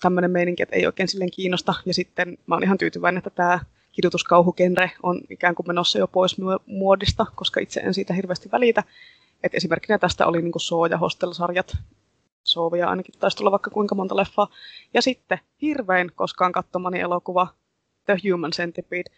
tämmöinen 0.00 0.30
meininki, 0.30 0.62
että 0.62 0.76
ei 0.76 0.86
oikein 0.86 1.08
silleen 1.08 1.30
kiinnosta. 1.30 1.74
Ja 1.86 1.94
sitten 1.94 2.38
mä 2.46 2.54
oon 2.54 2.62
ihan 2.62 2.78
tyytyväinen, 2.78 3.18
että 3.18 3.30
tämä 3.30 3.60
kidutuskauhukenre 3.92 4.90
on 5.02 5.20
ikään 5.30 5.54
kuin 5.54 5.66
menossa 5.66 5.98
jo 5.98 6.06
pois 6.06 6.36
muodista, 6.66 7.26
koska 7.34 7.60
itse 7.60 7.80
en 7.80 7.94
siitä 7.94 8.14
hirveästi 8.14 8.48
välitä. 8.52 8.82
Et 9.42 9.54
esimerkkinä 9.54 9.98
tästä 9.98 10.26
oli 10.26 10.42
niinku 10.42 10.58
Soo 10.58 10.86
ja 10.86 10.98
Hostel-sarjat. 10.98 11.76
Soovia 12.44 12.88
ainakin 12.88 13.14
taisi 13.18 13.36
tulla 13.36 13.50
vaikka 13.50 13.70
kuinka 13.70 13.94
monta 13.94 14.16
leffaa. 14.16 14.48
Ja 14.94 15.02
sitten 15.02 15.38
hirvein 15.62 16.12
koskaan 16.14 16.52
katsomani 16.52 17.00
elokuva 17.00 17.46
The 18.06 18.16
Human 18.30 18.50
Centipede. 18.50 19.10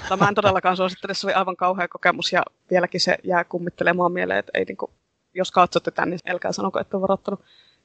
Mutta 0.00 0.16
mä 0.16 0.28
en 0.28 0.34
todellakaan 0.34 0.76
suosittele, 0.76 1.14
se 1.14 1.26
oli 1.26 1.34
aivan 1.34 1.56
kauhea 1.56 1.88
kokemus 1.88 2.32
ja 2.32 2.42
vieläkin 2.70 3.00
se 3.00 3.18
jää 3.24 3.44
kummittelemaan 3.44 4.12
mieleen, 4.12 4.38
että 4.38 4.52
ei 4.54 4.64
niinku, 4.64 4.90
jos 5.34 5.50
katsotte 5.50 5.90
tämän, 5.90 6.10
niin 6.10 6.20
älkää 6.28 6.52
sanoko, 6.52 6.80
että 6.80 6.96
on 6.96 7.02
varoittanut. 7.02 7.40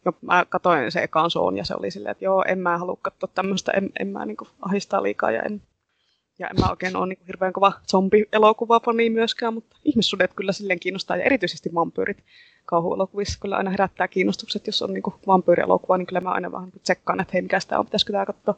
Ja 0.05 0.13
mä 0.21 0.45
katsoin 0.49 0.91
se 0.91 1.03
ekaan 1.03 1.31
soon 1.31 1.57
ja 1.57 1.65
se 1.65 1.75
oli 1.79 1.91
silleen, 1.91 2.11
että 2.11 2.25
joo, 2.25 2.43
en 2.47 2.59
mä 2.59 2.77
halua 2.77 2.97
katsoa 3.01 3.29
tämmöistä, 3.35 3.71
en, 3.71 3.89
en 3.99 4.07
mä 4.07 4.25
niin 4.25 4.37
kuin, 4.37 4.49
ahistaa 4.61 5.03
liikaa 5.03 5.31
ja 5.31 5.41
en, 5.41 5.61
ja 6.39 6.47
en 6.47 6.55
mä 6.59 6.69
oikein 6.69 6.95
ole 6.95 7.07
niin 7.07 7.17
kuin, 7.17 7.27
hirveän 7.27 7.53
kova 7.53 7.73
zombi-elokuvafani 7.87 9.09
myöskään, 9.09 9.53
mutta 9.53 9.77
ihmissudet 9.85 10.31
kyllä 10.35 10.51
silleen 10.51 10.79
kiinnostaa 10.79 11.17
ja 11.17 11.23
erityisesti 11.23 11.73
vampyyrit 11.73 12.23
kauhuelokuvissa 12.65 13.39
kyllä 13.41 13.57
aina 13.57 13.69
herättää 13.69 14.07
kiinnostukset, 14.07 14.67
jos 14.67 14.81
on 14.81 14.93
niin 14.93 15.03
kuin 15.03 15.13
vampyyrielokuva, 15.27 15.97
niin 15.97 16.05
kyllä 16.05 16.21
mä 16.21 16.31
aina 16.31 16.51
vähän 16.51 16.71
tsekkaan, 16.83 17.19
että 17.19 17.31
hei, 17.33 17.41
mikä 17.41 17.59
sitä 17.59 17.79
on, 17.79 17.85
pitäisikö 17.85 18.13
tämä 18.13 18.25
katsoa. 18.25 18.55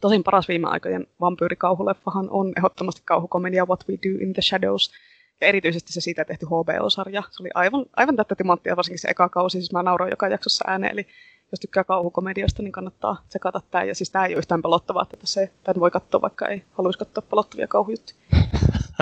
Tosin 0.00 0.24
paras 0.24 0.48
viime 0.48 0.68
aikojen 0.68 1.06
vampyyrikauhuleffahan 1.20 2.30
on 2.30 2.52
ehdottomasti 2.56 3.02
kauhukomedia 3.04 3.66
What 3.66 3.84
We 3.88 3.94
Do 3.94 4.24
in 4.24 4.32
the 4.32 4.42
Shadows, 4.42 4.92
ja 5.42 5.48
erityisesti 5.48 5.92
se 5.92 6.00
siitä 6.00 6.24
tehty 6.24 6.46
HBO-sarja. 6.46 7.22
Se 7.30 7.42
oli 7.42 7.50
aivan, 7.54 7.84
aivan 7.96 8.16
tätä 8.16 8.34
timanttia, 8.34 8.76
varsinkin 8.76 8.98
se 8.98 9.08
eka 9.08 9.28
kausi. 9.28 9.58
Siis 9.58 9.72
mä 9.72 9.82
nauroin 9.82 10.10
joka 10.10 10.28
jaksossa 10.28 10.64
ääneen. 10.66 10.92
Eli 10.92 11.06
jos 11.52 11.60
tykkää 11.60 11.84
kauhukomediosta, 11.84 12.62
niin 12.62 12.72
kannattaa 12.72 13.24
tsekata 13.28 13.60
tämä. 13.70 13.84
Ja 13.84 13.94
siis 13.94 14.10
tämä 14.10 14.26
ei 14.26 14.34
ole 14.34 14.38
yhtään 14.38 14.62
pelottavaa, 14.62 15.06
että 15.12 15.26
se, 15.26 15.52
tämän 15.64 15.80
voi 15.80 15.90
katsoa, 15.90 16.20
vaikka 16.20 16.48
ei 16.48 16.64
haluaisi 16.72 16.98
katsoa 16.98 17.22
pelottavia 17.30 17.68
kauhujuttuja. 17.68 18.18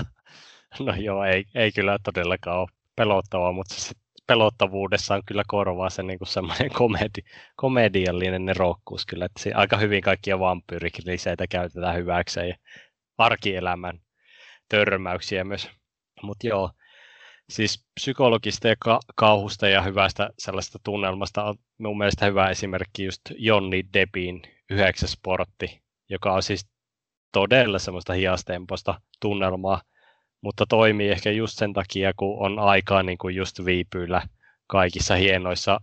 no 0.86 0.94
joo, 0.94 1.24
ei, 1.24 1.44
ei 1.54 1.72
kyllä 1.72 1.98
todellakaan 2.04 2.58
ole 2.58 2.68
pelottavaa, 2.96 3.52
mutta 3.52 3.74
se 3.74 3.92
pelottavuudessa 4.30 5.20
kyllä 5.26 5.42
korvaa 5.46 5.90
se 5.90 6.02
niin 6.02 6.18
semmoinen 6.24 6.70
komedi, 6.82 7.20
komediallinen 7.56 8.44
nerokkuus 8.44 9.06
kyllä. 9.06 9.24
Että 9.24 9.42
se, 9.42 9.52
aika 9.52 9.76
hyvin 9.76 10.02
kaikkia 10.02 10.38
vampyyrikliseitä 10.38 11.46
käytetään 11.46 11.96
hyväkseen 11.96 12.48
ja 12.48 12.56
arkielämän 13.18 13.98
törmäyksiä 14.68 15.44
myös 15.44 15.70
mutta 16.22 16.46
joo, 16.46 16.70
siis 17.50 17.86
psykologista 17.94 18.68
ja 18.68 18.76
ka- 18.78 19.00
kauhusta 19.16 19.68
ja 19.68 19.82
hyvästä 19.82 20.30
sellaista 20.38 20.78
tunnelmasta 20.84 21.44
on 21.44 21.56
mun 21.78 21.98
mielestä 21.98 22.26
hyvä 22.26 22.50
esimerkki 22.50 23.04
just 23.04 23.20
Jonni 23.38 23.84
Debin 23.92 24.42
yhdeksäs 24.70 25.12
sportti, 25.12 25.82
joka 26.08 26.32
on 26.32 26.42
siis 26.42 26.68
todella 27.32 27.78
semmoista 27.78 28.12
hiastemposta 28.12 29.00
tunnelmaa, 29.20 29.82
mutta 30.40 30.66
toimii 30.66 31.08
ehkä 31.10 31.30
just 31.30 31.58
sen 31.58 31.72
takia, 31.72 32.12
kun 32.16 32.46
on 32.46 32.58
aikaa 32.58 33.02
niin 33.02 33.18
kuin 33.18 33.34
just 33.34 33.64
viipyillä 33.64 34.22
kaikissa 34.66 35.14
hienoissa 35.14 35.80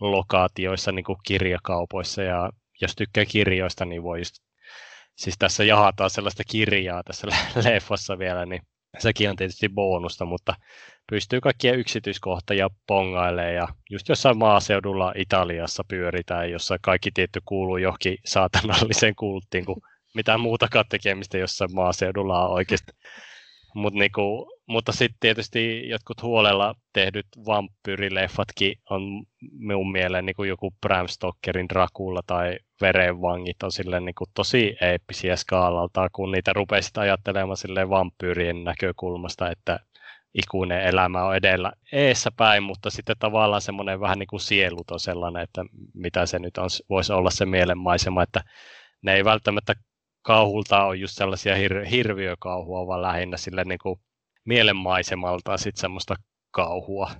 lokaatioissa, 0.00 0.92
niin 0.92 1.04
kuin 1.04 1.18
kirjakaupoissa, 1.26 2.22
ja 2.22 2.50
jos 2.80 2.96
tykkää 2.96 3.24
kirjoista, 3.24 3.84
niin 3.84 4.02
voi 4.02 4.18
just, 4.18 4.34
siis 5.16 5.34
tässä 5.38 5.64
jahataan 5.64 6.10
sellaista 6.10 6.42
kirjaa 6.50 7.02
tässä 7.02 7.26
leffassa 7.64 8.18
vielä, 8.18 8.46
niin 8.46 8.62
sekin 8.98 9.30
on 9.30 9.36
tietysti 9.36 9.68
bonusta, 9.68 10.24
mutta 10.24 10.54
pystyy 11.10 11.40
kaikkia 11.40 11.74
yksityiskohtia 11.74 12.68
pongailemaan 12.86 13.54
ja 13.54 13.68
just 13.90 14.08
jossain 14.08 14.38
maaseudulla 14.38 15.12
Italiassa 15.16 15.84
pyöritään, 15.88 16.50
jossa 16.50 16.78
kaikki 16.82 17.10
tietty 17.14 17.40
kuuluu 17.44 17.76
johonkin 17.76 18.18
saatanalliseen 18.24 19.14
kulttiin, 19.14 19.64
kun 19.64 19.80
mitään 20.14 20.40
muutakaan 20.40 20.84
tekemistä 20.88 21.38
jossain 21.38 21.74
maaseudulla 21.74 22.44
on 22.44 22.50
oikeasti. 22.50 22.92
Mut 23.74 23.94
niinku, 23.94 24.52
mutta 24.66 24.92
sitten 24.92 25.16
tietysti 25.20 25.88
jotkut 25.88 26.22
huolella 26.22 26.74
tehdyt 26.92 27.26
vampyyrileffatkin 27.46 28.74
on 28.90 29.02
minun 29.52 29.92
mielestä 29.92 30.22
niin 30.22 30.48
joku 30.48 30.74
Bram 30.80 31.08
Stokerin 31.08 31.68
Dracula 31.68 32.20
tai 32.26 32.58
Verenvangit 32.80 33.62
on 33.62 33.72
sille 33.72 34.00
niin 34.00 34.14
kuin 34.14 34.30
tosi 34.34 34.76
eeppisiä 34.80 35.36
skaalalta, 35.36 36.08
kun 36.12 36.32
niitä 36.32 36.52
rupesit 36.52 36.98
ajattelemaan 36.98 37.56
sille 37.56 37.88
vampyyrien 37.88 38.64
näkökulmasta, 38.64 39.50
että 39.50 39.78
ikuinen 40.34 40.82
elämä 40.82 41.24
on 41.24 41.36
edellä 41.36 41.72
eessä 41.92 42.30
päin, 42.36 42.62
mutta 42.62 42.90
sitten 42.90 43.16
tavallaan 43.18 43.60
semmoinen 43.60 44.00
vähän 44.00 44.18
niin 44.18 44.26
kuin 44.26 44.40
sieluton 44.40 45.00
sellainen, 45.00 45.42
että 45.42 45.64
mitä 45.94 46.26
se 46.26 46.38
nyt 46.38 46.58
on, 46.58 46.68
voisi 46.88 47.12
olla 47.12 47.30
se 47.30 47.46
mielenmaisema, 47.46 48.22
että 48.22 48.44
ne 49.02 49.14
ei 49.14 49.24
välttämättä 49.24 49.74
kauhulta 50.22 50.84
ole 50.84 50.96
just 50.96 51.14
sellaisia 51.14 51.54
hir- 51.54 51.84
hirviökauhua, 51.90 52.86
vaan 52.86 53.02
lähinnä 53.02 53.36
sille 53.36 53.64
niin 53.64 53.78
kuin 53.82 54.00
mielenmaisemalta 54.44 55.56
sitten 55.56 55.80
semmoista 55.80 56.14
kauhua. 56.50 57.10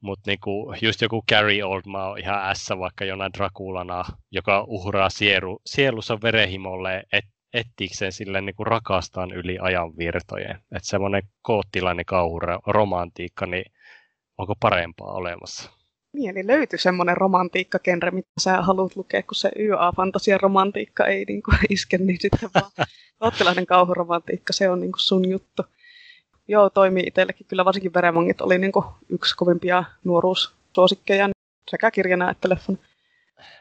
Mutta 0.00 0.30
niinku, 0.30 0.74
just 0.82 1.02
joku 1.02 1.22
Gary 1.28 1.62
Oldman 1.62 2.10
on 2.10 2.18
ihan 2.18 2.50
ässä 2.50 2.78
vaikka 2.78 3.04
jonain 3.04 3.32
Drakulana, 3.32 4.04
joka 4.30 4.64
uhraa 4.66 5.10
sielu, 5.10 5.60
sielunsa 5.66 6.18
verehimolle 6.22 7.02
et, 7.12 7.24
ettiikseen 7.52 8.12
sille 8.12 8.40
niinku 8.40 8.64
rakastaan 8.64 9.32
yli 9.32 9.58
ajan 9.60 9.96
virtojen. 9.96 10.56
Että 10.56 10.88
semmoinen 10.88 11.22
koottilainen 11.42 12.04
kauhuromantiikka, 12.04 13.46
niin 13.46 13.64
onko 14.38 14.54
parempaa 14.60 15.12
olemassa? 15.12 15.77
Niin, 16.12 16.30
eli 16.30 16.46
löytyi 16.46 16.78
semmoinen 16.78 17.16
romantiikkakenre, 17.16 18.10
mitä 18.10 18.28
sä 18.40 18.62
haluat 18.62 18.96
lukea, 18.96 19.22
kun 19.22 19.34
se 19.34 19.50
YA-fantasian 19.58 20.40
romantiikka 20.40 21.06
ei 21.06 21.24
niin 21.24 21.42
kuin, 21.42 21.58
iske, 21.70 21.98
niin 21.98 22.20
sitten 22.20 22.50
vaan 22.54 22.70
koottilainen 23.18 23.66
kauhuromantiikka, 23.66 24.52
se 24.52 24.70
on 24.70 24.80
niin 24.80 24.92
kuin 24.92 25.00
sun 25.00 25.28
juttu 25.28 25.62
joo, 26.48 26.70
toimii 26.70 27.04
itsellekin. 27.06 27.46
Kyllä 27.46 27.64
varsinkin 27.64 27.94
Veremongit 27.94 28.40
oli 28.40 28.58
niin 28.58 28.72
yksi 29.08 29.36
kovimpia 29.36 29.84
nuoruussuosikkeja 30.04 31.28
sekä 31.70 31.90
kirjana 31.90 32.30
että 32.30 32.48
leffon. 32.48 32.78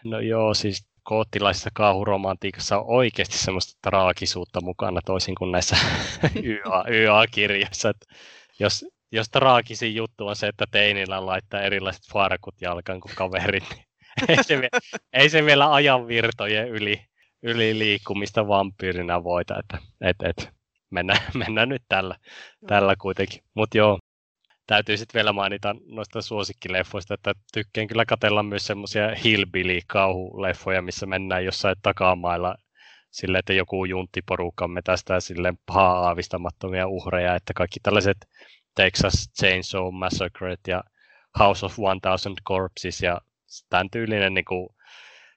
No 0.04 0.20
joo, 0.20 0.54
siis 0.54 0.88
koottilaisessa 1.04 1.70
kauhuromantiikassa 1.74 2.78
on 2.78 2.86
oikeasti 2.88 3.38
semmoista 3.38 3.80
traagisuutta 3.82 4.62
mukana 4.62 5.02
toisin 5.06 5.36
kuin 5.36 5.52
näissä 5.52 5.78
YA, 6.44 6.86
YA-kirjoissa. 6.90 7.94
jos, 8.60 8.86
jos 9.12 9.30
traagisin 9.30 9.96
juttu 9.96 10.28
on 10.28 10.36
se, 10.36 10.48
että 10.48 10.66
teinillä 10.72 11.26
laittaa 11.26 11.62
erilaiset 11.62 12.04
farkut 12.14 12.62
jalkaan 12.62 13.00
kuin 13.00 13.16
kaverit, 13.16 13.64
niin 13.70 13.86
ei 14.30 14.44
se, 14.44 14.70
ei 15.14 15.30
se 15.30 15.46
vielä 15.46 15.74
ajan 15.74 16.08
virtojen 16.08 16.70
yli, 16.70 17.02
yli 17.44 17.80
liikkumista 17.80 18.48
vampyyrinä 18.48 19.24
voita. 19.24 19.60
Että, 19.60 19.78
et, 20.02 20.16
et, 20.24 20.50
mennään, 20.90 21.20
mennään 21.46 21.70
nyt 21.70 21.84
tällä, 21.90 22.16
tällä 22.68 22.96
kuitenkin. 23.02 23.44
Mutta 23.54 23.78
joo, 23.78 24.00
täytyy 24.68 24.98
sitten 24.98 25.20
vielä 25.20 25.34
mainita 25.34 25.76
noista 25.86 26.22
suosikkileffoista, 26.22 27.14
että 27.14 27.34
tykkään 27.54 27.88
kyllä 27.88 28.06
katella 28.06 28.44
myös 28.44 28.68
semmoisia 28.68 29.16
hillbilly-kauhuleffoja, 29.24 30.82
missä 30.82 31.06
mennään 31.06 31.46
jossain 31.46 31.76
takamailla 31.82 32.56
sille, 33.12 33.40
että 33.40 33.54
joku 33.54 33.86
junttiporukka 33.86 34.70
tästä 34.84 35.20
sille 35.20 35.54
pahaa 35.66 36.00
aavistamattomia 36.00 36.88
uhreja, 36.88 37.36
että 37.36 37.54
kaikki 37.54 37.80
tällaiset 37.84 38.18
Texas 38.78 39.30
Chainsaw 39.40 39.92
Massacre 39.92 40.56
ja 40.68 40.84
House 41.40 41.66
of 41.66 41.76
1000 42.02 42.42
Corpses 42.48 43.02
ja 43.02 43.22
tämän 43.70 43.90
tyylinen 43.90 44.34
niin 44.34 44.46
kuin 44.46 44.70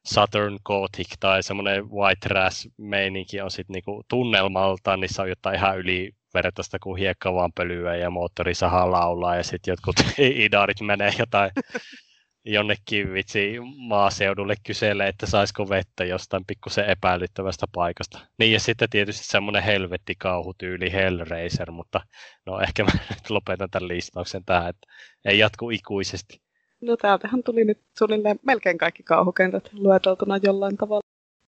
Southern 0.07 0.59
Gothic 0.65 1.09
tai 1.21 1.43
semmoinen 1.43 1.91
White 1.91 2.29
Trash 2.29 2.69
meininki 2.77 3.41
on 3.41 3.51
sitten 3.51 3.75
niinku 3.75 4.05
tunnelmaltaan, 4.09 5.01
niissä 5.01 5.23
on 5.23 5.29
jotain 5.29 5.57
ihan 5.57 5.79
yli 5.79 6.13
vertaista 6.35 6.79
kuin 6.79 6.99
hiekka 6.99 7.35
vaan 7.35 7.53
pölyä 7.53 7.97
ja 7.97 8.11
moottorisaha 8.11 8.91
laulaa 8.91 9.37
ja 9.37 9.43
sitten 9.43 9.73
jotkut 9.73 9.97
idarit 10.45 10.81
menee 10.81 11.13
jotain 11.19 11.51
jonnekin 12.45 13.13
vitsi 13.13 13.57
maaseudulle 13.77 14.55
kyselee, 14.67 15.09
että 15.09 15.27
saisiko 15.27 15.69
vettä 15.69 16.05
jostain 16.05 16.45
pikkusen 16.47 16.85
epäilyttävästä 16.85 17.67
paikasta. 17.75 18.19
Niin 18.39 18.53
ja 18.53 18.61
sitten 18.61 18.91
tietysti 18.91 19.25
semmoinen 19.27 19.63
helvetti 19.63 20.15
kauhutyyli 20.15 20.93
Hellraiser, 20.93 21.71
mutta 21.71 22.01
no 22.47 22.61
ehkä 22.61 22.85
mä 22.85 22.91
nyt 23.11 23.31
lopetan 23.31 23.71
tämän 23.71 23.89
listauksen 23.89 24.45
tähän, 24.45 24.71
että 24.71 24.87
ei 25.25 25.39
jatku 25.39 25.71
ikuisesti. 25.71 26.41
No 26.81 26.97
täältähän 26.97 27.43
tuli 27.43 27.65
nyt 27.65 27.81
suunnilleen 27.99 28.39
melkein 28.47 28.79
kaikki 28.79 29.03
kauhukentät 29.03 29.71
lueteltuna 29.73 30.37
jollain 30.43 30.77
tavalla. 30.77 31.01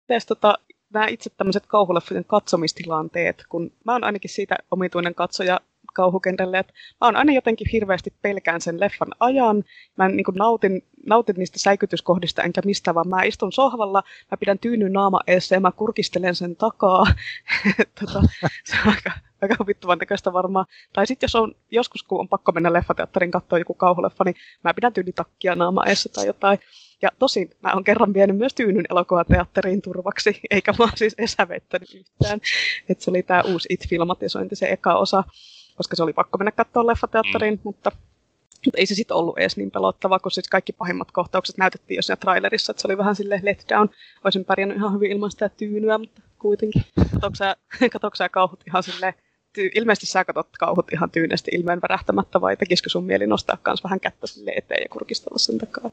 Tees 0.08 0.26
tota, 0.26 0.58
nämä 0.94 1.08
itse 1.08 1.30
tämmöiset 1.38 1.66
kauhuleffojen 1.68 2.26
katsomistilanteet, 2.26 3.44
kun 3.50 3.72
mä 3.86 3.92
oon 3.92 4.04
ainakin 4.04 4.30
siitä 4.30 4.56
omituinen 4.72 5.16
katsoja 5.16 5.60
kauhukentälle, 5.94 6.60
että 6.60 6.74
mä 7.02 7.08
oon 7.08 7.16
aina 7.16 7.34
jotenkin 7.34 7.68
hirveästi 7.74 8.14
pelkään 8.22 8.62
sen 8.62 8.80
leffan 8.80 9.12
ajan. 9.20 9.64
Mä 9.98 10.08
niin 10.08 10.24
kuin 10.24 10.36
nautin, 10.36 10.82
nautin 11.06 11.36
niistä 11.38 11.60
säikytyskohdista 11.60 12.44
enkä 12.44 12.62
mistä, 12.66 12.96
vaan 12.96 13.08
mä 13.08 13.24
istun 13.24 13.52
sohvalla, 13.52 14.04
mä 14.32 14.38
pidän 14.38 14.60
tyynyn 14.60 14.94
naama 14.94 15.20
eessä 15.28 15.56
ja 15.56 15.60
mä 15.60 15.72
kurkistelen 15.72 16.36
sen 16.36 16.56
takaa. 16.56 17.06
tota, 18.00 18.22
se 18.66 18.76
on 18.86 18.94
aika, 18.96 19.12
aika 19.42 19.56
huvittuvan 19.60 20.00
teköistä 20.00 20.34
varmaan. 20.34 20.66
Tai 20.94 21.08
sitten 21.08 21.28
jos 21.28 21.36
on 21.36 21.56
joskus, 21.72 22.04
kun 22.04 22.20
on 22.20 22.30
pakko 22.30 22.52
mennä 22.52 22.74
leffateatterin 22.74 23.32
katsoa 23.32 23.60
joku 23.60 23.74
kauhuleffa, 23.74 24.24
niin 24.24 24.36
mä 24.64 24.74
pidän 24.74 24.94
tyynitakkia 24.94 25.56
naama 25.56 25.86
eessä 25.86 26.10
tai 26.10 26.26
jotain. 26.28 26.60
Ja 27.02 27.10
tosin 27.20 27.50
mä 27.64 27.74
oon 27.74 27.84
kerran 27.84 28.14
vienyt 28.14 28.38
myös 28.38 28.54
tyynyn 28.54 28.86
elokuvateatteriin 28.90 29.82
turvaksi, 29.82 30.40
eikä 30.52 30.74
mä 30.80 30.90
siis 30.96 31.16
esävettänyt 31.18 31.94
yhtään. 31.94 32.40
Että 32.90 33.04
se 33.04 33.10
oli 33.10 33.24
tämä 33.24 33.42
uusi 33.42 33.68
It-filmatisointi, 33.72 34.56
se 34.56 34.72
eka 34.72 34.96
osa 34.96 35.24
koska 35.82 35.96
se 35.96 36.04
oli 36.04 36.14
pakko 36.14 36.38
mennä 36.38 36.52
katsoa 36.52 36.88
leffateatteriin, 36.88 37.54
mm. 37.54 37.60
mutta, 37.64 37.92
mutta 38.66 38.78
ei 38.78 38.86
se 38.86 38.96
sitten 38.96 39.18
ollut 39.18 39.38
edes 39.38 39.58
niin 39.58 39.72
pelottava, 39.72 40.20
kun 40.20 40.32
sitten 40.32 40.50
kaikki 40.50 40.74
pahimmat 40.74 41.12
kohtaukset 41.12 41.58
näytettiin 41.58 41.96
jo 41.96 42.02
siinä 42.02 42.16
trailerissa, 42.16 42.72
että 42.72 42.82
se 42.82 42.88
oli 42.88 42.98
vähän 42.98 43.16
sille 43.16 43.40
let 43.44 43.66
down. 43.70 43.90
Olisin 44.24 44.46
pärjännyt 44.46 44.78
ihan 44.78 44.94
hyvin 44.94 45.12
ilman 45.12 45.32
sitä 45.32 45.50
tyynyä, 45.50 45.98
mutta 45.98 46.22
kuitenkin. 46.40 46.84
Katoksa 47.92 48.18
sä 48.24 48.30
kauhut 48.30 48.60
ihan 48.68 48.84
silleen, 48.84 49.14
ty- 49.58 49.72
ilmeisesti 49.76 50.06
sä 50.06 50.26
katsot 50.26 50.58
kauhut 50.60 50.94
ihan 50.94 51.12
tyynesti 51.12 51.52
ilmeen 51.54 51.82
värähtämättä, 51.82 52.42
vai 52.42 52.58
tekisikö 52.58 52.90
sun 52.90 53.04
mieli 53.04 53.28
nostaa 53.28 53.58
kans 53.62 53.84
vähän 53.84 54.00
kättä 54.00 54.28
sille 54.28 54.52
eteen 54.56 54.82
ja 54.84 54.90
kurkistella 54.90 55.38
sen 55.38 55.58
takaa? 55.58 55.92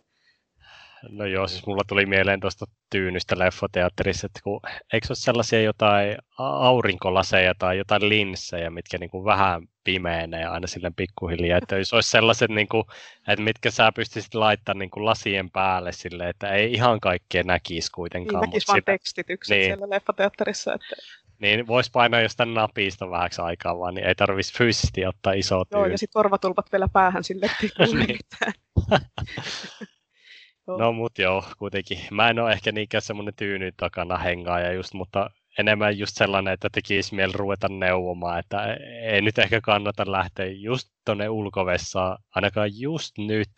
No 1.08 1.24
joo, 1.24 1.48
siis 1.48 1.66
mulla 1.66 1.82
tuli 1.88 2.06
mieleen 2.06 2.40
tuosta 2.40 2.66
tyynystä 2.90 3.38
leffoteatterissa, 3.38 4.26
että 4.26 4.40
kun, 4.44 4.60
eikö 4.92 5.06
ole 5.10 5.16
sellaisia 5.16 5.62
jotain 5.62 6.16
aurinkolaseja 6.38 7.54
tai 7.58 7.78
jotain 7.78 8.08
linssejä, 8.08 8.70
mitkä 8.70 8.98
niin 8.98 9.10
kuin 9.10 9.24
vähän 9.24 9.62
pimeenee 9.84 10.44
aina 10.44 10.66
silleen 10.66 10.94
pikkuhiljaa, 10.94 11.58
että 11.58 11.78
jos 11.78 11.92
olisi 11.92 12.10
sellaiset, 12.10 12.50
niin 12.50 12.68
kuin, 12.68 12.84
että 13.28 13.42
mitkä 13.42 13.70
sä 13.70 13.92
pystyisit 13.92 14.34
laittamaan 14.34 14.78
niin 14.78 14.90
kuin 14.90 15.04
lasien 15.04 15.50
päälle 15.50 15.92
sille, 15.92 16.28
että 16.28 16.48
ei 16.48 16.72
ihan 16.72 17.00
kaikkea 17.00 17.42
näkisi 17.42 17.92
kuitenkaan. 17.92 18.40
Niin, 18.40 18.50
näkisi 18.50 18.68
vaan 18.68 18.78
sitä, 18.78 18.92
tekstit 18.92 19.30
yksin 19.30 19.54
niin, 19.54 19.64
siellä 19.64 19.90
leffoteatterissa. 19.90 20.74
Että... 20.74 20.96
Niin, 21.38 21.66
voisi 21.66 21.90
painaa 21.90 22.20
jostain 22.20 22.54
napista 22.54 23.10
vähäksi 23.10 23.42
aikaa 23.42 23.78
vaan, 23.78 23.94
niin 23.94 24.06
ei 24.06 24.14
tarvitsisi 24.14 24.58
fyysisesti 24.58 25.06
ottaa 25.06 25.32
isoa 25.32 25.64
Joo, 25.72 25.86
ja 25.86 25.98
sitten 25.98 26.20
korvatulpat 26.20 26.72
vielä 26.72 26.88
päähän 26.92 27.24
sille, 27.24 27.46
että 27.46 27.82
ei 27.84 27.94
niin. 27.94 28.18
mitään. 28.18 28.52
No 30.76 30.92
mut 30.92 31.18
joo, 31.18 31.44
kuitenkin. 31.58 31.98
Mä 32.10 32.30
en 32.30 32.38
ole 32.38 32.52
ehkä 32.52 32.72
niinkään 32.72 33.02
semmoinen 33.02 33.34
tyyny 33.36 33.72
takana 33.76 34.16
hengaaja 34.16 34.72
just, 34.72 34.94
mutta 34.94 35.30
enemmän 35.58 35.98
just 35.98 36.16
sellainen, 36.16 36.54
että 36.54 36.68
tekisi 36.72 37.14
mieli 37.14 37.32
ruveta 37.32 37.68
neuvomaan, 37.68 38.38
että 38.38 38.76
ei 39.02 39.22
nyt 39.22 39.38
ehkä 39.38 39.60
kannata 39.60 40.12
lähteä 40.12 40.46
just 40.46 40.88
tonne 41.04 41.28
ulkovessaan, 41.28 42.18
ainakaan 42.34 42.80
just 42.80 43.18
nyt, 43.18 43.50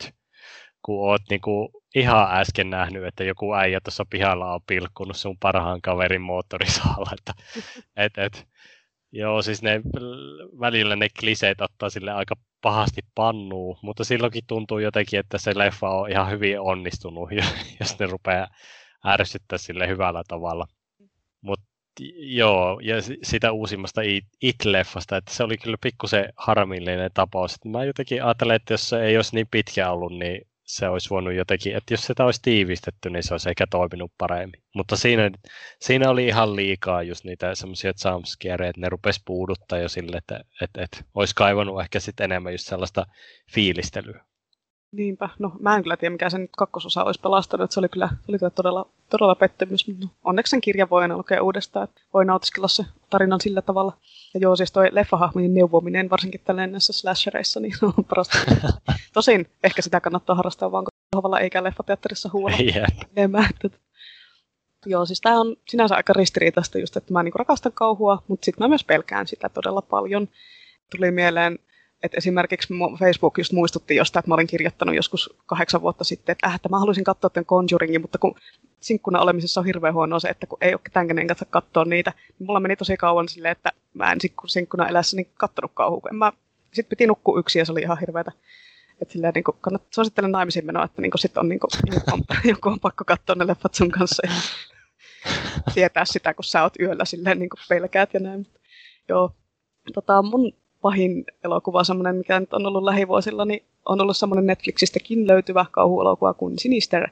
kun 0.81 1.09
oot 1.09 1.21
niinku 1.29 1.83
ihan 1.95 2.27
äsken 2.39 2.69
nähnyt, 2.69 3.05
että 3.05 3.23
joku 3.23 3.53
äijä 3.53 3.79
tuossa 3.83 4.05
pihalla 4.09 4.53
on 4.53 4.61
pilkkunut 4.67 5.17
sun 5.17 5.37
parhaan 5.39 5.81
kaverin 5.81 6.21
moottorisaalla, 6.21 7.11
että 7.13 7.33
et, 8.05 8.17
et, 8.17 8.47
Joo, 9.11 9.41
siis 9.41 9.61
ne 9.61 9.81
välillä 10.59 10.95
ne 10.95 11.07
kliseet 11.19 11.61
ottaa 11.61 11.89
sille 11.89 12.11
aika 12.11 12.35
pahasti 12.61 13.01
pannuu, 13.15 13.77
mutta 13.81 14.03
silloinkin 14.03 14.43
tuntuu 14.47 14.79
jotenkin, 14.79 15.19
että 15.19 15.37
se 15.37 15.51
leffa 15.55 15.89
on 15.89 16.11
ihan 16.11 16.31
hyvin 16.31 16.59
onnistunut, 16.59 17.29
jos 17.79 17.99
ne 17.99 18.05
rupeaa 18.05 18.47
ärsyttää 19.07 19.57
sille 19.57 19.87
hyvällä 19.87 20.23
tavalla. 20.27 20.67
Mutta 21.41 21.65
joo, 22.17 22.79
ja 22.83 22.95
sitä 23.23 23.51
uusimmasta 23.51 24.01
It-leffasta, 24.41 25.17
että 25.17 25.33
se 25.33 25.43
oli 25.43 25.57
kyllä 25.57 25.77
pikkusen 25.81 26.33
harmillinen 26.35 27.11
tapaus. 27.13 27.65
Mä 27.65 27.83
jotenkin 27.83 28.23
ajattelen, 28.23 28.55
että 28.55 28.73
jos 28.73 28.89
se 28.89 29.03
ei 29.03 29.15
olisi 29.15 29.35
niin 29.35 29.47
pitkä 29.51 29.91
ollut, 29.91 30.13
niin 30.13 30.47
se 30.71 30.89
olisi 30.89 31.09
voinut 31.09 31.33
jotenkin, 31.33 31.75
että 31.75 31.93
jos 31.93 32.05
sitä 32.05 32.25
olisi 32.25 32.41
tiivistetty, 32.41 33.09
niin 33.09 33.23
se 33.23 33.33
olisi 33.33 33.49
ehkä 33.49 33.67
toiminut 33.67 34.11
paremmin. 34.17 34.63
Mutta 34.75 34.95
siinä, 34.95 35.31
siinä 35.79 36.09
oli 36.09 36.27
ihan 36.27 36.55
liikaa 36.55 37.03
just 37.03 37.23
niitä 37.25 37.55
semmoisia 37.55 37.93
jumpscareja, 38.11 38.69
että 38.69 38.81
ne 38.81 38.89
rupesi 38.89 39.21
puuduttaa 39.25 39.79
jo 39.79 39.89
sille, 39.89 40.17
että, 40.17 40.39
että, 40.61 40.83
että 40.83 40.97
olisi 41.15 41.35
kaivannut 41.35 41.81
ehkä 41.81 41.99
sitten 41.99 42.23
enemmän 42.23 42.53
just 42.53 42.67
sellaista 42.67 43.05
fiilistelyä. 43.53 44.25
Niinpä. 44.91 45.29
No 45.39 45.51
mä 45.59 45.75
en 45.75 45.83
kyllä 45.83 45.97
tiedä, 45.97 46.11
mikä 46.11 46.29
se 46.29 46.37
nyt 46.37 46.49
kakkososa 46.57 47.03
olisi 47.03 47.21
pelastanut. 47.21 47.71
Se 47.71 47.79
oli 47.79 47.89
kyllä, 47.89 48.09
oli 48.29 48.39
kyllä 48.39 48.49
todella, 48.49 48.85
todella 49.09 49.35
pettymys. 49.35 49.87
No, 49.87 50.07
onneksi 50.23 50.51
sen 50.51 50.61
kirja 50.61 50.89
voi 50.89 51.01
aina 51.01 51.17
lukea 51.17 51.43
uudestaan, 51.43 51.83
että 51.83 52.01
voi 52.13 52.25
nautiskella 52.25 52.67
se 52.67 52.85
tarinan 53.09 53.41
sillä 53.41 53.61
tavalla. 53.61 53.97
Ja 54.33 54.39
joo, 54.39 54.55
siis 54.55 54.71
toi 54.71 54.89
leffahahmojen 54.91 55.53
neuvominen, 55.53 56.09
varsinkin 56.09 56.41
tällainen 56.43 56.71
näissä 56.71 56.93
slashereissa, 56.93 57.59
niin 57.59 57.73
on 57.97 58.05
parasta. 58.05 58.37
Tosin 59.13 59.47
ehkä 59.63 59.81
sitä 59.81 60.01
kannattaa 60.01 60.35
harrastaa 60.35 60.71
vaan 60.71 60.85
kohdalla 61.15 61.39
eikä 61.39 61.63
leffateatterissa 61.63 62.29
huolla 62.33 62.57
yeah. 62.75 62.87
enemmän. 63.15 63.49
Joo, 64.85 65.05
siis 65.05 65.21
tämä 65.21 65.39
on 65.39 65.55
sinänsä 65.67 65.95
aika 65.95 66.13
ristiriitaista 66.13 66.79
just, 66.79 66.97
että 66.97 67.13
mä 67.13 67.23
niinku 67.23 67.37
rakastan 67.37 67.71
kauhua, 67.71 68.23
mutta 68.27 68.45
sitten 68.45 68.63
mä 68.63 68.67
myös 68.67 68.83
pelkään 68.83 69.27
sitä 69.27 69.49
todella 69.49 69.81
paljon. 69.81 70.27
Tuli 70.91 71.11
mieleen 71.11 71.59
et 72.03 72.13
esimerkiksi 72.13 72.73
Facebook 72.99 73.37
just 73.37 73.51
muistutti 73.51 73.95
jostain, 73.95 74.21
että 74.21 74.29
mä 74.29 74.35
olin 74.35 74.47
kirjoittanut 74.47 74.95
joskus 74.95 75.33
kahdeksan 75.45 75.81
vuotta 75.81 76.03
sitten, 76.03 76.33
että, 76.33 76.47
äh, 76.47 76.55
että 76.55 76.69
mä 76.69 76.79
haluaisin 76.79 77.03
katsoa 77.03 77.29
tämän 77.29 77.45
Conjuringin, 77.45 78.01
mutta 78.01 78.17
kun 78.17 78.35
sinkkuna 78.79 79.21
olemisessa 79.21 79.59
on 79.59 79.65
hirveän 79.65 79.93
huono 79.93 80.19
se, 80.19 80.29
että 80.29 80.47
kun 80.47 80.57
ei 80.61 80.73
ole 80.73 80.81
ketään 80.83 81.07
kenen 81.07 81.27
kanssa 81.27 81.45
katsoa 81.45 81.85
niitä, 81.85 82.13
niin 82.39 82.47
mulla 82.47 82.59
meni 82.59 82.75
tosi 82.75 82.97
kauan 82.97 83.27
silleen, 83.27 83.51
että 83.51 83.71
mä 83.93 84.11
en 84.11 84.19
sinkkuna 84.45 84.87
elässäni 84.87 85.27
kattonut 85.33 85.71
kauhua. 85.73 86.01
Mä, 86.11 86.31
sitten 86.73 86.89
piti 86.89 87.07
nukkua 87.07 87.39
yksi 87.39 87.59
ja 87.59 87.65
se 87.65 87.71
oli 87.71 87.81
ihan 87.81 87.99
hirveätä. 87.99 88.31
Että 89.01 89.11
silleen 89.13 89.33
niin 89.33 89.43
kannattaa 89.61 89.93
suosittelen 89.93 90.31
naimisiin 90.31 90.65
menoa, 90.65 90.85
että 90.85 91.01
niin 91.01 91.11
sit 91.15 91.37
on, 91.37 91.49
niin 91.49 91.59
kuin, 91.59 91.69
on, 92.13 92.21
joku 92.49 92.69
on 92.69 92.79
pakko 92.79 93.03
katsoa 93.05 93.35
ne 93.35 93.47
leffat 93.47 93.73
sun 93.73 93.91
kanssa 93.91 94.23
ja 94.27 94.33
tietää 95.73 96.05
sitä, 96.05 96.33
kun 96.33 96.43
sä 96.43 96.63
oot 96.63 96.79
yöllä 96.79 97.05
silleen 97.05 97.39
niin 97.39 97.49
pelkäät 97.69 98.13
ja 98.13 98.19
näin. 98.19 98.47
Joo, 99.09 99.31
tota, 99.93 100.21
mun 100.21 100.53
pahin 100.81 101.25
elokuva, 101.43 101.83
semmoinen, 101.83 102.15
mikä 102.15 102.39
nyt 102.39 102.53
on 102.53 102.65
ollut 102.65 102.83
lähivuosilla, 102.83 103.45
niin 103.45 103.63
on 103.85 104.01
ollut 104.01 104.17
semmoinen 104.17 104.45
Netflixistäkin 104.45 105.27
löytyvä 105.27 105.65
kauhuelokuva 105.71 106.33
kuin 106.33 106.59
Sinister. 106.59 107.09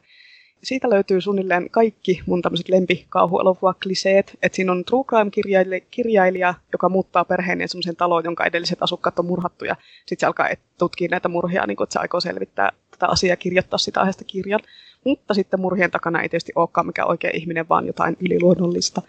Siitä 0.63 0.89
löytyy 0.89 1.21
suunnilleen 1.21 1.69
kaikki 1.71 2.21
mun 2.25 2.41
tämmöiset 2.41 2.69
lempikauhuelokuva-kliseet. 2.69 4.37
Että 4.43 4.55
siinä 4.55 4.71
on 4.71 4.85
true 4.85 5.03
crime-kirjailija, 5.03 6.53
joka 6.71 6.89
muuttaa 6.89 7.25
perheen 7.25 7.69
semmoiseen 7.69 7.95
taloon, 7.95 8.23
jonka 8.23 8.45
edelliset 8.45 8.83
asukkaat 8.83 9.19
on 9.19 9.25
murhattu. 9.25 9.65
Ja 9.65 9.75
sitten 9.99 10.19
se 10.19 10.25
alkaa 10.25 10.49
tutkia 10.77 11.07
näitä 11.11 11.29
murhia, 11.29 11.67
niin 11.67 11.77
kun, 11.77 11.83
että 11.83 11.93
se 11.93 11.99
aikoo 11.99 12.19
selvittää 12.19 12.71
tätä 12.91 13.07
asiaa 13.07 13.31
ja 13.31 13.37
kirjoittaa 13.37 13.77
sitä 13.77 13.99
aiheesta 13.99 14.23
kirjan. 14.23 14.59
Mutta 15.05 15.33
sitten 15.33 15.59
murhien 15.59 15.91
takana 15.91 16.21
ei 16.21 16.29
tietysti 16.29 16.51
olekaan 16.55 16.87
mikä 16.87 17.05
oikea 17.05 17.31
ihminen, 17.33 17.69
vaan 17.69 17.87
jotain 17.87 18.17
yliluonnollista. 18.19 19.01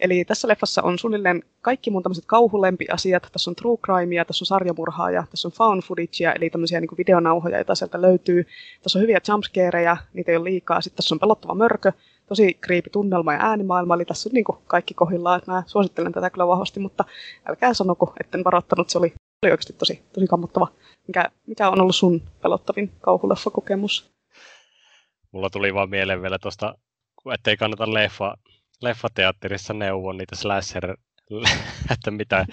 Eli 0.00 0.24
tässä 0.24 0.48
leffassa 0.48 0.82
on 0.82 0.98
suunnilleen 0.98 1.42
kaikki 1.62 1.90
mun 1.90 2.02
tämmöiset 2.02 2.24
kauhulempiasiat. 2.26 3.28
Tässä 3.32 3.50
on 3.50 3.56
true 3.56 3.76
crimea, 3.76 4.24
tässä 4.24 4.42
on 4.42 4.46
sarjamurhaa 4.46 5.10
ja 5.10 5.24
tässä 5.30 5.48
on 5.48 5.52
found 5.52 5.82
footagea, 5.82 6.32
eli 6.32 6.50
tämmöisiä 6.50 6.80
niin 6.80 6.98
videonauhoja, 6.98 7.58
joita 7.58 7.74
sieltä 7.74 8.02
löytyy. 8.02 8.46
Tässä 8.82 8.98
on 8.98 9.02
hyviä 9.02 9.20
jumpscareja, 9.28 9.96
niitä 10.14 10.32
ei 10.32 10.36
ole 10.36 10.44
liikaa. 10.44 10.80
Sitten 10.80 10.96
tässä 10.96 11.14
on 11.14 11.18
pelottava 11.18 11.54
mörkö, 11.54 11.92
tosi 12.26 12.54
kriipi 12.60 12.90
tunnelma 12.90 13.32
ja 13.32 13.40
äänimaailma, 13.42 13.94
eli 13.94 14.04
tässä 14.04 14.28
on 14.28 14.34
niin 14.34 14.44
kaikki 14.66 14.94
kohillaan. 14.94 15.40
Mä 15.46 15.62
suosittelen 15.66 16.12
tätä 16.12 16.30
kyllä 16.30 16.46
vahvasti, 16.46 16.80
mutta 16.80 17.04
älkää 17.46 17.74
sanoko, 17.74 18.12
etten 18.20 18.44
varoittanut, 18.44 18.90
se 18.90 18.98
oli, 18.98 19.12
oli 19.42 19.50
oikeasti 19.50 19.72
tosi, 19.72 20.02
tosi 20.12 20.26
kammottava. 20.26 20.68
Mikä, 21.06 21.30
mikä 21.46 21.70
on 21.70 21.80
ollut 21.80 21.96
sun 21.96 22.22
pelottavin 22.42 22.90
kauhuleffa-kokemus? 23.00 24.14
Mulla 25.32 25.50
tuli 25.50 25.74
vaan 25.74 25.90
mieleen 25.90 26.22
vielä 26.22 26.38
tuosta, 26.38 26.74
ettei 27.34 27.56
kannata 27.56 27.94
leffa 27.94 28.34
leffateatterissa 28.84 29.74
neuvon 29.74 30.16
niitä 30.16 30.36
slasher, 30.36 30.96
että 31.92 32.10
mitä, 32.10 32.46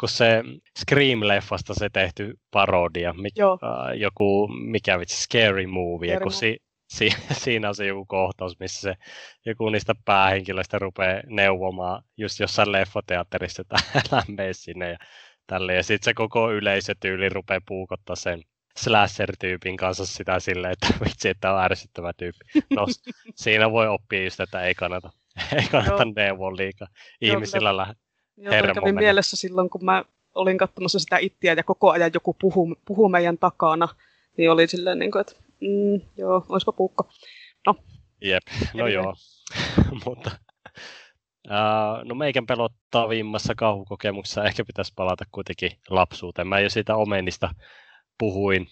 kun 0.00 0.08
se 0.08 0.42
Scream-leffasta 0.78 1.74
se 1.74 1.90
tehty 1.92 2.38
parodia, 2.50 3.12
mi, 3.12 3.28
uh, 3.44 3.98
joku, 3.98 4.48
mikä 4.48 4.98
vitsi, 4.98 5.22
Scary 5.22 5.66
Movie, 5.66 6.10
scary 6.10 6.22
kun 6.22 6.32
si, 6.32 6.58
si- 6.88 7.16
siinä 7.44 7.68
on 7.68 7.74
se 7.74 7.86
joku 7.86 8.06
kohtaus, 8.06 8.58
missä 8.60 8.80
se 8.80 8.94
joku 9.46 9.68
niistä 9.68 9.94
päähenkilöistä 10.04 10.78
rupeaa 10.78 11.22
neuvomaan 11.26 12.02
just 12.16 12.40
jossain 12.40 12.72
leffoteatterissa, 12.72 13.62
että 13.62 13.76
älä 14.12 14.22
mene 14.28 14.52
sinne 14.52 14.90
ja 14.90 14.98
tälle. 15.46 15.74
Ja 15.74 15.82
sitten 15.82 16.04
se 16.04 16.14
koko 16.14 16.52
yleisötyyli 16.52 17.28
rupeaa 17.28 17.60
puukottaa 17.68 18.16
sen 18.16 18.42
slasher-tyypin 18.78 19.76
kanssa 19.76 20.06
sitä 20.06 20.40
silleen, 20.40 20.72
että 20.72 21.04
vitsi, 21.04 21.28
että 21.28 21.52
on 21.52 21.62
ärsyttävä 21.62 22.12
tyyppi. 22.12 22.44
No, 22.70 22.86
siinä 23.34 23.70
voi 23.70 23.88
oppia 23.88 24.24
just, 24.24 24.40
että 24.40 24.62
ei 24.62 24.74
kannata, 24.74 25.10
ei 25.56 25.68
kannata 25.70 26.04
neuvoa 26.16 26.56
liikaa. 26.56 26.88
Ihmisillä 27.20 27.76
lähde 27.76 27.94
Joo, 28.36 28.54
kävin 28.74 28.94
mielessä 28.94 29.36
silloin, 29.36 29.70
kun 29.70 29.84
mä 29.84 30.04
olin 30.34 30.58
katsomassa 30.58 30.98
sitä 30.98 31.18
ittiä 31.18 31.52
ja 31.52 31.62
koko 31.62 31.90
ajan 31.90 32.10
joku 32.14 32.36
puhuu, 32.40 32.76
puhuu 32.84 33.08
meidän 33.08 33.38
takana, 33.38 33.88
niin 34.36 34.50
oli 34.50 34.68
silleen, 34.68 34.98
niin 34.98 35.10
kuin, 35.10 35.20
että 35.20 35.32
mm, 35.60 36.00
joo, 36.16 36.46
olisipa 36.48 36.72
puukko. 36.72 37.08
No. 37.66 37.74
Jep, 38.20 38.42
no 38.74 38.86
Eli 38.86 38.94
joo. 38.94 39.14
Mutta 40.06 40.30
Uh, 41.48 42.04
no 42.08 42.14
meikän 42.14 42.46
viimassa 43.08 43.54
kauhukokemuksessa 43.54 44.44
ehkä 44.44 44.64
pitäisi 44.64 44.92
palata 44.96 45.24
kuitenkin 45.32 45.70
lapsuuteen. 45.90 46.48
Mä 46.48 46.60
jo 46.60 46.70
siitä 46.70 46.96
Omenista 46.96 47.54
puhuin, 48.18 48.66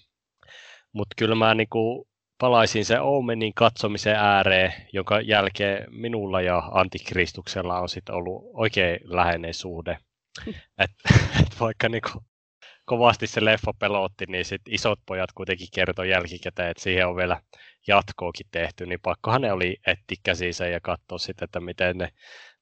mutta 0.93 1.15
kyllä 1.19 1.35
mä 1.35 1.55
niinku 1.55 2.09
palaisin 2.41 2.85
se 2.85 3.01
Omenin 3.01 3.55
katsomisen 3.55 4.17
ääreen, 4.17 4.73
jonka 4.93 5.21
jälkeen 5.21 5.87
minulla 5.91 6.41
ja 6.41 6.59
Antikristuksella 6.73 7.81
on 7.81 7.89
sitten 7.89 8.15
ollut 8.15 8.43
oikein 8.55 9.01
läheinen 9.05 9.55
suhde. 9.55 9.99
et, 10.79 10.91
et 11.41 11.61
vaikka 11.61 11.89
niinku 11.89 12.11
kovasti 12.85 13.27
se 13.27 13.45
leffa 13.45 13.73
pelotti, 13.79 14.25
niin 14.29 14.45
sit 14.45 14.63
isot 14.69 14.99
pojat 15.07 15.33
kuitenkin 15.33 15.69
kertoi 15.75 16.11
jälkikäteen, 16.11 16.71
että 16.71 16.83
siihen 16.83 17.07
on 17.07 17.17
vielä 17.17 17.41
jatkoakin 17.89 18.47
tehty, 18.51 18.87
niin 18.87 19.01
pakkohan 19.03 19.41
ne 19.41 19.53
oli 19.53 19.77
etti 19.87 20.17
käsinsä 20.23 20.67
ja 20.67 20.81
katsoa 20.81 21.19
sitten, 21.19 21.45
että 21.45 21.61
miten, 21.61 21.99
ne, 21.99 22.09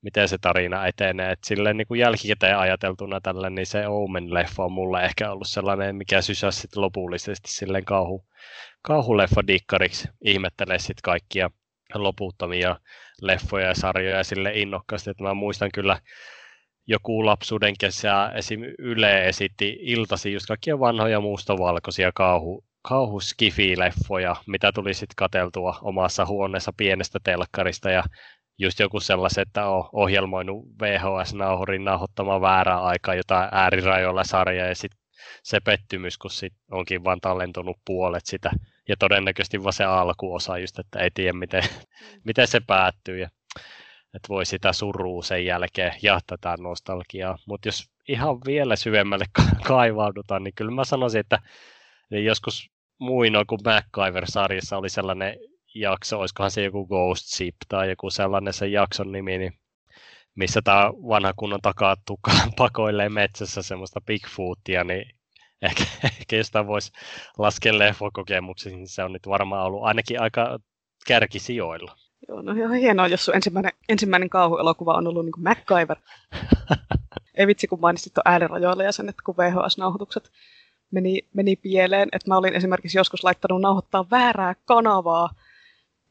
miten 0.03 0.29
se 0.29 0.39
tarina 0.39 0.87
etenee. 0.87 1.33
Et 1.33 1.45
silleen 1.45 1.77
niin 1.77 1.87
kuin 1.87 2.01
jälkikäteen 2.01 2.59
ajateltuna 2.59 3.21
tällä, 3.21 3.51
niin 3.51 3.67
se 3.67 3.85
Omen-leffa 3.87 4.65
on 4.65 4.73
mulle 4.73 5.05
ehkä 5.05 5.33
ollut 5.33 5.49
sellainen, 5.49 5.97
mikä 5.97 6.23
sysäsi 6.23 6.69
lopullisesti 6.77 7.51
silleen 7.51 7.85
kauhu, 7.85 8.27
kauhuleffa 8.83 9.47
dikkariksi. 9.47 10.09
Ihmettelee 10.25 10.79
sitten 10.79 11.03
kaikkia 11.03 11.51
loputtomia 11.95 12.77
leffoja 13.23 13.67
ja 13.67 13.75
sarjoja 13.75 14.25
sille 14.25 14.53
innokkaasti, 14.55 15.11
että 15.11 15.23
mä 15.23 15.35
muistan 15.35 15.71
kyllä 15.75 16.01
joku 16.87 17.27
lapsuuden 17.27 17.75
kesä 17.81 18.33
esim. 18.35 18.61
Yle 18.79 19.29
esitti 19.29 19.79
iltasi 19.81 20.33
just 20.33 20.47
kaikkia 20.47 20.79
vanhoja 20.79 21.21
mustavalkoisia 21.21 22.11
kauhu, 22.15 22.65
kauhuskifi-leffoja, 22.89 24.37
mitä 24.47 24.73
tuli 24.73 24.95
sitten 24.95 25.17
kateltua 25.17 25.79
omassa 25.83 26.27
huoneessa 26.27 26.73
pienestä 26.77 27.19
telkkarista 27.25 27.91
ja 27.91 28.05
just 28.59 28.81
joku 28.81 29.01
sellaiset, 29.01 29.49
että 29.49 29.67
on 29.67 29.89
ohjelmoinut 29.93 30.67
VHS-nauhurin 30.83 31.85
nauhoittamaan 31.85 32.41
väärää 32.41 32.81
aikaa 32.81 33.15
jotain 33.15 33.49
äärirajoilla 33.53 34.25
sarjaa 34.25 34.67
ja 34.67 34.75
sitten 34.75 35.01
se 35.43 35.61
pettymys, 35.61 36.19
kun 36.19 36.31
sit 36.31 36.53
onkin 36.71 37.05
vaan 37.05 37.21
tallentunut 37.21 37.77
puolet 37.87 38.27
sitä 38.27 38.51
ja 38.89 38.97
todennäköisesti 38.99 39.63
vaan 39.63 39.73
se 39.73 39.85
alkuosa 39.85 40.59
just, 40.59 40.79
että 40.79 40.99
ei 40.99 41.11
tiedä 41.15 41.33
miten, 41.33 41.63
mm. 41.63 42.21
miten 42.25 42.47
se 42.47 42.61
päättyy 42.67 43.19
ja 43.19 43.29
että 44.15 44.29
voi 44.29 44.47
sitä 44.47 44.73
surua 44.73 45.23
sen 45.23 45.45
jälkeen 45.45 45.93
ja 46.03 46.21
tätä 46.27 46.57
nostalgiaa. 46.61 47.39
Mutta 47.47 47.69
jos 47.69 47.91
ihan 48.09 48.41
vielä 48.47 48.77
syvemmälle 48.77 49.25
kaivaudutaan, 49.69 50.45
niin 50.45 50.55
kyllä 50.55 50.71
mä 50.71 50.85
sanoisin, 50.85 51.21
että 51.21 51.39
joskus 52.11 52.71
muinoin, 52.99 53.47
kun 53.47 53.59
MacGyver-sarjassa 53.65 54.77
oli 54.77 54.89
sellainen 54.89 55.37
jakso, 55.81 56.21
olisikohan 56.21 56.51
se 56.51 56.63
joku 56.65 56.87
Ghost 56.87 57.27
Ship 57.27 57.57
tai 57.69 57.91
joku 57.91 58.11
sellainen 58.11 58.53
sen 58.53 58.73
jakson 58.73 59.13
nimi, 59.13 59.39
niin 59.39 59.53
missä 60.35 60.63
tämä 60.63 60.91
vanha 61.09 61.33
kunnon 61.37 61.61
takatukka 61.61 62.31
pakoilee 62.59 63.09
metsässä 63.09 63.63
semmoista 63.63 64.01
Bigfootia, 64.01 64.85
niin 64.85 65.15
ehkä, 65.63 65.85
ehkä 66.21 66.37
jostain 66.37 66.67
voisi 66.67 66.93
laskea 67.39 67.79
leffokokemuksiin, 67.79 68.77
niin 68.77 68.89
se 68.89 69.03
on 69.03 69.13
nyt 69.13 69.27
varmaan 69.29 69.67
ollut 69.67 69.85
ainakin 69.85 70.21
aika 70.21 70.59
kärkisijoilla. 71.07 71.97
Joo, 72.29 72.43
no 72.43 72.53
ihan 72.53 72.75
hienoa, 72.75 73.09
jos 73.09 73.25
sun 73.25 73.35
ensimmäinen, 73.35 73.73
ensimmäinen 73.89 74.31
kauhuelokuva 74.31 74.95
on 74.95 75.07
ollut 75.07 75.25
niin 75.25 75.33
kuin 75.33 75.45
MacGyver. 75.45 75.97
Ei 77.39 77.47
vitsi, 77.47 77.67
kun 77.67 77.81
mainitsit 77.81 78.15
tuon 78.15 78.23
äänirajoilla 78.25 78.83
ja 78.83 78.93
sen, 78.93 79.09
että 79.09 79.23
kun 79.25 79.35
VHS-nauhoitukset 79.37 80.31
meni, 80.91 81.23
meni 81.35 81.57
pieleen, 81.57 82.09
että 82.13 82.29
mä 82.31 82.37
olin 82.37 82.55
esimerkiksi 82.55 82.99
joskus 82.99 83.25
laittanut 83.25 83.61
nauhoittaa 83.61 84.11
väärää 84.11 84.55
kanavaa, 84.65 85.31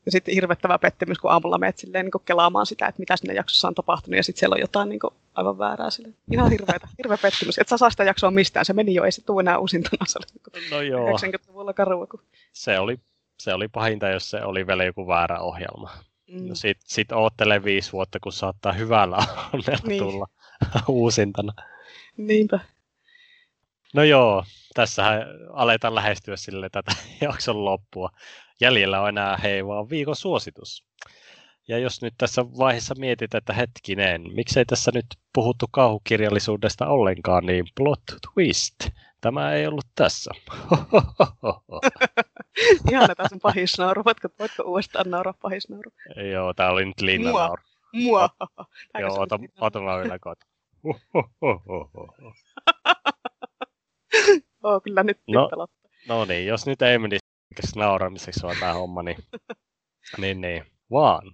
ja 0.07 0.11
sitten 0.11 0.33
hirvettävä 0.33 0.79
pettymys, 0.79 1.19
kun 1.19 1.31
aamulla 1.31 1.57
menet 1.57 1.77
silleen 1.77 2.05
niin 2.05 2.25
kelaamaan 2.25 2.65
sitä, 2.65 2.87
että 2.87 2.99
mitä 2.99 3.17
sinne 3.17 3.33
jaksossa 3.33 3.67
on 3.67 3.75
tapahtunut, 3.75 4.17
ja 4.17 4.23
sitten 4.23 4.39
siellä 4.39 4.53
on 4.53 4.59
jotain 4.59 4.89
niin 4.89 4.99
aivan 5.35 5.57
väärää 5.57 5.89
sille. 5.89 6.13
Ihan 6.31 6.51
hirveätä, 6.51 6.87
hirveä 6.97 7.17
pettymys. 7.21 7.59
Et 7.59 7.67
sä 7.67 7.77
saa 7.77 7.89
sitä 7.89 8.03
jaksoa 8.03 8.31
mistään, 8.31 8.65
se 8.65 8.73
meni 8.73 8.93
jo, 8.93 9.03
ei 9.03 9.11
se 9.11 9.25
tule 9.25 9.41
enää 9.41 9.57
uusintana. 9.57 10.05
Se 10.07 10.19
oli 10.19 10.69
no 10.71 10.81
joo. 10.81 11.17
90-luvulla 11.17 11.73
karua. 11.73 12.07
Kun... 12.07 12.19
Se 12.53 12.79
oli, 12.79 12.99
se 13.39 13.53
oli 13.53 13.67
pahinta, 13.67 14.09
jos 14.09 14.29
se 14.29 14.43
oli 14.43 14.67
vielä 14.67 14.83
joku 14.83 15.07
väärä 15.07 15.39
ohjelma. 15.39 15.91
Mm. 16.31 16.47
No 16.47 16.55
sit, 16.55 16.77
sit 16.83 17.11
oottele 17.11 17.63
viisi 17.63 17.91
vuotta, 17.91 18.19
kun 18.19 18.31
saattaa 18.31 18.73
hyvällä 18.73 19.17
onnella 19.53 19.87
niin. 19.87 20.03
tulla 20.03 20.27
uusintana. 20.87 21.53
Niinpä. 22.17 22.59
No 23.93 24.03
joo, 24.03 24.43
tässähän 24.73 25.21
aletaan 25.53 25.95
lähestyä 25.95 26.37
sille 26.37 26.69
tätä 26.69 26.91
jakson 27.21 27.65
loppua. 27.65 28.11
Jäljellä 28.61 29.01
on 29.01 29.09
enää 29.09 29.37
hei 29.37 29.65
vaan 29.65 29.89
viikon 29.89 30.15
suositus. 30.15 30.85
Ja 31.67 31.77
jos 31.77 32.01
nyt 32.01 32.13
tässä 32.17 32.45
vaiheessa 32.45 32.95
mietit, 32.99 33.35
että 33.35 33.53
hetkinen, 33.53 34.23
miksei 34.33 34.65
tässä 34.65 34.91
nyt 34.93 35.05
puhuttu 35.33 35.65
kauhukirjallisuudesta 35.71 36.87
ollenkaan, 36.87 37.45
niin 37.45 37.65
plot 37.75 38.01
twist. 38.33 38.75
Tämä 39.21 39.53
ei 39.53 39.67
ollut 39.67 39.85
tässä. 39.95 40.31
Ihan 42.91 43.09
tässä 43.17 43.35
on 43.35 43.39
pahisnauru. 43.41 44.05
Voitko, 44.05 44.29
voitko 44.39 44.63
uudestaan 44.63 45.09
nauraa 45.09 45.33
pahisnauru? 45.41 45.91
Joo, 46.31 46.53
tää 46.53 46.71
oli 46.71 46.85
nyt 46.85 47.01
Linna 47.01 47.29
Mua. 47.29 47.39
nauru. 47.39 47.63
Mua. 47.93 48.29
Joo, 48.99 49.21
ota, 49.21 49.39
ota 49.61 49.81
mä 49.81 49.97
vielä 49.97 50.19
koota. 50.19 50.45
Oo, 54.63 54.81
kyllä 54.81 55.03
nyt 55.03 55.19
no, 55.27 55.49
no 56.07 56.25
niin, 56.25 56.47
jos 56.47 56.65
nyt 56.65 56.81
ei 56.81 56.97
menisi 57.49 57.79
nauramiseksi 57.79 58.45
on 58.45 58.55
tämä 58.59 58.73
homma, 58.73 59.03
niin, 59.03 59.17
niin, 60.17 60.41
niin, 60.41 60.63
vaan. 60.91 61.31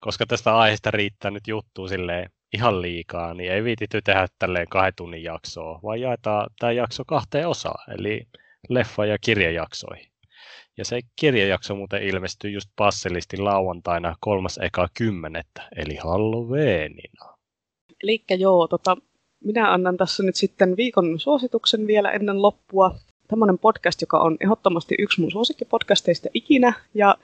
Koska 0.00 0.26
tästä 0.26 0.56
aiheesta 0.56 0.90
riittää 0.90 1.30
nyt 1.30 1.48
juttu 1.48 1.88
silleen 1.88 2.30
ihan 2.54 2.82
liikaa, 2.82 3.34
niin 3.34 3.52
ei 3.52 3.64
viitity 3.64 4.02
tehdä 4.02 4.26
tälleen 4.38 4.68
kahden 4.68 4.92
tunnin 4.96 5.22
jaksoa, 5.22 5.80
vaan 5.82 6.00
jaetaan 6.00 6.50
tämä 6.58 6.72
jakso 6.72 7.04
kahteen 7.06 7.48
osaan, 7.48 7.94
eli 7.98 8.26
leffa- 8.68 9.06
ja 9.06 9.18
kirjajaksoihin. 9.20 10.08
Ja 10.76 10.84
se 10.84 11.00
kirjajakso 11.16 11.74
muuten 11.74 12.02
ilmestyy 12.02 12.50
just 12.50 12.70
passelisti 12.76 13.36
lauantaina 13.36 14.16
kolmas 14.20 14.58
eka 14.62 14.88
kymmenettä, 14.98 15.68
eli 15.76 15.96
Halloweenina. 15.96 17.36
Eli 18.02 18.24
joo, 18.30 18.68
tota, 18.68 18.96
minä 19.44 19.72
annan 19.72 19.96
tässä 19.96 20.22
nyt 20.22 20.36
sitten 20.36 20.76
viikon 20.76 21.20
suosituksen 21.20 21.86
vielä 21.86 22.10
ennen 22.10 22.42
loppua. 22.42 22.94
Tämmöinen 23.28 23.58
podcast, 23.58 24.00
joka 24.00 24.18
on 24.18 24.36
ehdottomasti 24.40 24.94
yksi 24.98 25.20
mun 25.20 25.30
suosikkipodcasteista 25.30 26.28
ikinä, 26.34 26.72
ja 26.94 27.16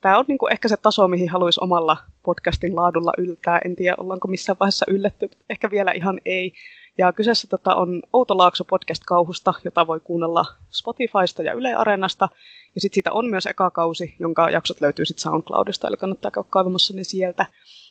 tämä 0.00 0.18
on 0.18 0.24
niin 0.28 0.38
kuin 0.38 0.52
ehkä 0.52 0.68
se 0.68 0.76
taso, 0.76 1.08
mihin 1.08 1.28
haluaisi 1.28 1.60
omalla 1.62 1.96
podcastin 2.22 2.76
laadulla 2.76 3.12
yltää. 3.18 3.60
En 3.64 3.76
tiedä, 3.76 3.96
ollaanko 3.98 4.28
missään 4.28 4.56
vaiheessa 4.60 4.86
ylletty, 4.88 5.30
ehkä 5.50 5.70
vielä 5.70 5.92
ihan 5.92 6.20
ei. 6.24 6.52
Ja 6.98 7.12
kyseessä 7.12 7.48
tota 7.48 7.74
on 7.74 8.02
Outo 8.12 8.38
Laakso 8.38 8.64
podcast 8.64 9.02
kauhusta, 9.06 9.54
jota 9.64 9.86
voi 9.86 10.00
kuunnella 10.00 10.44
Spotifysta 10.70 11.42
ja 11.42 11.52
Yle 11.52 11.74
Areenasta. 11.74 12.28
Ja 12.74 12.80
sitten 12.80 12.94
siitä 12.94 13.12
on 13.12 13.26
myös 13.26 13.46
eka 13.46 13.70
kausi, 13.70 14.14
jonka 14.18 14.50
jaksot 14.50 14.80
löytyy 14.80 15.04
sitten 15.04 15.22
SoundCloudista, 15.22 15.88
eli 15.88 15.96
kannattaa 15.96 16.30
käydä 16.30 16.48
kaivamassa 16.50 16.94
ne 16.94 17.04
sieltä. 17.04 17.46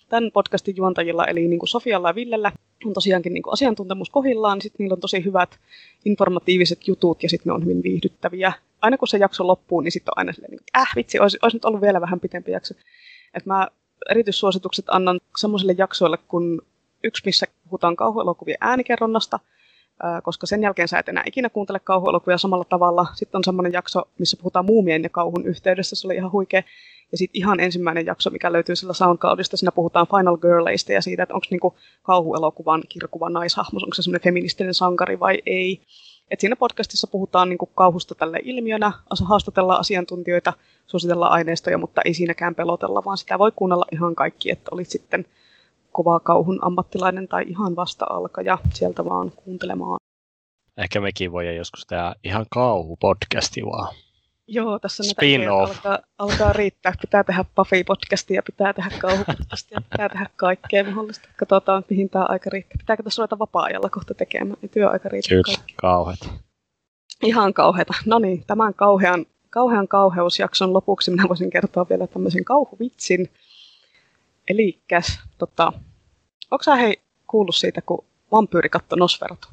Tämän 0.10 0.32
podcastin 0.32 0.76
juontajilla, 0.78 1.26
eli 1.26 1.48
niin 1.48 1.60
kuin 1.60 1.70
Sofialla 1.70 2.10
ja 2.10 2.16
Villellä, 2.16 2.52
on 2.86 2.94
tosiaankin 2.94 3.34
niin 3.34 3.44
kuin 3.44 3.54
asiantuntemus 3.54 4.10
kohillaan, 4.10 4.62
sitten 4.62 4.84
niillä 4.84 4.94
on 4.94 5.00
tosi 5.00 5.26
hyvät 5.26 5.60
informatiiviset 6.06 6.88
jutut 6.88 7.24
ja 7.24 7.30
sitten 7.30 7.50
ne 7.50 7.54
on 7.54 7.64
hyvin 7.64 7.84
viihdyttäviä. 7.84 8.54
Aina 8.82 8.98
kun 8.98 9.08
se 9.08 9.18
jakso 9.18 9.48
loppuu, 9.48 9.82
niin 9.82 9.92
sitten 9.92 10.12
on 10.12 10.18
aina 10.18 10.34
silleen, 10.34 10.52
niin, 10.52 10.62
äh 10.78 10.90
vitsi, 10.96 11.20
olisi, 11.20 11.38
olisi 11.42 11.58
nyt 11.58 11.66
ollut 11.66 11.82
vielä 11.82 12.02
vähän 12.02 12.20
pitempi 12.20 12.52
jakso. 12.52 12.74
Et 13.34 13.46
mä 13.46 13.68
erityissuositukset 14.10 14.86
annan 14.88 15.20
semmoisille 15.38 15.76
jaksoille, 15.78 16.18
kun 16.28 16.62
yksi, 17.04 17.22
missä 17.26 17.46
puhutaan 17.64 17.96
kauhuelokuvien 17.96 18.58
äänikerronnasta, 18.62 19.40
koska 20.24 20.48
sen 20.48 20.64
jälkeen 20.64 20.88
sä 20.88 21.00
et 21.00 21.10
enää 21.10 21.24
ikinä 21.26 21.50
kuuntele 21.50 21.80
kauhuelokuvia 21.80 22.38
samalla 22.38 22.66
tavalla. 22.70 23.06
Sitten 23.14 23.38
on 23.38 23.44
semmoinen 23.44 23.74
jakso, 23.74 24.02
missä 24.20 24.38
puhutaan 24.38 24.66
muumien 24.66 25.04
ja 25.04 25.10
kauhun 25.10 25.46
yhteydessä, 25.46 25.96
se 25.96 26.08
oli 26.08 26.16
ihan 26.16 26.32
huikea. 26.32 26.64
Ja 27.12 27.18
sitten 27.18 27.40
ihan 27.40 27.60
ensimmäinen 27.60 28.06
jakso, 28.06 28.30
mikä 28.30 28.52
löytyy 28.52 28.76
sillä 28.76 28.94
SoundCloudista, 28.94 29.58
siinä 29.58 29.72
puhutaan 29.72 30.08
Final 30.08 30.38
Girlista 30.38 30.94
ja 30.94 31.02
siitä, 31.02 31.24
että 31.24 31.36
onko 31.36 31.48
niinku 31.50 31.76
kauhuelokuvan 32.04 32.84
kirkuva 32.90 33.30
naishahmo, 33.30 33.80
onko 33.84 33.94
se 33.94 34.02
semmoinen 34.02 34.24
feministinen 34.24 34.74
sankari 34.74 35.20
vai 35.20 35.42
ei. 35.46 35.82
Et 36.32 36.40
siinä 36.40 36.56
podcastissa 36.56 37.08
puhutaan 37.08 37.50
niin 37.50 37.58
kuin 37.58 37.70
kauhusta 37.76 38.16
tälle 38.16 38.40
ilmiönä, 38.44 38.92
haastatellaan 39.26 39.80
asiantuntijoita, 39.80 40.54
suositellaan 40.88 41.32
aineistoja, 41.32 41.78
mutta 41.78 42.02
ei 42.06 42.14
siinäkään 42.14 42.56
pelotella, 42.56 43.06
vaan 43.06 43.18
sitä 43.18 43.40
voi 43.40 43.52
kuunnella 43.56 43.86
ihan 43.92 44.16
kaikki, 44.16 44.52
että 44.52 44.70
olit 44.72 44.90
sitten 44.90 45.26
kovaa 45.96 46.20
kauhun 46.20 46.60
ammattilainen 46.62 47.28
tai 47.28 47.46
ihan 47.48 47.76
vasta 47.76 48.06
alkaja 48.10 48.58
sieltä 48.74 49.06
vaan 49.06 49.32
kuuntelemaan. 49.32 49.98
Ehkä 50.78 51.02
mekin 51.02 51.32
voi 51.32 51.56
joskus 51.56 51.86
tehdä 51.86 52.16
ihan 52.24 52.46
kauhupodcasti 52.50 53.62
vaan. 53.62 53.96
Joo, 54.48 54.80
tässä 54.80 55.04
näitä 55.04 55.54
alkaa, 55.54 56.00
alkaa 56.18 56.54
riittää. 56.54 56.94
Pitää 57.02 57.24
tehdä 57.24 57.46
Buffy-podcastia, 57.56 58.42
pitää 58.46 58.74
tehdä 58.74 58.92
kauhupodcastia, 59.00 59.82
pitää 59.92 60.10
tehdä 60.10 60.30
kaikkea 60.36 60.84
mahdollista. 60.84 61.30
Katsotaan, 61.38 61.84
mihin 61.90 62.10
tämä 62.10 62.26
aika 62.30 62.50
riittää. 62.50 62.78
Pitääkö 62.78 63.04
tässä 63.04 63.22
ruveta 63.22 63.40
vapaa-ajalla 63.40 63.90
kohta 63.90 64.14
tekemään? 64.14 64.58
Ei 64.64 64.70
työaika 64.70 65.10
riittää 65.10 65.44
Kyllä, 65.44 65.58
kauheat. 65.76 66.20
Ihan 67.24 67.54
kauheata. 67.54 67.94
No 68.06 68.20
niin, 68.20 68.44
tämän 68.48 68.74
kauhean, 68.74 69.26
kauhean 69.50 69.88
kauheusjakson 69.88 70.74
lopuksi 70.74 71.12
minä 71.12 71.26
voisin 71.30 71.50
kertoa 71.50 71.86
vielä 71.90 72.08
tämmöisen 72.08 72.46
kauhuvitsin. 72.46 73.30
Elikkäs, 74.48 75.20
tota, 75.38 75.74
onko 76.52 76.64
sä 76.64 76.76
hei 76.76 77.02
kuullut 77.28 77.56
siitä, 77.56 77.82
kun 77.82 78.06
vampyyri 78.32 78.70
katsoi 78.70 79.00
Nosferatu? 79.00 79.48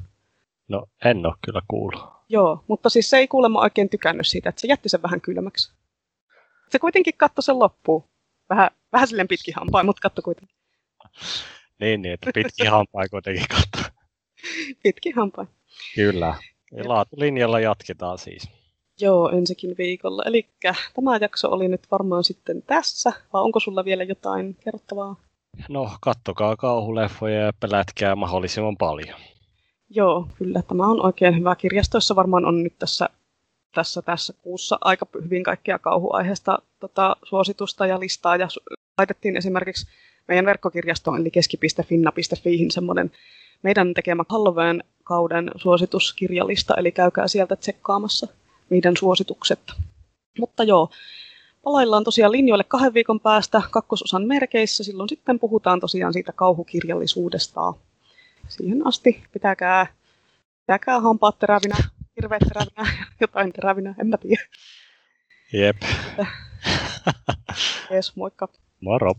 No, 0.67 0.85
en 1.05 1.25
ole 1.25 1.33
kyllä 1.45 1.61
kuullut. 1.67 2.13
Joo, 2.29 2.63
mutta 2.67 2.89
siis 2.89 3.09
se 3.09 3.17
ei 3.17 3.27
kuulemma 3.27 3.61
oikein 3.61 3.89
tykännyt 3.89 4.27
siitä, 4.27 4.49
että 4.49 4.61
se 4.61 4.67
jätti 4.67 4.89
sen 4.89 5.01
vähän 5.01 5.21
kylmäksi. 5.21 5.73
Se 6.69 6.79
kuitenkin 6.79 7.13
katsoi 7.17 7.43
sen 7.43 7.59
loppuun. 7.59 8.03
Vähän, 8.49 8.69
vähän 8.91 9.07
silleen 9.07 9.27
pitkin 9.27 9.53
hampain, 9.55 9.85
mutta 9.85 10.01
katso 10.01 10.21
kuitenkin. 10.21 10.55
niin, 11.79 12.01
niin, 12.01 12.13
että 12.13 12.31
pitkin 12.33 12.71
hampain 12.71 13.09
kuitenkin 13.09 13.45
katso. 13.47 13.89
pitkin 14.83 15.15
hampain. 15.15 15.47
Kyllä. 15.95 16.35
Ja 16.71 16.89
laatulinjalla 16.89 17.59
jatketaan 17.59 18.17
siis. 18.17 18.49
Joo, 19.01 19.29
ensikin 19.29 19.75
viikolla. 19.77 20.23
Eli 20.25 20.45
tämä 20.93 21.17
jakso 21.17 21.49
oli 21.51 21.67
nyt 21.67 21.81
varmaan 21.91 22.23
sitten 22.23 22.61
tässä, 22.61 23.13
vai 23.33 23.41
onko 23.41 23.59
sulla 23.59 23.85
vielä 23.85 24.03
jotain 24.03 24.57
kerrottavaa? 24.63 25.15
No, 25.69 25.91
kattokaa 26.01 26.55
kauhuleffoja 26.55 27.39
ja 27.39 27.53
pelätkää 27.59 28.15
mahdollisimman 28.15 28.77
paljon. 28.77 29.19
Joo, 29.89 30.27
kyllä. 30.37 30.61
Tämä 30.61 30.87
on 30.87 31.05
oikein 31.05 31.39
hyvä. 31.39 31.55
Kirjastoissa 31.55 32.15
varmaan 32.15 32.45
on 32.45 32.63
nyt 32.63 32.73
tässä, 32.79 33.09
tässä, 33.75 34.01
tässä 34.01 34.33
kuussa 34.41 34.77
aika 34.81 35.07
hyvin 35.23 35.43
kaikkia 35.43 35.79
kauhuaiheesta 35.79 36.59
tota, 36.79 37.15
suositusta 37.23 37.85
ja 37.85 37.99
listaa. 37.99 38.35
Ja 38.35 38.47
laitettiin 38.97 39.37
esimerkiksi 39.37 39.87
meidän 40.27 40.45
verkkokirjastoon, 40.45 41.21
eli 41.21 41.31
keski.finna.fiihin 41.31 42.71
semmoinen 42.71 43.11
meidän 43.63 43.93
tekemä 43.93 44.23
Halloween 44.29 44.83
kauden 45.03 45.51
suosituskirjalista, 45.55 46.75
eli 46.77 46.91
käykää 46.91 47.27
sieltä 47.27 47.55
tsekkaamassa 47.55 48.27
meidän 48.73 48.97
suositukset. 48.97 49.59
Mutta 50.39 50.63
joo, 50.63 50.89
palaillaan 51.63 52.03
tosiaan 52.03 52.31
linjoille 52.31 52.63
kahden 52.63 52.93
viikon 52.93 53.19
päästä 53.19 53.61
kakkososan 53.71 54.27
merkeissä. 54.27 54.83
Silloin 54.83 55.09
sitten 55.09 55.39
puhutaan 55.39 55.79
tosiaan 55.79 56.13
siitä 56.13 56.31
kauhukirjallisuudesta 56.31 57.73
siihen 58.47 58.87
asti 58.87 59.23
pitäkää, 59.31 59.87
pitäkää 60.59 60.99
hampaat 60.99 61.39
terävinä, 61.39 61.75
hirveät 62.21 62.41
terävinä, 62.47 63.05
jotain 63.21 63.53
terävinä, 63.53 63.95
en 63.99 64.07
mä 64.07 64.17
tiedä. 64.17 64.43
Jep. 65.53 65.77
Jees, 67.91 68.15
moikka. 68.15 68.47
Moro. 68.81 69.13